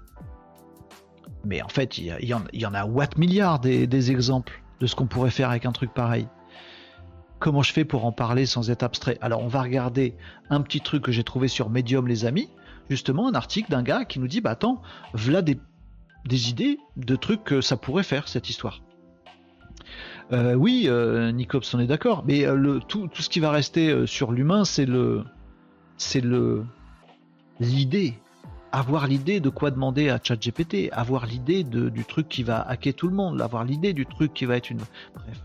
[1.45, 2.35] mais en fait, il y,
[2.67, 6.27] en, a watt milliards des exemples de ce qu'on pourrait faire avec un truc pareil.
[7.39, 9.19] Comment je fais pour en parler sans être abstrait?
[9.21, 10.15] Alors on va regarder
[10.51, 12.49] un petit truc que j'ai trouvé sur Medium les amis,
[12.89, 14.81] justement un article d'un gars qui nous dit bah attends,
[15.13, 15.59] voilà des,
[16.31, 18.83] idées de trucs que ça pourrait faire cette histoire.
[20.33, 23.91] Euh, oui, euh, Nicops, on est d'accord, mais euh, le, tout, ce qui va rester
[23.91, 25.25] euh, sur l'humain, c'est le,
[25.99, 26.65] c'est le,
[27.61, 28.15] l'idée,
[28.75, 33.09] avoir l'idée de quoi demander à ChatGPT, avoir l'idée du truc qui va hacker tout
[33.09, 34.81] le monde, avoir l'idée du truc qui va être une,
[35.14, 35.45] bref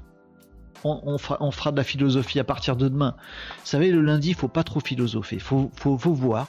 [0.83, 3.15] on, fera, de la philosophie à partir de demain.
[3.59, 5.35] Vous savez, le lundi, il faut pas trop philosopher.
[5.35, 6.47] Il faut, faut, voir,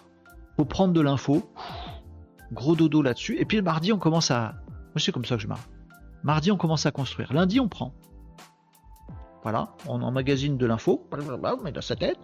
[0.56, 1.50] faut prendre de l'info,
[2.52, 3.36] gros dodo là-dessus.
[3.38, 4.54] Et puis le mardi, on commence à.
[4.68, 5.68] Moi, c'est comme ça que je marche.
[6.22, 7.32] Mardi, on commence à construire.
[7.32, 7.92] Lundi, on prend.
[9.42, 12.18] Voilà, on emmagasine de l'info, on met dans sa tête,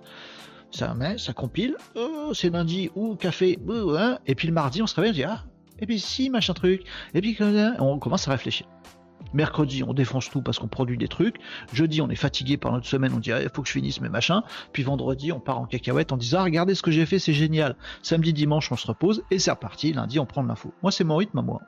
[0.71, 1.77] ça met, ça compile.
[1.95, 4.19] Oh, c'est lundi, ou café, hein.
[4.27, 5.45] et puis le mardi, on se réveille, on dit ah,
[5.79, 6.83] et puis si, machin truc,
[7.15, 7.37] et puis
[7.79, 8.67] on commence à réfléchir.
[9.33, 11.37] Mercredi, on défonce tout parce qu'on produit des trucs.
[11.73, 14.01] Jeudi, on est fatigué par notre semaine, on dit ah, il faut que je finisse
[14.01, 14.43] mes machins.
[14.73, 17.33] Puis vendredi, on part en cacahuète en disant ah, regardez ce que j'ai fait, c'est
[17.33, 17.77] génial.
[18.03, 19.93] Samedi, dimanche, on se repose et c'est reparti.
[19.93, 20.73] Lundi, on prend de l'info.
[20.83, 21.61] Moi, c'est mon rythme à moi.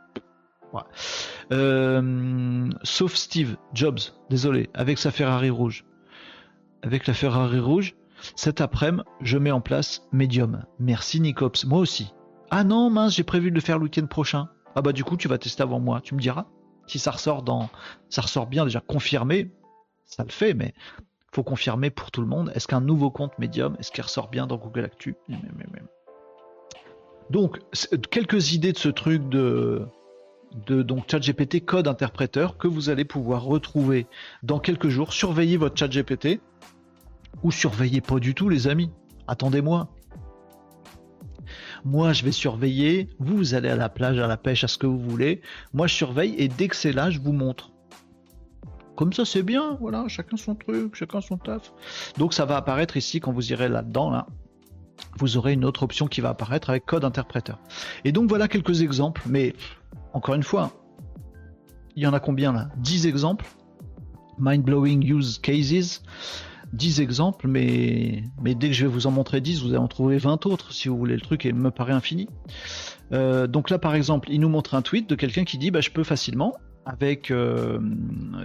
[1.53, 5.85] Euh, sauf Steve Jobs, désolé, avec sa Ferrari rouge.
[6.83, 7.97] Avec la Ferrari rouge,
[8.37, 10.65] cet après-midi, je mets en place Medium.
[10.79, 12.13] Merci Nicops, moi aussi.
[12.51, 14.49] Ah non, mince, j'ai prévu de le faire le week-end prochain.
[14.75, 16.47] Ah bah du coup, tu vas tester avant moi, tu me diras
[16.89, 17.69] si ça ressort dans,
[18.49, 19.51] bien déjà confirmé,
[20.05, 20.75] ça le fait, mais
[21.33, 22.51] faut confirmer pour tout le monde.
[22.55, 25.15] Est-ce qu'un nouveau compte Medium, est-ce qu'il ressort bien dans Google Actu?
[27.31, 27.61] Donc
[28.11, 29.87] quelques idées de ce truc de
[30.67, 34.07] de donc ChatGPT code interpréteur que vous allez pouvoir retrouver
[34.43, 35.13] dans quelques jours.
[35.13, 36.41] Surveillez votre ChatGPT
[37.43, 38.91] ou surveillez pas du tout les amis.
[39.27, 39.89] Attendez-moi,
[41.85, 43.09] moi, je vais surveiller.
[43.19, 45.41] Vous, vous allez à la plage, à la pêche, à ce que vous voulez.
[45.73, 47.73] Moi, je surveille et dès que c'est là, je vous montre.
[48.97, 49.77] Comme ça, c'est bien.
[49.81, 51.73] Voilà, chacun son truc, chacun son taf.
[52.17, 54.27] Donc, ça va apparaître ici quand vous irez là-dedans, là.
[55.19, 57.61] Vous aurez une autre option qui va apparaître avec code interpréteur.
[58.05, 59.23] Et donc, voilà quelques exemples.
[59.27, 59.55] Mais
[60.13, 60.73] encore une fois,
[61.95, 62.71] il y en a combien là?
[62.79, 63.47] 10 exemples.
[64.39, 66.03] Mind blowing use cases.
[66.73, 69.89] 10 exemples, mais, mais dès que je vais vous en montrer 10, vous allez en
[69.89, 71.15] trouver 20 autres si vous voulez.
[71.15, 72.29] Le truc et me paraît infini.
[73.13, 75.81] Euh, donc là, par exemple, il nous montre un tweet de quelqu'un qui dit bah,
[75.81, 76.55] Je peux facilement,
[76.85, 77.81] avec euh,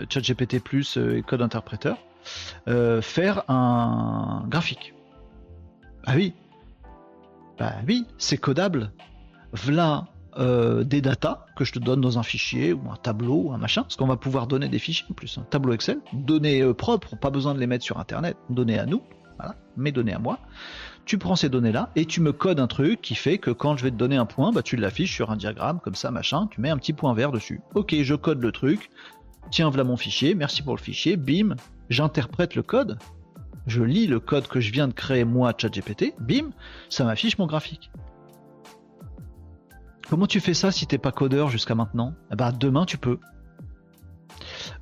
[0.09, 0.61] ChatGPT
[0.97, 1.97] euh, et code interpréteur,
[3.01, 4.93] faire un graphique.
[6.05, 6.33] Ah oui,
[7.57, 8.91] bah oui, c'est codable.
[9.53, 10.05] V'là
[10.37, 13.57] euh, des datas que je te donne dans un fichier ou un tableau ou un
[13.57, 16.73] machin, parce qu'on va pouvoir donner des fichiers en plus, un tableau Excel, données euh,
[16.73, 19.01] propres, pas besoin de les mettre sur Internet, données à nous,
[19.37, 20.39] voilà, mes données à moi.
[21.05, 23.83] Tu prends ces données-là et tu me codes un truc qui fait que quand je
[23.83, 26.61] vais te donner un point, bah, tu l'affiches sur un diagramme comme ça, machin, tu
[26.61, 27.61] mets un petit point vert dessus.
[27.75, 28.89] Ok, je code le truc,
[29.51, 31.55] tiens, voilà mon fichier, merci pour le fichier, bim,
[31.89, 32.97] j'interprète le code,
[33.67, 36.51] je lis le code que je viens de créer moi, ChatGPT, bim,
[36.89, 37.91] ça m'affiche mon graphique.
[40.13, 42.13] Comment tu fais ça si t'es pas codeur jusqu'à maintenant?
[42.31, 43.17] Eh ben, demain tu peux.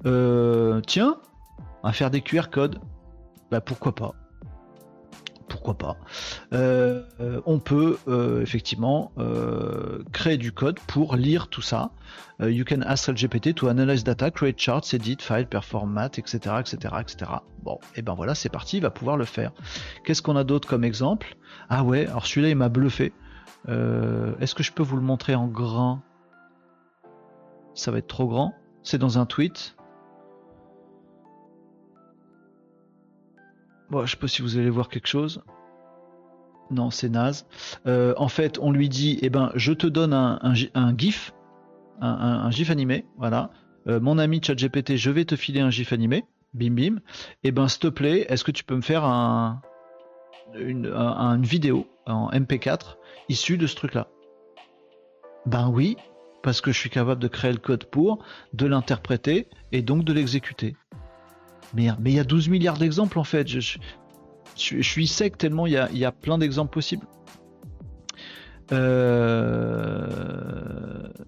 [0.06, 1.20] Euh, tiens,
[1.86, 2.80] à faire des QR codes.
[3.50, 4.14] Bah pourquoi pas?
[5.48, 5.96] Pourquoi pas?
[6.52, 7.06] Euh,
[7.46, 9.14] on peut euh, effectivement
[10.12, 11.92] créer du code pour lire tout ça.
[12.42, 17.32] you can ask GPT to analyze data, create charts, edit, file, performat, etc., etc., etc.
[17.64, 19.54] Bon, et ben voilà, c'est parti, il va pouvoir le faire.
[20.04, 21.38] Qu'est-ce qu'on a d'autre comme exemple?
[21.70, 23.14] Ah ouais, alors celui-là il m'a bluffé.
[23.68, 26.02] Est-ce que je peux vous le montrer en grand?
[27.74, 28.54] Ça va être trop grand.
[28.84, 29.76] C'est dans un tweet.
[33.90, 35.44] Bon, je sais pas si vous allez voir quelque chose.
[36.72, 37.46] Non, c'est naze.
[37.86, 41.34] Euh, en fait, on lui dit, eh ben, je te donne un, GIF,
[42.00, 43.52] un, GIF animé, voilà.
[43.88, 47.00] Euh, mon ami ChatGPT, je vais te filer un GIF animé, bim bim.
[47.44, 49.62] Eh ben, s'il te plaît, est-ce que tu peux me faire un,
[50.56, 52.98] une, vidéo en MP4
[53.30, 54.08] issue de ce truc-là
[55.46, 55.98] Ben oui,
[56.44, 58.24] parce que je suis capable de créer le code pour,
[58.54, 60.76] de l'interpréter et donc de l'exécuter.
[61.74, 63.48] Mais il y a 12 milliards d'exemples en fait.
[63.48, 63.78] Je,
[64.56, 67.06] suis sec tellement il y a, plein d'exemples possibles.
[68.74, 70.08] Euh,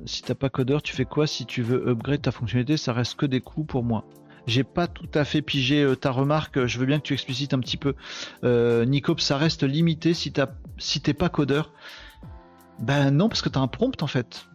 [0.06, 3.16] si t'as pas codeur, tu fais quoi si tu veux upgrade ta fonctionnalité Ça reste
[3.16, 4.06] que des coûts pour moi.
[4.46, 6.66] J'ai pas tout à fait pigé euh, ta remarque.
[6.66, 7.96] Je veux bien que tu explicites un petit peu.
[8.44, 8.86] Euh,
[9.20, 11.72] ça reste limité si t'es pas codeur.
[12.80, 14.48] Ben non, parce que t'as un prompt en fait.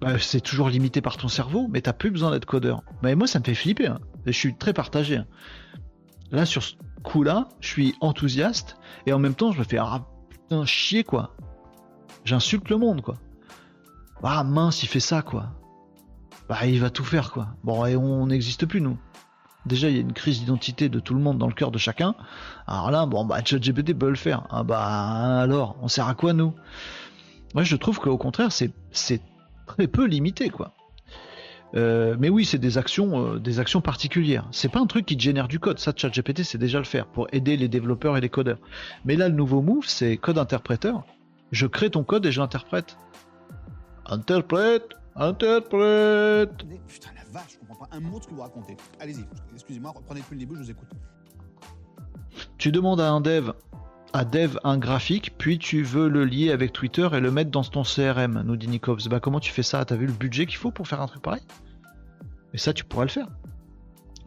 [0.00, 2.82] Ben, c'est toujours limité par ton cerveau, mais t'as plus besoin d'être codeur.
[3.02, 3.86] Mais moi, ça me fait flipper.
[3.86, 5.16] Hein je suis très partagé.
[5.16, 5.26] Hein.
[6.30, 8.76] Là, sur ce coup-là, je suis enthousiaste
[9.06, 11.36] et en même temps, je me fais ah putain chier quoi.
[12.24, 13.14] J'insulte le monde quoi.
[14.22, 15.52] Ah mince, il fait ça quoi.
[16.48, 17.48] Bah, il va tout faire quoi.
[17.64, 18.98] Bon, et on n'existe plus nous.
[19.66, 21.78] Déjà, il y a une crise d'identité de tout le monde dans le cœur de
[21.78, 22.14] chacun.
[22.66, 24.46] Alors là, bon, bah, ChatGPT peut le faire.
[24.50, 26.54] Ah bah, alors, on sert à quoi nous?
[27.54, 28.72] Moi, je trouve qu'au contraire, c'est
[29.66, 30.72] très peu limité quoi.
[31.74, 34.46] Euh, mais oui, c'est des actions, euh, des actions particulières.
[34.50, 35.78] C'est pas un truc qui génère du code.
[35.78, 38.58] Ça, ChatGPT, c'est déjà le faire pour aider les développeurs et les codeurs.
[39.04, 41.04] Mais là, le nouveau move, c'est code interpréteur.
[41.50, 42.96] Je crée ton code et je l'interprète.
[44.06, 46.64] Interprète, interprète.
[46.86, 48.76] Putain la vache, je comprends pas un mot de ce que vous racontez.
[49.00, 50.88] Allez-y, excusez-moi, reprenez depuis le début, je vous écoute.
[52.58, 53.52] Tu demandes à un dev
[54.12, 57.62] à dev un graphique, puis tu veux le lier avec Twitter et le mettre dans
[57.62, 59.08] ton CRM, nous dit Nikovs.
[59.10, 59.84] Bah comment tu fais ça?
[59.84, 61.42] T'as vu le budget qu'il faut pour faire un truc pareil?
[62.54, 63.28] Et ça, tu pourrais le faire.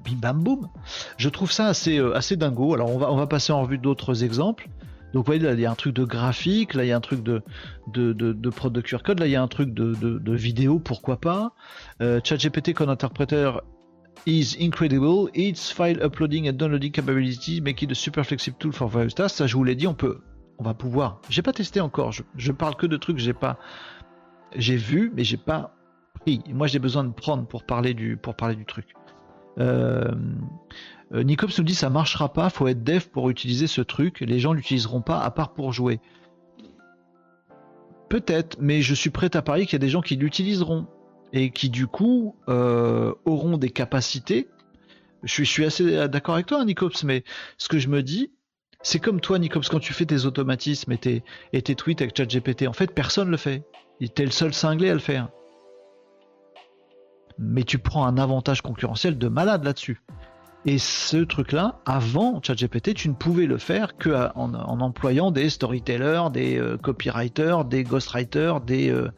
[0.06, 0.70] Bim bam boum.
[1.18, 2.76] Je trouve ça assez, euh, assez dingo.
[2.76, 4.70] Alors on va, on va passer en revue d'autres exemples.
[5.14, 6.98] Donc vous voyez, là il y a un truc de graphique, là il y a
[6.98, 7.42] un truc de,
[7.88, 10.36] de, de, de prod de QR code, là il y a un truc de, de,
[10.36, 11.54] vidéo, pourquoi pas.
[12.02, 13.64] Euh, ChatGPT comme interpréteur
[14.26, 15.30] is incredible.
[15.34, 19.38] Its file uploading and downloading capability make it a super flexible tool for various tasks.
[19.38, 20.22] Ça, je vous l'ai dit, on peut,
[20.60, 21.22] on va pouvoir.
[21.30, 22.12] J'ai pas testé encore.
[22.12, 23.58] Je, parle que de trucs que j'ai pas,
[24.56, 25.76] j'ai vu, mais j'ai pas
[26.22, 26.42] pris.
[26.50, 28.94] Moi, j'ai besoin de prendre pour parler du, pour parler du truc.
[29.60, 30.12] Euh,
[31.14, 34.22] euh Nicops nous dit ça marchera pas, faut être dev pour utiliser ce truc.
[34.22, 36.00] Les gens l'utiliseront pas à part pour jouer.
[38.10, 40.88] Peut-être, mais je suis prêt à parier qu'il y a des gens qui l'utiliseront
[41.32, 44.48] et qui du coup euh, auront des capacités.
[45.24, 47.24] Je suis, assez d'accord avec toi, Nicops, mais
[47.58, 48.32] ce que je me dis,
[48.82, 52.16] c'est comme toi, Nicops, quand tu fais tes automatismes et tes, et tes tweets avec
[52.16, 53.64] ChatGPT, en fait, personne le fait.
[54.16, 55.28] T'es le seul cinglé à le faire.
[57.38, 60.02] Mais tu prends un avantage concurrentiel de malade là-dessus.
[60.66, 66.24] Et ce truc-là, avant ChatGPT, tu ne pouvais le faire que en, employant des storytellers,
[66.34, 69.10] des euh, copywriters, des ghostwriters, des, euh,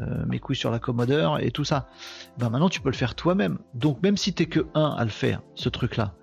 [0.00, 1.88] euh, mes couilles sur l'accommodeur et tout ça.
[2.38, 3.58] Ben maintenant tu peux le faire toi-même.
[3.74, 6.14] Donc même si t'es que un à le faire, ce truc-là,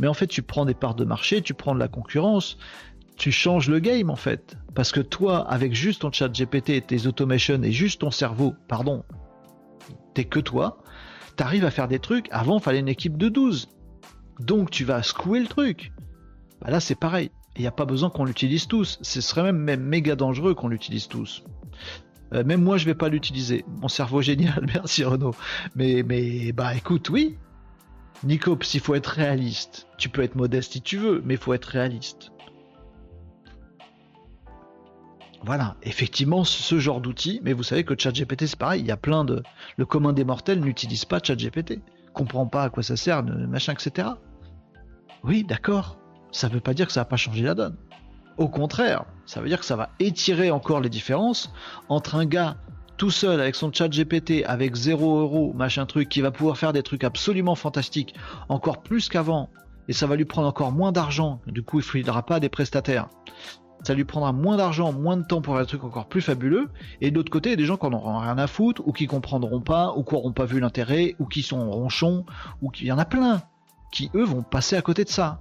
[0.00, 2.58] mais en fait tu prends des parts de marché, tu prends de la concurrence,
[3.16, 4.56] tu changes le game en fait.
[4.74, 9.04] Parce que toi, avec juste ton chat GPT, tes automations et juste ton cerveau, pardon,
[10.14, 10.78] t'es que toi,
[11.36, 12.28] t'arrives à faire des trucs.
[12.30, 13.68] Avant, il fallait une équipe de 12.
[14.40, 15.92] Donc tu vas secouer le truc.
[16.60, 17.30] Bah là c'est pareil.
[17.56, 18.98] Il n'y a pas besoin qu'on l'utilise tous.
[19.02, 21.42] Ce serait même, méga dangereux qu'on l'utilise tous.
[22.32, 23.64] Euh, même moi, je vais pas l'utiliser.
[23.80, 25.34] Mon cerveau génial, merci Renaud.
[25.74, 27.36] Mais, mais, bah écoute, oui.
[28.22, 31.52] Nico, s'il faut être réaliste, tu peux être modeste si tu veux, mais il faut
[31.52, 32.32] être réaliste.
[35.44, 38.96] Voilà, effectivement, ce genre d'outil, mais vous savez que ChatGPT c'est pareil, il y a
[38.96, 39.44] plein de.
[39.76, 41.80] Le commun des mortels n'utilise pas ChatGPT,
[42.12, 44.08] comprend pas à quoi ça sert, machin, etc.
[45.24, 45.98] Oui, d'accord,
[46.30, 47.76] ça veut pas dire que ça va pas changer la donne.
[48.36, 51.52] Au contraire, ça veut dire que ça va étirer encore les différences
[51.88, 52.56] entre un gars
[52.96, 56.72] tout seul avec son chat GPT avec 0 euros, machin truc, qui va pouvoir faire
[56.72, 58.14] des trucs absolument fantastiques,
[58.48, 59.50] encore plus qu'avant,
[59.86, 62.48] et ça va lui prendre encore moins d'argent, du coup il ne filera pas des
[62.48, 63.08] prestataires.
[63.84, 66.68] ça lui prendra moins d'argent, moins de temps pour faire des trucs encore plus fabuleux.
[67.00, 69.06] Et de l'autre côté, il des gens qui en auront rien à foutre, ou qui
[69.06, 72.26] comprendront pas, ou qui n'auront pas vu l'intérêt, ou qui sont ronchons,
[72.60, 72.84] ou qui...
[72.84, 73.42] il y en a plein
[73.90, 75.40] qui eux vont passer à côté de ça.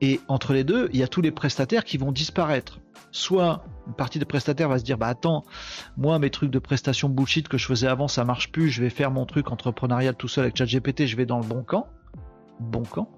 [0.00, 2.80] Et entre les deux, il y a tous les prestataires qui vont disparaître.
[3.12, 5.42] Soit une partie des prestataires va se dire bah attends,
[5.96, 8.90] moi mes trucs de prestation bullshit que je faisais avant ça marche plus, je vais
[8.90, 11.88] faire mon truc entrepreneurial tout seul avec ChatGPT, je vais dans le bon camp.
[12.60, 13.08] Bon camp.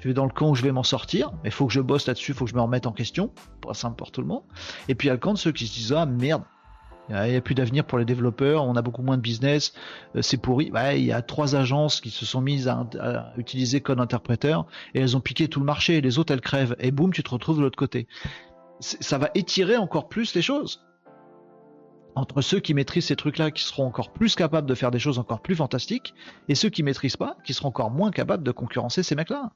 [0.00, 2.06] Je vais dans le camp où je vais m'en sortir, mais faut que je bosse
[2.06, 4.42] là-dessus, faut que je me remette en question, pas simple pour tout le monde.
[4.88, 6.42] Et puis il y a le camp de ceux qui se disent ah merde,
[7.08, 9.72] il n'y a plus d'avenir pour les développeurs, on a beaucoup moins de business,
[10.16, 10.72] euh, c'est pourri.
[10.94, 14.58] il y a trois agences qui se sont mises à, utiliser Code Interpreter
[14.94, 16.00] et elles ont piqué tout le marché.
[16.00, 16.76] Les autres, elles crèvent.
[16.78, 18.08] Et boum, tu te retrouves de l'autre côté.
[18.80, 20.82] Ça va étirer encore plus les choses.
[22.14, 25.18] Entre ceux qui maîtrisent ces trucs-là, qui seront encore plus capables de faire des choses
[25.18, 26.14] encore plus fantastiques,
[26.48, 29.52] et ceux qui maîtrisent pas, qui seront encore moins capables de concurrencer ces mecs-là.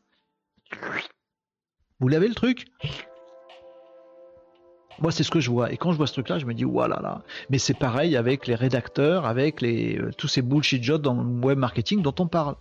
[2.01, 2.67] Vous l'avez le truc?
[4.99, 5.73] Moi, c'est ce que je vois.
[5.73, 7.23] Et quand je vois ce truc-là, je me dis, voilà là.
[7.49, 11.23] Mais c'est pareil avec les rédacteurs, avec les, euh, tous ces bullshit jobs dans le
[11.23, 12.57] web marketing dont on parle.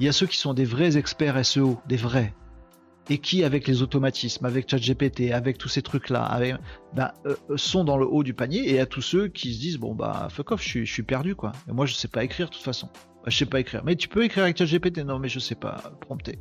[0.00, 2.34] Il y a ceux qui sont des vrais experts SEO, des vrais.
[3.08, 6.40] Et qui, avec les automatismes, avec ChatGPT, avec tous ces trucs-là,
[6.92, 8.68] bah, euh, euh, sont dans le haut du panier.
[8.68, 11.04] Et à tous ceux qui se disent, bon, bah, fuck off, je suis, je suis
[11.04, 11.52] perdu, quoi.
[11.68, 12.88] Et moi, je sais pas écrire de toute façon.
[12.94, 13.84] Bah, je sais pas écrire.
[13.84, 14.98] Mais tu peux écrire avec ChatGPT?
[15.04, 16.38] Non, mais je sais pas prompter.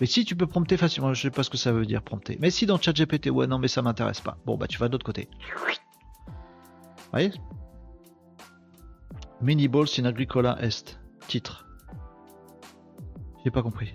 [0.00, 2.38] Mais si tu peux prompter facilement, je sais pas ce que ça veut dire prompter.
[2.40, 4.38] Mais si dans ChatGPT, ouais, non, mais ça m'intéresse pas.
[4.46, 5.28] Bon, bah tu vas de l'autre côté.
[5.56, 7.32] Vous voyez?
[9.42, 10.98] Mini Balls in Agricola Est.
[11.28, 11.66] Titre.
[13.44, 13.94] J'ai pas compris.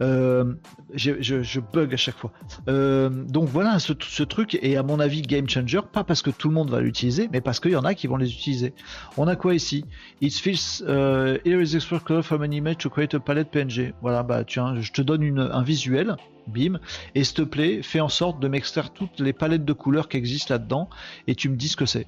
[0.00, 0.54] Euh,
[0.94, 2.32] je, bug à chaque fois.
[2.68, 3.92] Euh, donc voilà, ce,
[4.22, 7.28] truc est à mon avis game changer, pas parce que tout le monde va l'utiliser,
[7.32, 8.74] mais parce qu'il y en a qui vont les utiliser.
[9.16, 9.84] On a quoi ici?
[10.20, 13.92] It feels uh, here is expert color from an image to create a palette PNG.
[14.02, 16.78] Voilà, bah tiens, je te donne un visuel, bim,
[17.14, 20.16] et s'il te plaît, fais en sorte de m'extraire toutes les palettes de couleurs qui
[20.16, 20.88] existent là-dedans,
[21.26, 22.06] et tu me dis ce que c'est.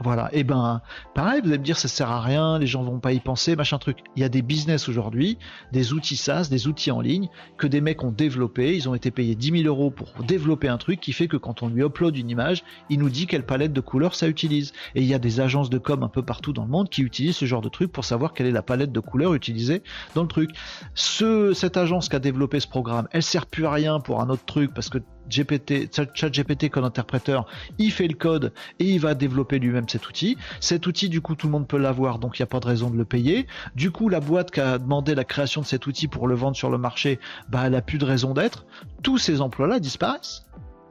[0.00, 0.80] Voilà, et ben
[1.12, 3.56] pareil, vous allez me dire ça sert à rien, les gens vont pas y penser,
[3.56, 3.98] machin truc.
[4.14, 5.38] Il y a des business aujourd'hui,
[5.72, 9.10] des outils SaaS, des outils en ligne que des mecs ont développé, ils ont été
[9.10, 12.16] payés 10 000 euros pour développer un truc qui fait que quand on lui upload
[12.16, 14.72] une image, il nous dit quelle palette de couleurs ça utilise.
[14.94, 17.02] Et il y a des agences de com un peu partout dans le monde qui
[17.02, 19.82] utilisent ce genre de truc pour savoir quelle est la palette de couleurs utilisée
[20.14, 20.50] dans le truc.
[20.94, 24.30] Ce, cette agence qui a développé ce programme, elle sert plus à rien pour un
[24.30, 24.98] autre truc parce que
[25.28, 27.40] GPT, ChatGPT Code Interpreter,
[27.78, 30.36] il fait le code et il va développer lui-même cet outil.
[30.60, 32.66] Cet outil, du coup, tout le monde peut l'avoir, donc il n'y a pas de
[32.66, 33.46] raison de le payer.
[33.74, 36.56] Du coup, la boîte qui a demandé la création de cet outil pour le vendre
[36.56, 37.18] sur le marché,
[37.48, 38.66] bah, elle a plus de raison d'être.
[39.02, 40.44] Tous ces emplois-là disparaissent.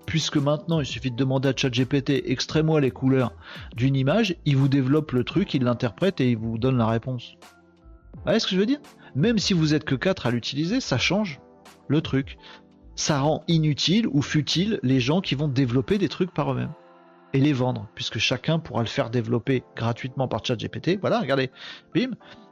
[0.05, 3.33] Puisque maintenant, il suffit de demander à ChatGPT, extrais-moi les couleurs
[3.75, 7.35] d'une image, il vous développe le truc, il l'interprète et il vous donne la réponse.
[8.13, 8.79] Vous voyez ce que je veux dire?
[9.15, 11.41] Même si vous êtes que 4 à l'utiliser, ça change
[11.89, 12.38] le truc
[12.97, 16.73] ça rend inutile ou futile les gens qui vont développer des trucs par eux-mêmes
[17.33, 20.97] et les vendre, puisque chacun pourra le faire développer gratuitement par ChatGPT.
[20.99, 21.51] Voilà, regardez,
[21.93, 22.11] bim,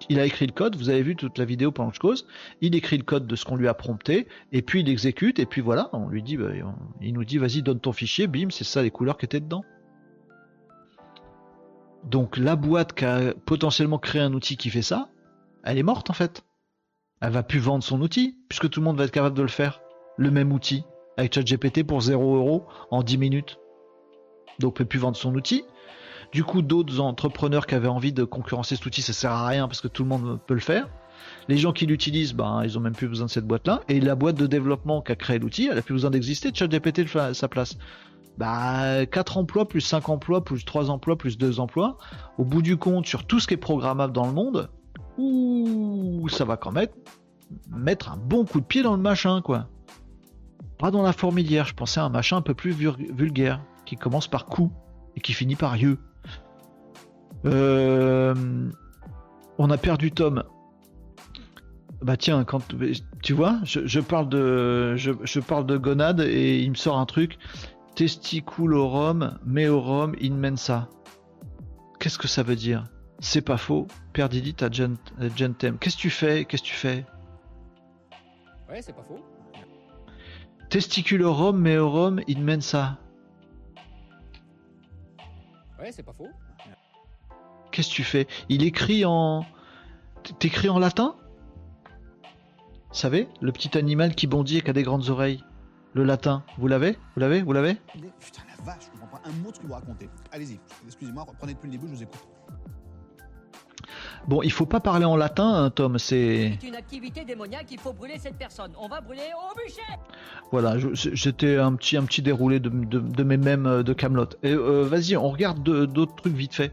[0.09, 2.27] il a écrit le code, vous avez vu toute la vidéo pendant que je cause,
[2.61, 5.45] il écrit le code de ce qu'on lui a prompté, et puis il exécute, et
[5.45, 6.51] puis voilà, on lui dit, bah,
[7.01, 9.63] il nous dit, vas-y, donne ton fichier, bim, c'est ça les couleurs qui étaient dedans.
[12.03, 15.09] Donc la boîte qui a potentiellement créé un outil qui fait ça,
[15.63, 16.43] elle est morte en fait.
[17.21, 19.47] Elle va plus vendre son outil, puisque tout le monde va être capable de le
[19.47, 19.81] faire
[20.17, 20.83] le même outil
[21.17, 23.59] avec ChatGPT pour 0 euros en 10 minutes.
[24.59, 25.63] Donc, ne peut plus vendre son outil.
[26.31, 29.67] Du coup, d'autres entrepreneurs qui avaient envie de concurrencer cet outil, ça sert à rien
[29.67, 30.89] parce que tout le monde peut le faire.
[31.47, 33.81] Les gens qui l'utilisent, ben, ils ont même plus besoin de cette boîte-là.
[33.87, 36.51] Et la boîte de développement qui a créé l'outil, elle a plus besoin d'exister.
[36.53, 37.77] ChatGPT fait sa place.
[38.37, 41.97] Bah, 4 emplois, plus 5 emplois, plus 3 emplois, plus 2 emplois.
[42.37, 44.69] Au bout du compte, sur tout ce qui est programmable dans le monde,
[45.17, 46.89] ouh, ça va quand même
[47.69, 49.67] mettre un bon coup de pied dans le machin, quoi.
[50.85, 54.27] Pas dans la fourmilière, je pensais à un machin un peu plus vulgaire, qui commence
[54.27, 54.71] par coup
[55.15, 55.97] et qui finit par yeux.
[57.43, 58.69] Euh,
[59.57, 60.43] on a perdu Tom.
[62.03, 62.61] Bah tiens, quand
[63.23, 67.39] tu vois, je, parle de je, parle de gonade et il me sort un truc
[67.95, 70.87] testiculorum meorum in mensa.
[71.99, 72.83] Qu'est-ce que ça veut dire?
[73.17, 73.87] C'est pas faux.
[74.13, 75.79] Perdidit à gentem.
[75.79, 76.45] Qu'est-ce que tu fais?
[76.45, 77.07] Qu'est-ce que tu fais?
[78.69, 79.19] Ouais, c'est pas faux.
[80.69, 82.97] Testiculorum meorum in mensa.
[85.79, 86.29] Ouais, c'est pas faux.
[87.71, 88.27] Qu'est-ce que tu fais?
[88.49, 89.45] Il écrit en.
[90.39, 91.15] T'écris en latin?
[92.89, 95.43] Vous savez Le petit animal qui bondit et qui a des grandes oreilles.
[95.93, 96.43] Le latin.
[96.57, 96.97] Vous l'avez?
[97.13, 97.41] Vous l'avez?
[97.41, 97.75] Vous l'avez?
[98.19, 100.09] Putain, la vache, je comprends pas un mot de ce que vous racontez.
[100.31, 102.19] Allez-y, excusez-moi, reprenez depuis le début, je vous écoute.
[104.27, 105.99] Bon, il faut pas parler en latin, hein, Tom.
[105.99, 108.71] C'est C'est une activité démoniaque, il faut brûler cette personne.
[108.79, 109.81] On va brûler au bûcher
[110.51, 110.75] voilà.
[110.93, 114.29] J'étais un petit un petit déroulé de, de, de mes mèmes euh, de Camelot.
[114.43, 116.71] Et euh, vas-y, on regarde de- d'autres trucs vite fait.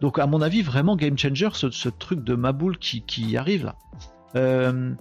[0.00, 3.64] Donc à mon avis, vraiment game changer, ce, ce truc de Maboul qui qui arrive
[3.64, 3.76] là.
[4.36, 4.92] Euh,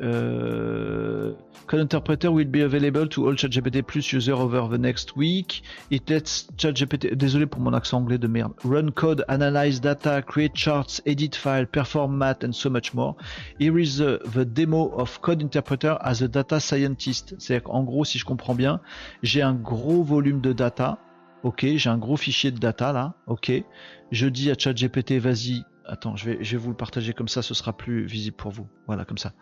[0.00, 1.32] euh,
[1.66, 5.62] Code Interpreter will be available to all ChatGPT plus users over the next week.
[5.90, 10.54] It lets ChatGPT, désolé pour mon accent anglais de merde, run code, analyze data, create
[10.54, 13.16] charts, edit files, perform math and so much more.
[13.58, 17.34] Here is the, the demo of Code Interpreter as a data scientist.
[17.38, 18.80] C'est-à-dire qu'en gros, si je comprends bien,
[19.22, 20.98] j'ai un gros volume de data.
[21.42, 23.14] Ok, j'ai un gros fichier de data là.
[23.26, 23.52] Ok,
[24.10, 25.64] je dis à ChatGPT, vas-y.
[25.88, 28.68] Attends, je vais, vous le partager comme ça, ce sera plus visible pour vous.
[28.86, 29.32] Voilà, comme ça.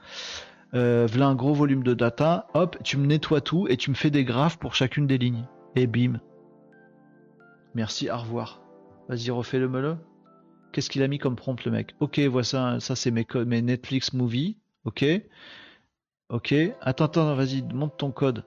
[0.74, 2.46] Euh, voilà un gros volume de data.
[2.54, 5.44] Hop, tu me nettoies tout et tu me fais des graphes pour chacune des lignes.
[5.74, 6.20] Et bim.
[7.74, 8.62] Merci, au revoir.
[9.08, 9.96] Vas-y, refais-le me le.
[10.72, 11.94] Qu'est-ce qu'il a mis comme prompt le mec?
[12.00, 14.56] Ok, voilà ça, c'est mes, mes Netflix movies.
[14.84, 15.04] Ok.
[16.28, 16.54] Ok.
[16.80, 18.44] Attends, attends, vas-y, monte ton code.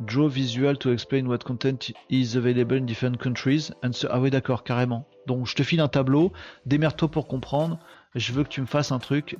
[0.00, 3.72] Draw visual to explain what content is available in different countries.
[3.82, 5.06] And so- ah oui, d'accord, carrément.
[5.26, 6.32] Donc je te file un tableau,
[6.66, 7.78] démerde-toi pour comprendre.
[8.14, 9.36] Je veux que tu me fasses un truc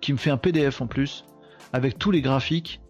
[0.00, 1.24] qui me fait un PDF en plus,
[1.72, 2.80] avec tous les graphiques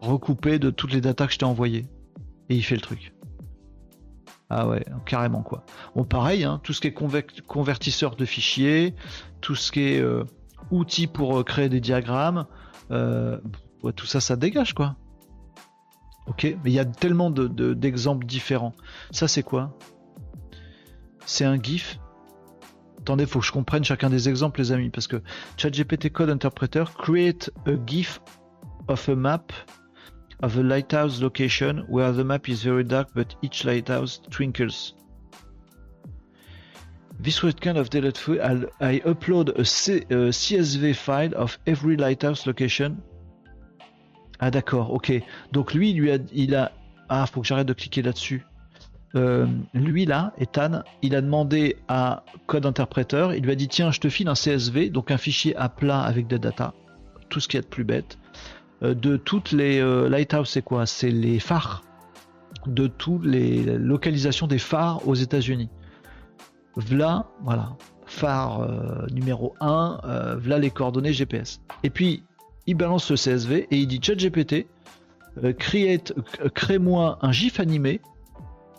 [0.00, 1.86] recoupés de toutes les datas que je t'ai envoyées.
[2.48, 3.14] Et il fait le truc.
[4.50, 5.64] Ah ouais, carrément quoi.
[5.96, 6.92] Bon pareil, hein, tout ce qui est
[7.46, 8.94] convertisseur de fichiers,
[9.40, 10.24] tout ce qui est euh,
[10.70, 12.44] outils pour euh, créer des diagrammes,
[12.90, 13.38] euh,
[13.96, 14.96] tout ça, ça dégage quoi.
[16.26, 18.74] Ok, mais il y a tellement de- de- d'exemples différents.
[19.10, 19.76] Ça c'est quoi?
[21.26, 21.98] C'est un GIF?
[23.00, 25.20] Attendez, faut que je comprenne chacun des exemples, les amis, parce que
[25.56, 28.20] ChatGPT Code Interpreter create a GIF
[28.88, 29.52] of a map
[30.42, 34.94] of a lighthouse location where the map is very dark but each lighthouse twinkles.
[37.20, 38.38] This was kind of delightful.
[38.80, 43.00] I upload a CSV file of every lighthouse location.
[44.44, 45.12] Ah d'accord, ok.
[45.52, 46.72] Donc lui, lui a, il a,
[47.08, 48.44] ah, faut que j'arrête de cliquer là-dessus.
[49.14, 53.92] Euh, lui là, Ethan, il a demandé à Code Interpreter, il lui a dit tiens,
[53.92, 56.74] je te file un CSV, donc un fichier à plat avec des data,
[57.28, 58.18] tout ce qu'il y a de plus bête,
[58.82, 60.86] euh, de toutes les euh, lighthouse, c'est quoi?
[60.86, 61.84] C'est les phares,
[62.66, 65.68] de toutes les localisations des phares aux États-Unis.
[66.74, 67.76] V'là, voilà,
[68.06, 71.60] phare euh, numéro 1, euh, v'là les coordonnées GPS.
[71.84, 72.24] Et puis
[72.66, 74.66] il balance ce CSV et il dit ChatGPT,
[75.42, 78.00] euh, create, euh, crée-moi un GIF animé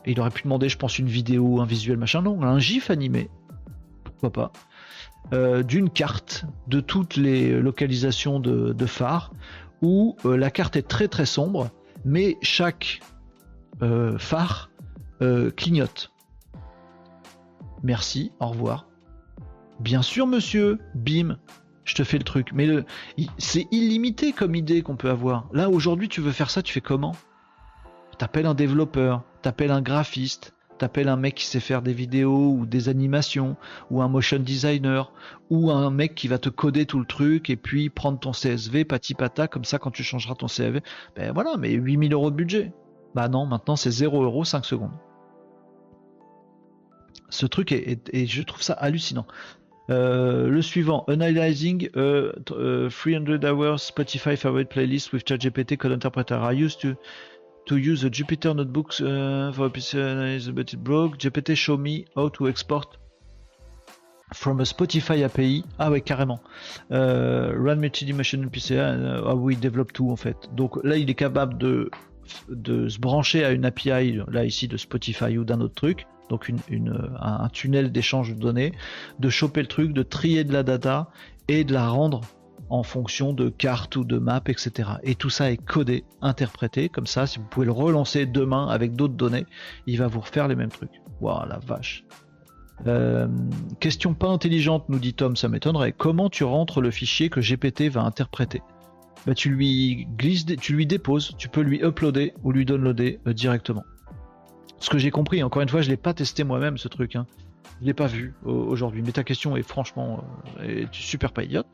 [0.05, 2.21] il aurait pu demander, je pense, une vidéo, un visuel, machin.
[2.21, 3.29] Non, un GIF animé,
[4.03, 4.51] pourquoi pas,
[5.31, 9.31] euh, d'une carte de toutes les localisations de, phares
[9.81, 11.69] où euh, la carte est très très sombre,
[12.03, 12.99] mais chaque
[14.17, 14.69] phare
[15.55, 16.11] clignote.
[17.81, 18.87] Merci, au revoir.
[19.79, 21.37] Bien sûr, monsieur, bim,
[21.85, 22.49] je te fais le truc.
[22.53, 22.67] Mais
[23.37, 25.47] c'est illimité comme idée qu'on peut avoir.
[25.53, 27.15] Là, aujourd'hui, tu veux faire ça, tu fais comment?
[28.17, 32.65] T'appelles un développeur, t'appelles un graphiste, t'appelles un mec qui sait faire des vidéos ou
[32.65, 33.55] des animations,
[33.89, 35.11] ou un motion designer,
[35.49, 38.85] ou un mec qui va te coder tout le truc et puis prendre ton CSV,
[38.85, 40.81] pati pata, comme ça quand tu changeras ton CSV,
[41.15, 42.71] ben voilà, mais 8000 euros de budget.
[43.15, 44.93] Bah non, maintenant c'est 0 euros 5 secondes.
[47.29, 49.25] Ce truc est- et je trouve ça hallucinant.
[49.89, 55.91] Euh, le suivant, Analyzing uh, t- uh, 300 hours Spotify favorite playlist with ChatGPT Code
[55.91, 56.35] Interpreter.
[56.35, 56.95] I used to
[57.65, 61.17] to use the Jupyter notebooks uh, for analysis, but it broke.
[61.17, 62.97] GPT show me how to export
[64.33, 65.63] from a Spotify API.
[65.79, 66.39] Ah ouais, carrément.
[66.91, 68.91] Euh, run multidimensional PCA.
[68.91, 70.37] euh, ah oui, développe tout en fait.
[70.53, 71.89] Donc là, il est capable de
[72.49, 76.49] de se brancher à une API, là ici de Spotify ou d'un autre truc, donc
[76.49, 78.71] une, un, un tunnel d'échange de données,
[79.19, 81.09] de choper le truc, de trier de la data
[81.47, 82.21] et de la rendre
[82.69, 84.89] en fonction de cartes ou de maps, etc.
[85.03, 88.95] Et tout ça est codé, interprété, comme ça, si vous pouvez le relancer demain avec
[88.95, 89.45] d'autres données,
[89.85, 91.01] il va vous refaire les mêmes trucs.
[91.21, 92.03] Waouh, la vache.
[92.87, 93.27] Euh,
[93.79, 95.91] question pas intelligente, nous dit Tom, ça m'étonnerait.
[95.91, 98.63] Comment tu rentres le fichier que GPT va interpréter?
[99.27, 103.33] Bah, tu lui glisses, tu lui déposes, tu peux lui uploader ou lui downloader euh,
[103.33, 103.83] directement.
[104.83, 107.25] Ce que j'ai compris, encore une fois, je l'ai pas testé moi-même ce truc, hein.
[107.79, 109.01] je l'ai pas vu aujourd'hui.
[109.01, 110.25] Mais ta question est franchement
[110.59, 111.67] euh, super pas idiote.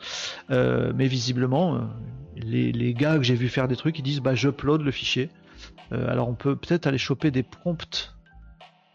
[0.52, 1.80] Euh, mais visiblement, euh,
[2.36, 5.32] les, gars que j'ai vu faire des trucs, ils disent bah j'upload le fichier.
[5.90, 8.16] Alors on peut peut-être aller choper des prompts.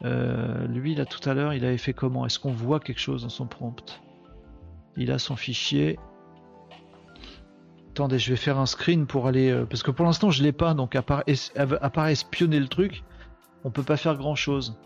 [0.05, 2.25] Lui là tout à l'heure, il avait fait comment?
[2.25, 4.01] Est-ce qu'on voit quelque chose dans son prompt?
[4.97, 5.99] Il a son fichier.
[7.91, 9.65] Attendez, je vais faire un screen pour aller.
[9.69, 11.25] parce que pour l'instant, je l'ai pas, donc à part,
[11.57, 13.03] à part espionner le truc,
[13.65, 14.79] on peut pas faire grand chose.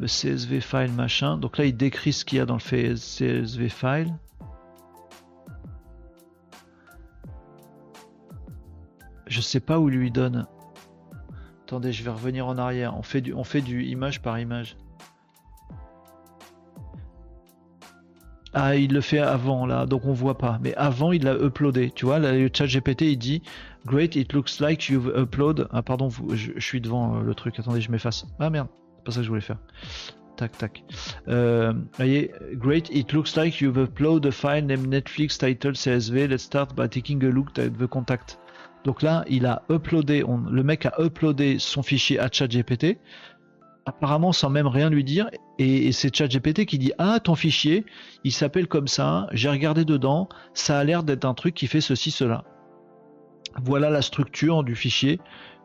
[0.00, 1.36] le CSV file machin.
[1.36, 4.14] Donc là, il décrit ce qu'il y a dans le CSV file.
[9.26, 10.46] Je sais pas où il lui donne.
[11.62, 12.96] Attendez, je vais revenir en arrière.
[12.96, 14.76] On fait du, on fait du image par image.
[18.52, 20.58] Ah, il le fait avant là, donc on voit pas.
[20.62, 21.92] Mais avant, il l'a uploadé.
[21.94, 23.42] Tu vois, là, le chat GPT, il dit
[23.86, 25.68] Great, it looks like you've uploaded.
[25.70, 27.58] Ah, pardon, je, suis devant euh, le truc.
[27.58, 28.26] Attendez, je m'efface.
[28.40, 29.58] Ah merde, c'est pas ça que je voulais faire.
[30.36, 30.84] Tac, tac.
[31.28, 36.28] Euh, voyez, great, it looks like you've uploaded a file named Netflix title CSV.
[36.28, 38.38] Let's start by taking a look at the contact.
[38.84, 42.98] Donc là, il a uploadé, le mec a uploadé son fichier à ChatGPT
[43.86, 45.30] apparemment sans même rien lui dire.
[45.58, 47.84] Et, c'est ChatGPT qui dit Ah, ton fichier,
[48.24, 51.80] il s'appelle comme ça, j'ai regardé dedans, ça a l'air d'être un truc qui fait
[51.80, 52.44] ceci, cela.
[53.62, 55.20] Voilà la structure du fichier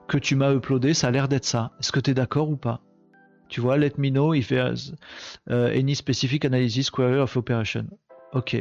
[0.08, 1.72] que tu m'as uploadé, ça a l'air d'être ça.
[1.80, 2.82] Est-ce que tu es d'accord ou pas?
[3.48, 4.94] Tu vois, let me know if there's
[5.50, 7.86] uh, any specific analysis query of operation.
[8.34, 8.56] Ok.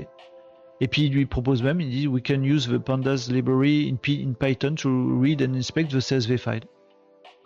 [0.80, 3.96] Et puis il lui propose même, il dit We can use the pandas library in,
[4.08, 4.88] in Python to
[5.20, 6.64] read and inspect the CSV file.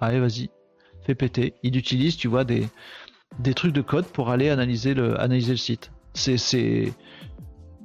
[0.00, 0.50] Allez, vas-y
[1.14, 1.54] péter.
[1.62, 2.68] Il utilise, tu vois, des,
[3.54, 5.90] trucs de code pour aller analyser le, analyser le site.
[6.14, 6.92] C'est,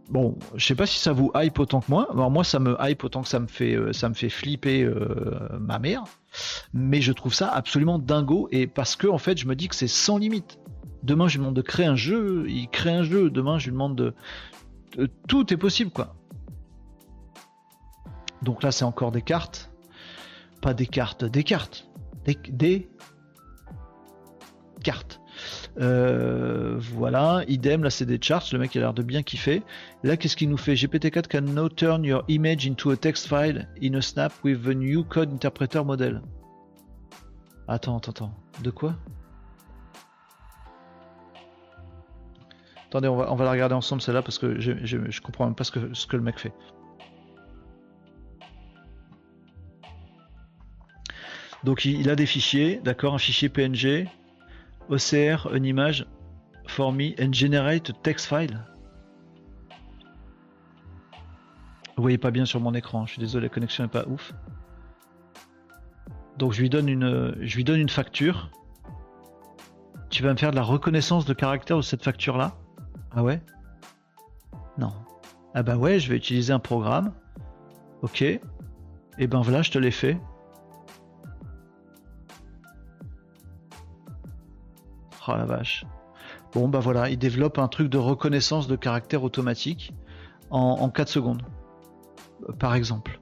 [0.10, 2.08] bon, je sais pas si ça vous hype autant que moi.
[2.12, 4.84] Alors moi, ça me hype autant que ça me fait, euh, ça me fait flipper
[4.84, 6.04] euh, ma mère.
[6.74, 9.76] Mais je trouve ça absolument dingo et parce que en fait, je me dis que
[9.76, 10.60] c'est sans limite.
[11.04, 13.30] Demain, je lui demande de créer un jeu, il crée un jeu.
[13.30, 14.14] Demain, je lui demande de,
[15.28, 16.16] tout est possible, quoi.
[18.42, 19.72] Donc là, c'est encore des cartes,
[20.62, 21.88] pas des cartes, des cartes,
[22.26, 22.90] des
[24.84, 25.20] carte.
[25.80, 29.64] Euh, voilà, idem, là c'est des charts, le mec a l'air de bien kiffer.
[30.04, 30.76] Là qu'est-ce qu'il nous fait?
[30.76, 34.76] GPT-4 can now turn your image into a text file in a snap with the
[34.76, 36.22] new code interpreter model.
[37.68, 38.34] Attends, attends, attends.
[38.62, 38.96] De quoi?
[42.88, 45.56] Attendez, on va, on va la regarder ensemble celle-là parce que je, je, comprends même
[45.56, 46.54] pas ce que, ce que le mec fait.
[51.64, 54.08] Donc il a des fichiers, d'accord, un fichier PNG,
[54.90, 56.06] OCR, une image,
[56.68, 58.66] for me and generate text file.
[61.96, 64.34] Vous voyez pas bien sur mon écran, je suis désolé, la connexion est pas ouf.
[66.38, 68.50] Donc je lui donne une, je lui donne une facture.
[70.10, 72.56] Tu vas me faire de la reconnaissance de caractère de cette facture là
[73.12, 73.42] Ah ouais?
[74.78, 74.92] Non.
[75.54, 77.14] Ah bah ouais, je vais utiliser un programme.
[78.02, 78.22] Ok.
[78.22, 78.42] Et
[79.28, 80.20] ben voilà, je te l'ai fait.
[85.28, 85.86] Oh la vache.
[86.54, 89.94] Bon bah voilà, il développe un truc de reconnaissance de caractère automatique
[90.50, 91.44] en, 4 secondes.
[92.48, 93.20] Euh, par exemple.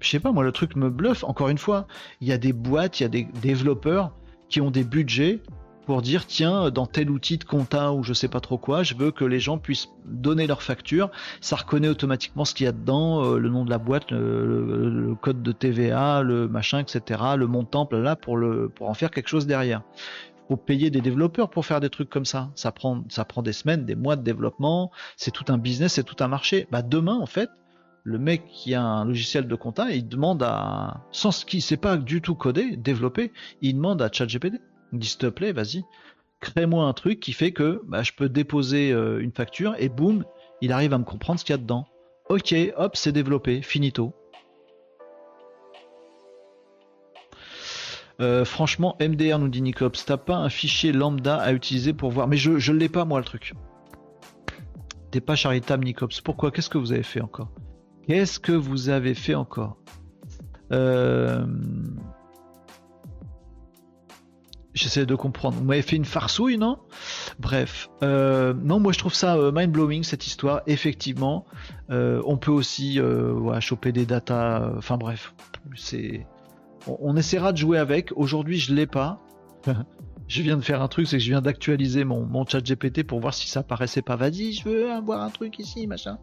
[0.00, 1.24] Je sais pas, moi le truc me bluffe.
[1.24, 1.86] Encore une fois,
[2.20, 4.12] il y a des boîtes, il y a des développeurs
[4.48, 5.40] qui ont des budgets
[5.86, 8.94] pour dire tiens dans tel outil de compta ou je sais pas trop quoi je
[8.94, 12.72] veux que les gens puissent donner leur facture ça reconnaît automatiquement ce qu'il y a
[12.72, 17.46] dedans euh, le nom de la boîte le, code de TVA le machin etc le
[17.46, 19.82] montant là pour le pour en faire quelque chose derrière
[20.48, 22.50] faut payer des développeurs pour faire des trucs comme ça.
[22.54, 23.02] Ça prend,
[23.42, 24.90] des semaines, des mois de développement.
[25.16, 26.66] C'est tout un business, c'est tout un marché.
[26.70, 27.50] Bah demain, en fait,
[28.04, 31.76] le mec qui a un logiciel de compta, il demande à, sans ce qui sait
[31.76, 33.32] pas du tout coder, développer,
[33.62, 34.60] il demande à ChatGPT.
[34.92, 35.84] Il dit s'il te plaît, vas-y,
[36.40, 40.24] crée-moi un truc qui fait que bah, je peux déposer euh, une facture et boum,
[40.60, 41.86] il arrive à me comprendre ce qu'il y a dedans.
[42.28, 44.14] Ok, hop, c'est développé, finito.
[48.20, 52.28] Euh, franchement, MDR nous dit Nicops, t'as pas un fichier lambda à utiliser pour voir.
[52.28, 53.54] Mais je, je l'ai pas moi le truc.
[55.10, 56.20] T'es pas charitable Nicops.
[56.22, 56.50] Pourquoi?
[56.50, 57.50] Qu'est-ce que vous avez fait encore?
[58.06, 59.76] Qu'est-ce que vous avez fait encore?
[60.72, 61.46] Euh...
[64.72, 65.56] J'essaie de comprendre.
[65.56, 66.78] Vous m'avez fait une farcouille, non?
[67.38, 67.88] Bref.
[68.02, 70.60] Euh, non, moi je trouve ça mind-blowing cette histoire.
[70.66, 71.46] Effectivement,
[71.88, 73.00] on peut aussi
[73.60, 74.70] choper des datas.
[74.76, 75.34] Enfin bref,
[75.76, 76.26] c'est
[76.86, 78.12] on, essaiera de jouer avec.
[78.16, 79.20] Aujourd'hui, je l'ai pas.
[80.28, 83.20] je viens de faire un truc, c'est que je viens d'actualiser mon, chat GPT pour
[83.20, 84.16] voir si ça paraissait pas.
[84.16, 86.18] Vas-y, je veux avoir un truc ici, machin.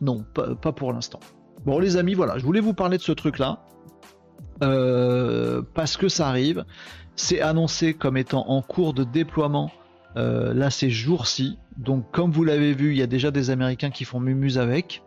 [0.00, 1.20] Non, pas, pour l'instant.
[1.64, 3.64] Bon, les amis, voilà, je voulais vous parler de ce truc-là.
[4.62, 6.64] Euh, parce que ça arrive.
[7.14, 9.70] C'est annoncé comme étant en cours de déploiement
[10.16, 11.58] euh, là ces jours-ci.
[11.76, 15.02] Donc, comme vous l'avez vu, il y a déjà des Américains qui font mumuse avec.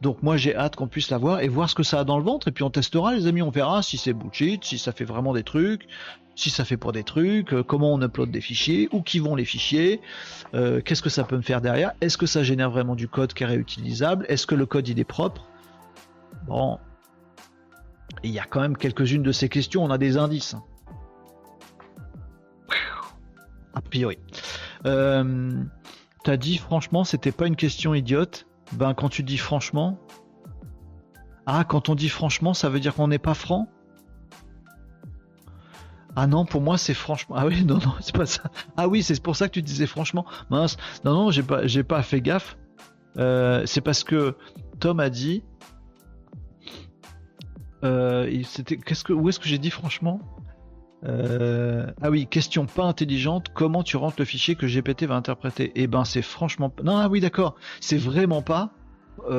[0.00, 2.18] Donc moi j'ai hâte qu'on puisse la voir et voir ce que ça a dans
[2.18, 4.92] le ventre et puis on testera les amis, on verra si c'est bullshit, si ça
[4.92, 5.86] fait vraiment des trucs,
[6.34, 9.34] si ça fait pour des trucs, euh, comment on upload des fichiers, où qui vont
[9.34, 10.02] les fichiers,
[10.54, 13.32] euh, qu'est-ce que ça peut me faire derrière, est-ce que ça génère vraiment du code
[13.32, 15.48] qui est réutilisable, est-ce que le code il est propre?
[16.46, 16.78] Bon,
[18.22, 20.56] il y a quand même quelques-unes de ces questions, on a des indices.
[23.74, 24.18] a priori.
[24.84, 25.64] Euh,
[26.26, 28.48] T'as dit franchement, c'était pas une question idiote.
[28.72, 29.98] Ben quand tu dis franchement,
[31.46, 33.68] ah quand on dit franchement, ça veut dire qu'on n'est pas franc?
[36.16, 37.36] Ah non, pour moi c'est franchement.
[37.38, 38.50] Ah oui, non, non, c'est pas ça.
[38.76, 40.26] Ah oui, c'est pour ça que tu disais franchement.
[40.50, 40.76] Mince.
[41.04, 42.56] Non, non, j'ai pas, j'ai pas fait gaffe.
[43.18, 44.36] Euh, c'est parce que
[44.80, 45.44] Tom a dit.
[47.84, 50.20] Euh, c'était, qu'est-ce que, où est-ce que j'ai dit franchement?
[51.06, 53.48] Euh, Ah oui, question pas intelligente.
[53.54, 55.72] Comment tu rentres le fichier que GPT va interpréter?
[55.74, 56.72] Eh ben, c'est franchement.
[56.82, 57.54] Non, ah oui, d'accord.
[57.80, 58.70] C'est vraiment pas.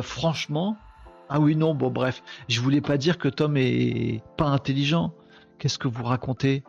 [0.01, 0.77] franchement.
[1.29, 1.75] Ah oui, non.
[1.75, 2.23] Bon, bref.
[2.47, 5.13] Je voulais pas dire que Tom est pas intelligent.
[5.59, 6.63] Qu'est-ce que vous racontez?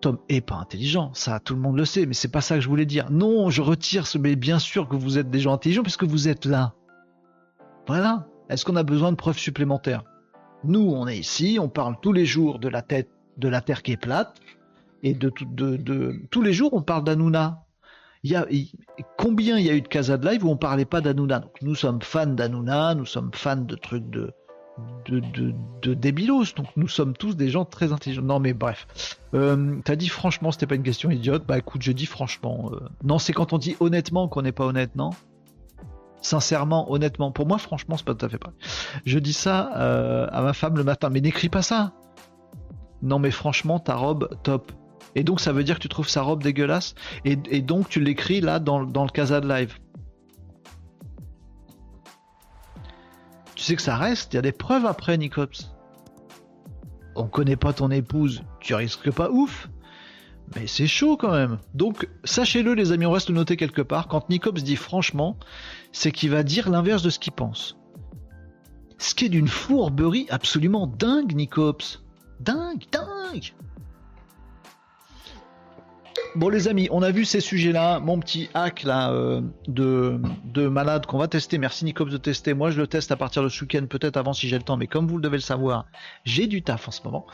[0.00, 2.60] Tom est pas intelligent, ça tout le monde le sait, mais c'est pas ça que
[2.60, 3.10] je voulais dire.
[3.10, 6.28] Non, je retire ce, mais bien sûr que vous êtes des gens intelligents puisque vous
[6.28, 6.74] êtes là.
[7.86, 8.26] Voilà.
[8.48, 10.04] Est-ce qu'on a besoin de preuves supplémentaires?
[10.64, 13.82] Nous, on est ici, on parle tous les jours de la tête, de la Terre
[13.82, 14.40] qui est plate,
[15.02, 15.30] et de,
[16.30, 17.62] tous les jours, on parle d'Anouna.
[18.22, 18.46] Il y a,
[19.16, 21.52] combien il y a eu de Casa de Live où on parlait pas d'Anouna Donc
[21.62, 24.32] nous sommes fans d'Anouna, nous sommes fans de trucs de,
[25.04, 26.54] de, de, de débilos.
[26.56, 28.22] Donc nous sommes tous des gens très intelligents.
[28.22, 28.88] Non mais bref.
[29.34, 31.46] Euh, T'as dit franchement, c'était pas une question idiote.
[31.46, 32.70] Bah écoute, je dis franchement.
[32.72, 35.10] Euh, non, c'est quand on dit honnêtement qu'on n'est pas honnête, non?
[36.20, 37.30] Sincèrement, honnêtement.
[37.30, 38.58] Pour moi, franchement, c'est pas tout à fait pareil.
[39.04, 41.10] Je dis ça euh, à ma femme le matin.
[41.10, 41.92] Mais n'écris pas ça.
[43.02, 44.72] Non mais franchement, ta robe, top.
[45.14, 46.94] Et donc ça veut dire que tu trouves sa robe dégueulasse.
[47.24, 49.78] Et, donc tu l'écris là dans, le Casa de Live.
[53.54, 55.72] Tu sais que ça reste, il y a des preuves après, Nicops.
[57.14, 59.70] On connaît pas ton épouse, tu risques pas ouf.
[60.54, 61.58] Mais c'est chaud quand même.
[61.74, 64.06] Donc, sachez-le, les amis, on reste noté quelque part.
[64.06, 65.38] Quand Nicops dit franchement,
[65.92, 67.78] c'est qu'il va dire l'inverse de ce qu'il pense.
[68.98, 72.05] Ce qui est d'une fourberie absolument dingue, Nicops.
[72.40, 73.52] Dingue, dingue.
[76.34, 81.06] Bon les amis, on a vu ces sujets-là, mon petit hack euh, de, de malade
[81.06, 81.56] qu'on va tester.
[81.56, 82.52] Merci Nicops de tester.
[82.52, 84.76] Moi je le teste à partir de ce week-end, peut-être avant si j'ai le temps,
[84.76, 85.86] mais comme vous le devez le savoir,
[86.24, 87.26] j'ai du taf en ce moment.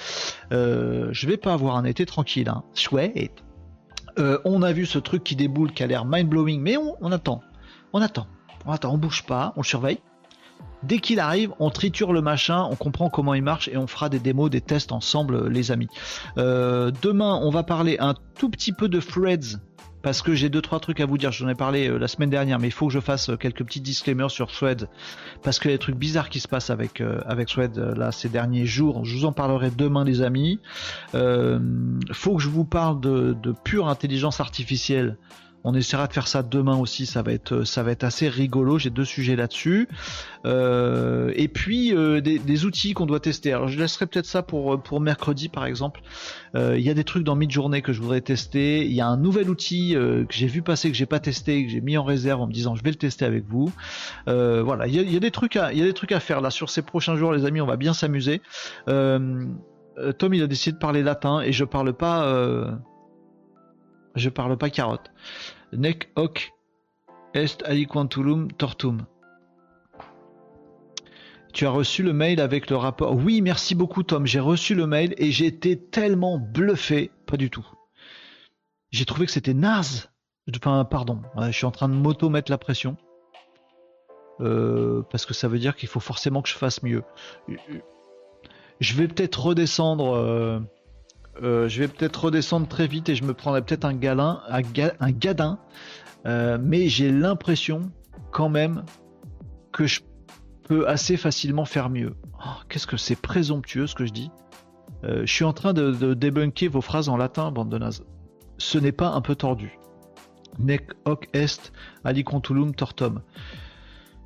[0.52, 2.62] Euh, je vais pas avoir un été tranquille, hein.
[2.74, 3.42] chouette.
[4.18, 6.96] Euh, on a vu ce truc qui déboule, qui a l'air mind blowing, mais on,
[7.00, 7.42] on attend,
[7.92, 8.26] on attend,
[8.66, 9.98] on attend, on bouge pas, on surveille.
[10.82, 14.08] Dès qu'il arrive, on triture le machin, on comprend comment il marche et on fera
[14.08, 15.88] des démos, des tests ensemble, les amis.
[16.38, 19.60] Euh, demain, on va parler un tout petit peu de Threads
[20.02, 21.30] parce que j'ai deux trois trucs à vous dire.
[21.30, 23.64] J'en ai parlé euh, la semaine dernière, mais il faut que je fasse euh, quelques
[23.64, 24.88] petits disclaimers sur Threads
[25.44, 28.28] parce qu'il y a des trucs bizarres qui se passent avec avec Threads là ces
[28.28, 29.04] derniers jours.
[29.04, 30.58] Je vous en parlerai demain, les amis.
[31.12, 35.16] faut que je vous parle de pure intelligence artificielle
[35.64, 37.64] on essaiera de faire ça demain aussi, ça va être,
[38.02, 38.78] assez rigolo.
[38.78, 39.88] J'ai deux sujets là-dessus.
[40.44, 43.52] Euh, et puis euh, des, outils qu'on doit tester.
[43.52, 46.00] Alors je laisserai peut-être ça pour, mercredi par exemple.
[46.56, 48.84] Euh, il y a des trucs dans mid-journée que je voudrais tester.
[48.84, 51.70] Il y a un nouvel outil que j'ai vu passer, que j'ai pas testé, que
[51.70, 53.72] j'ai mis en réserve en me disant je vais le tester avec vous.
[54.26, 56.70] voilà, il y, a, des trucs à, y a des trucs à faire là sur
[56.70, 57.60] ces prochains jours, les amis.
[57.60, 58.40] On va bien s'amuser.
[58.86, 62.80] Tom, il a décidé de parler latin et je parle pas
[64.14, 65.10] je parle pas carotte.
[65.72, 66.52] Nec hoc
[67.34, 69.06] est aliquantulum tortum.
[71.52, 73.14] Tu as reçu le mail avec le rapport.
[73.14, 74.26] Oui, merci beaucoup Tom.
[74.26, 77.10] J'ai reçu le mail et j'ai été tellement bluffé.
[77.26, 77.66] Pas du tout.
[78.90, 80.10] J'ai trouvé que c'était naze.
[80.62, 81.22] Pardon.
[81.38, 82.96] Je suis en train de m'auto-mettre la pression.
[84.40, 87.04] Euh, parce que ça veut dire qu'il faut forcément que je fasse mieux.
[88.80, 90.16] Je vais peut-être redescendre.
[90.16, 90.58] Euh,
[91.42, 95.10] euh, je vais peut-être redescendre très vite et je me prendrai peut-être un galin, un,
[95.10, 95.58] gadin,
[96.26, 97.90] euh, mais j'ai l'impression
[98.30, 98.84] quand même
[99.72, 100.00] que je
[100.64, 102.14] peux assez facilement faire mieux.
[102.44, 104.30] Oh, qu'est-ce que c'est présomptueux ce que je dis
[105.04, 108.04] euh, Je suis en train de, débunker vos phrases en latin, bande de naze.
[108.58, 109.78] Ce n'est pas un peu tordu.
[110.58, 111.72] Nec hoc est
[112.04, 113.22] alicontulum tortum.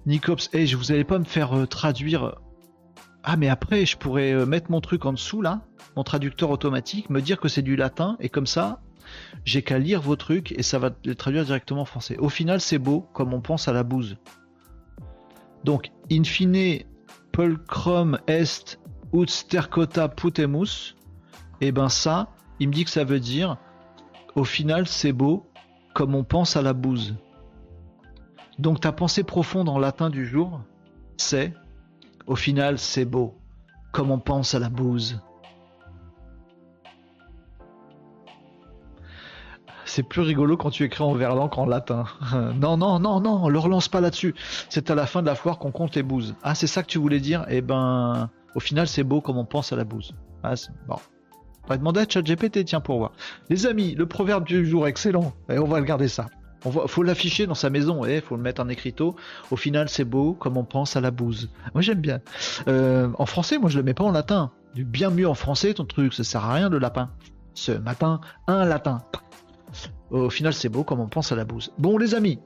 [0.06, 2.34] Nicops, hey, vous allez pas me faire traduire
[3.27, 5.61] ah mais après je pourrais euh, mettre mon truc en dessous là,
[5.97, 8.81] mon traducteur automatique, me dire que c'est du latin et comme ça
[9.44, 12.16] j'ai qu'à lire vos trucs et ça va les traduire directement en français.
[12.19, 14.16] Au final c'est beau comme on pense à la bouse.
[15.65, 16.85] Donc in fine
[17.32, 18.78] pulcrum est
[19.12, 20.94] ut stercota putemus,
[21.61, 22.31] et eh ben ça
[22.61, 23.57] il me dit que ça veut dire
[24.36, 25.44] au final c'est beau
[25.94, 27.16] comme on pense à la bouse.
[28.61, 30.61] Donc ta pensée profonde en latin du jour
[31.16, 31.53] c'est
[32.27, 33.35] au final, c'est beau,
[33.93, 35.20] comme on pense à la bouse.
[39.85, 42.05] C'est plus rigolo quand tu écris en verlan qu'en latin.
[42.61, 44.35] non, non, non, non, on le relance pas là-dessus.
[44.69, 46.35] C'est à la fin de la foire qu'on compte les bouses.
[46.43, 47.47] Ah, c'est ça que tu voulais dire?
[47.48, 50.15] Eh ben, au final, c'est beau comme on pense à la bouse.
[50.43, 50.55] Ah,
[50.89, 50.97] bon.
[51.65, 53.12] On va demander à ChatGPT, tiens, pour voir.
[53.48, 55.32] Les amis, le proverbe du jour, excellent.
[55.48, 56.27] Et on va garder ça.
[56.66, 59.14] On va, faut l'afficher dans sa maison, et faut le mettre en écriteau.
[59.52, 61.48] Au final, c'est beau, comme on pense à la bouse.
[61.74, 62.20] Moi, j'aime bien.
[62.66, 64.51] Euh, en français, moi, je le mets pas en latin.
[64.74, 66.12] Du bien mieux en français, ton truc.
[66.12, 67.10] Ça sert à rien, le lapin.
[67.55, 69.02] Ce matin, un latin.
[70.10, 71.72] Au final, c'est beau, comme on pense à la bouse.
[71.78, 72.40] Bon, les amis,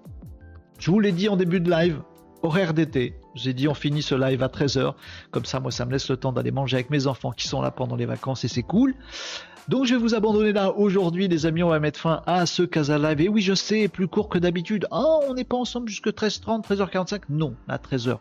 [0.78, 2.02] je vous l'ai dit en début de live,
[2.42, 3.14] horaire d'été.
[3.34, 4.94] J'ai dit on finit ce live à 13h.
[5.30, 7.62] Comme ça, moi, ça me laisse le temps d'aller manger avec mes enfants qui sont
[7.62, 8.94] là pendant les vacances et c'est cool.
[9.68, 11.62] Donc je vais vous abandonner là aujourd'hui, les amis.
[11.62, 13.20] On va mettre fin à ce Casa Live.
[13.20, 14.86] Et oui, je sais, plus court que d'habitude.
[14.90, 17.22] Oh, on n'est pas ensemble jusque 13h30, 13h45.
[17.28, 18.18] Non, à 13h.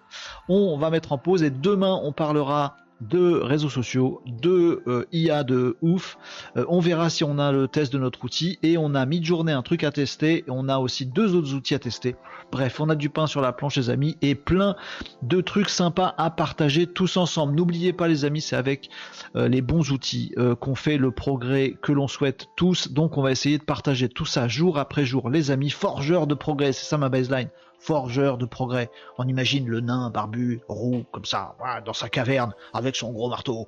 [0.48, 5.44] On va mettre en pause et demain, on parlera de réseaux sociaux, de euh, IA
[5.44, 6.18] de ouf.
[6.58, 9.52] Euh, on verra si on a le test de notre outil et on a mid-journée
[9.52, 10.44] un truc à tester.
[10.48, 12.16] On a aussi deux autres outils à tester.
[12.52, 14.76] Bref, on a du pain sur la planche, les amis, et plein
[15.22, 17.56] de trucs sympas à partager tous ensemble.
[17.56, 18.90] N'oubliez pas, les amis, c'est avec
[19.36, 22.92] euh, les bons outils qu'on fait le progrès que l'on souhaite tous.
[22.92, 25.70] Donc, on va essayer de partager tout ça jour après jour, les amis.
[25.70, 27.50] Forgeurs de progrès, c'est ça ma baseline
[27.80, 28.90] forgeur de progrès.
[29.18, 33.68] On imagine le nain barbu, roux, comme ça, dans sa caverne, avec son gros marteau.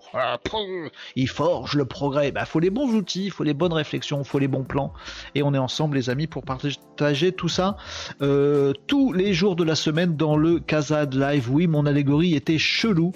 [1.16, 2.32] Il forge le progrès.
[2.32, 4.94] Bah, faut les bons outils, il faut les bonnes réflexions, faut les bons plans.
[5.36, 7.78] Et on est ensemble, les amis, pour partager tout ça
[8.22, 11.50] euh, tous les jours de la semaine dans le Kazad Live.
[11.50, 13.12] Oui, mon allégorie était chelou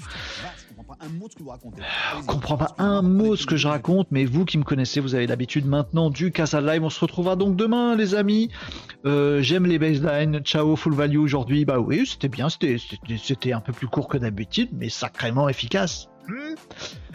[1.02, 1.82] un mot de ce que vous racontez.
[2.22, 5.16] Je comprends pas un mot ce que je raconte, mais vous qui me connaissez, vous
[5.16, 6.84] avez l'habitude maintenant du Casa Live.
[6.84, 8.50] On se retrouvera donc demain, les amis.
[9.06, 10.40] Euh, j'aime les baselines.
[10.44, 11.66] Ciao, full value aujourd'hui.
[11.66, 12.48] Bah oui, c'était bien.
[12.50, 16.10] C'était un peu plus court que d'habitude, mais sacrément efficace.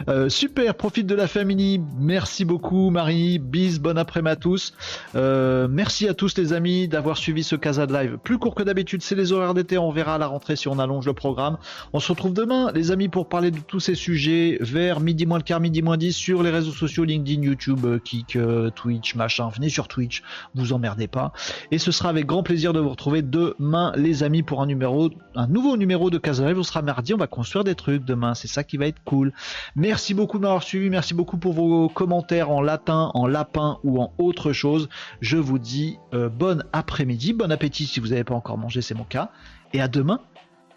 [0.07, 1.81] Euh, super, profite de la famille.
[1.99, 3.39] Merci beaucoup, Marie.
[3.39, 4.73] Bis, bon après-midi à tous.
[5.15, 8.17] Euh, merci à tous, les amis, d'avoir suivi ce Casa de Live.
[8.23, 9.77] Plus court que d'habitude, c'est les horaires d'été.
[9.77, 11.57] On verra à la rentrée si on allonge le programme.
[11.93, 15.37] On se retrouve demain, les amis, pour parler de tous ces sujets vers midi moins
[15.37, 18.37] le quart, midi moins 10 sur les réseaux sociaux LinkedIn, YouTube, euh, Kik,
[18.75, 19.49] Twitch, machin.
[19.49, 20.23] Venez sur Twitch,
[20.55, 21.33] vous emmerdez pas.
[21.71, 25.09] Et ce sera avec grand plaisir de vous retrouver demain, les amis, pour un numéro,
[25.35, 26.59] un nouveau numéro de Casa Live.
[26.59, 28.33] On sera mardi, on va construire des trucs demain.
[28.33, 29.33] C'est ça qui va être cool.
[29.75, 34.01] Merci beaucoup de m'avoir suivi, merci beaucoup pour vos commentaires en latin, en lapin ou
[34.01, 34.89] en autre chose.
[35.19, 38.95] Je vous dis euh, bon après-midi, bon appétit si vous n'avez pas encore mangé, c'est
[38.95, 39.31] mon cas.
[39.73, 40.19] Et à demain,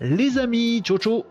[0.01, 0.83] les amis.
[0.85, 1.25] Ciao ciao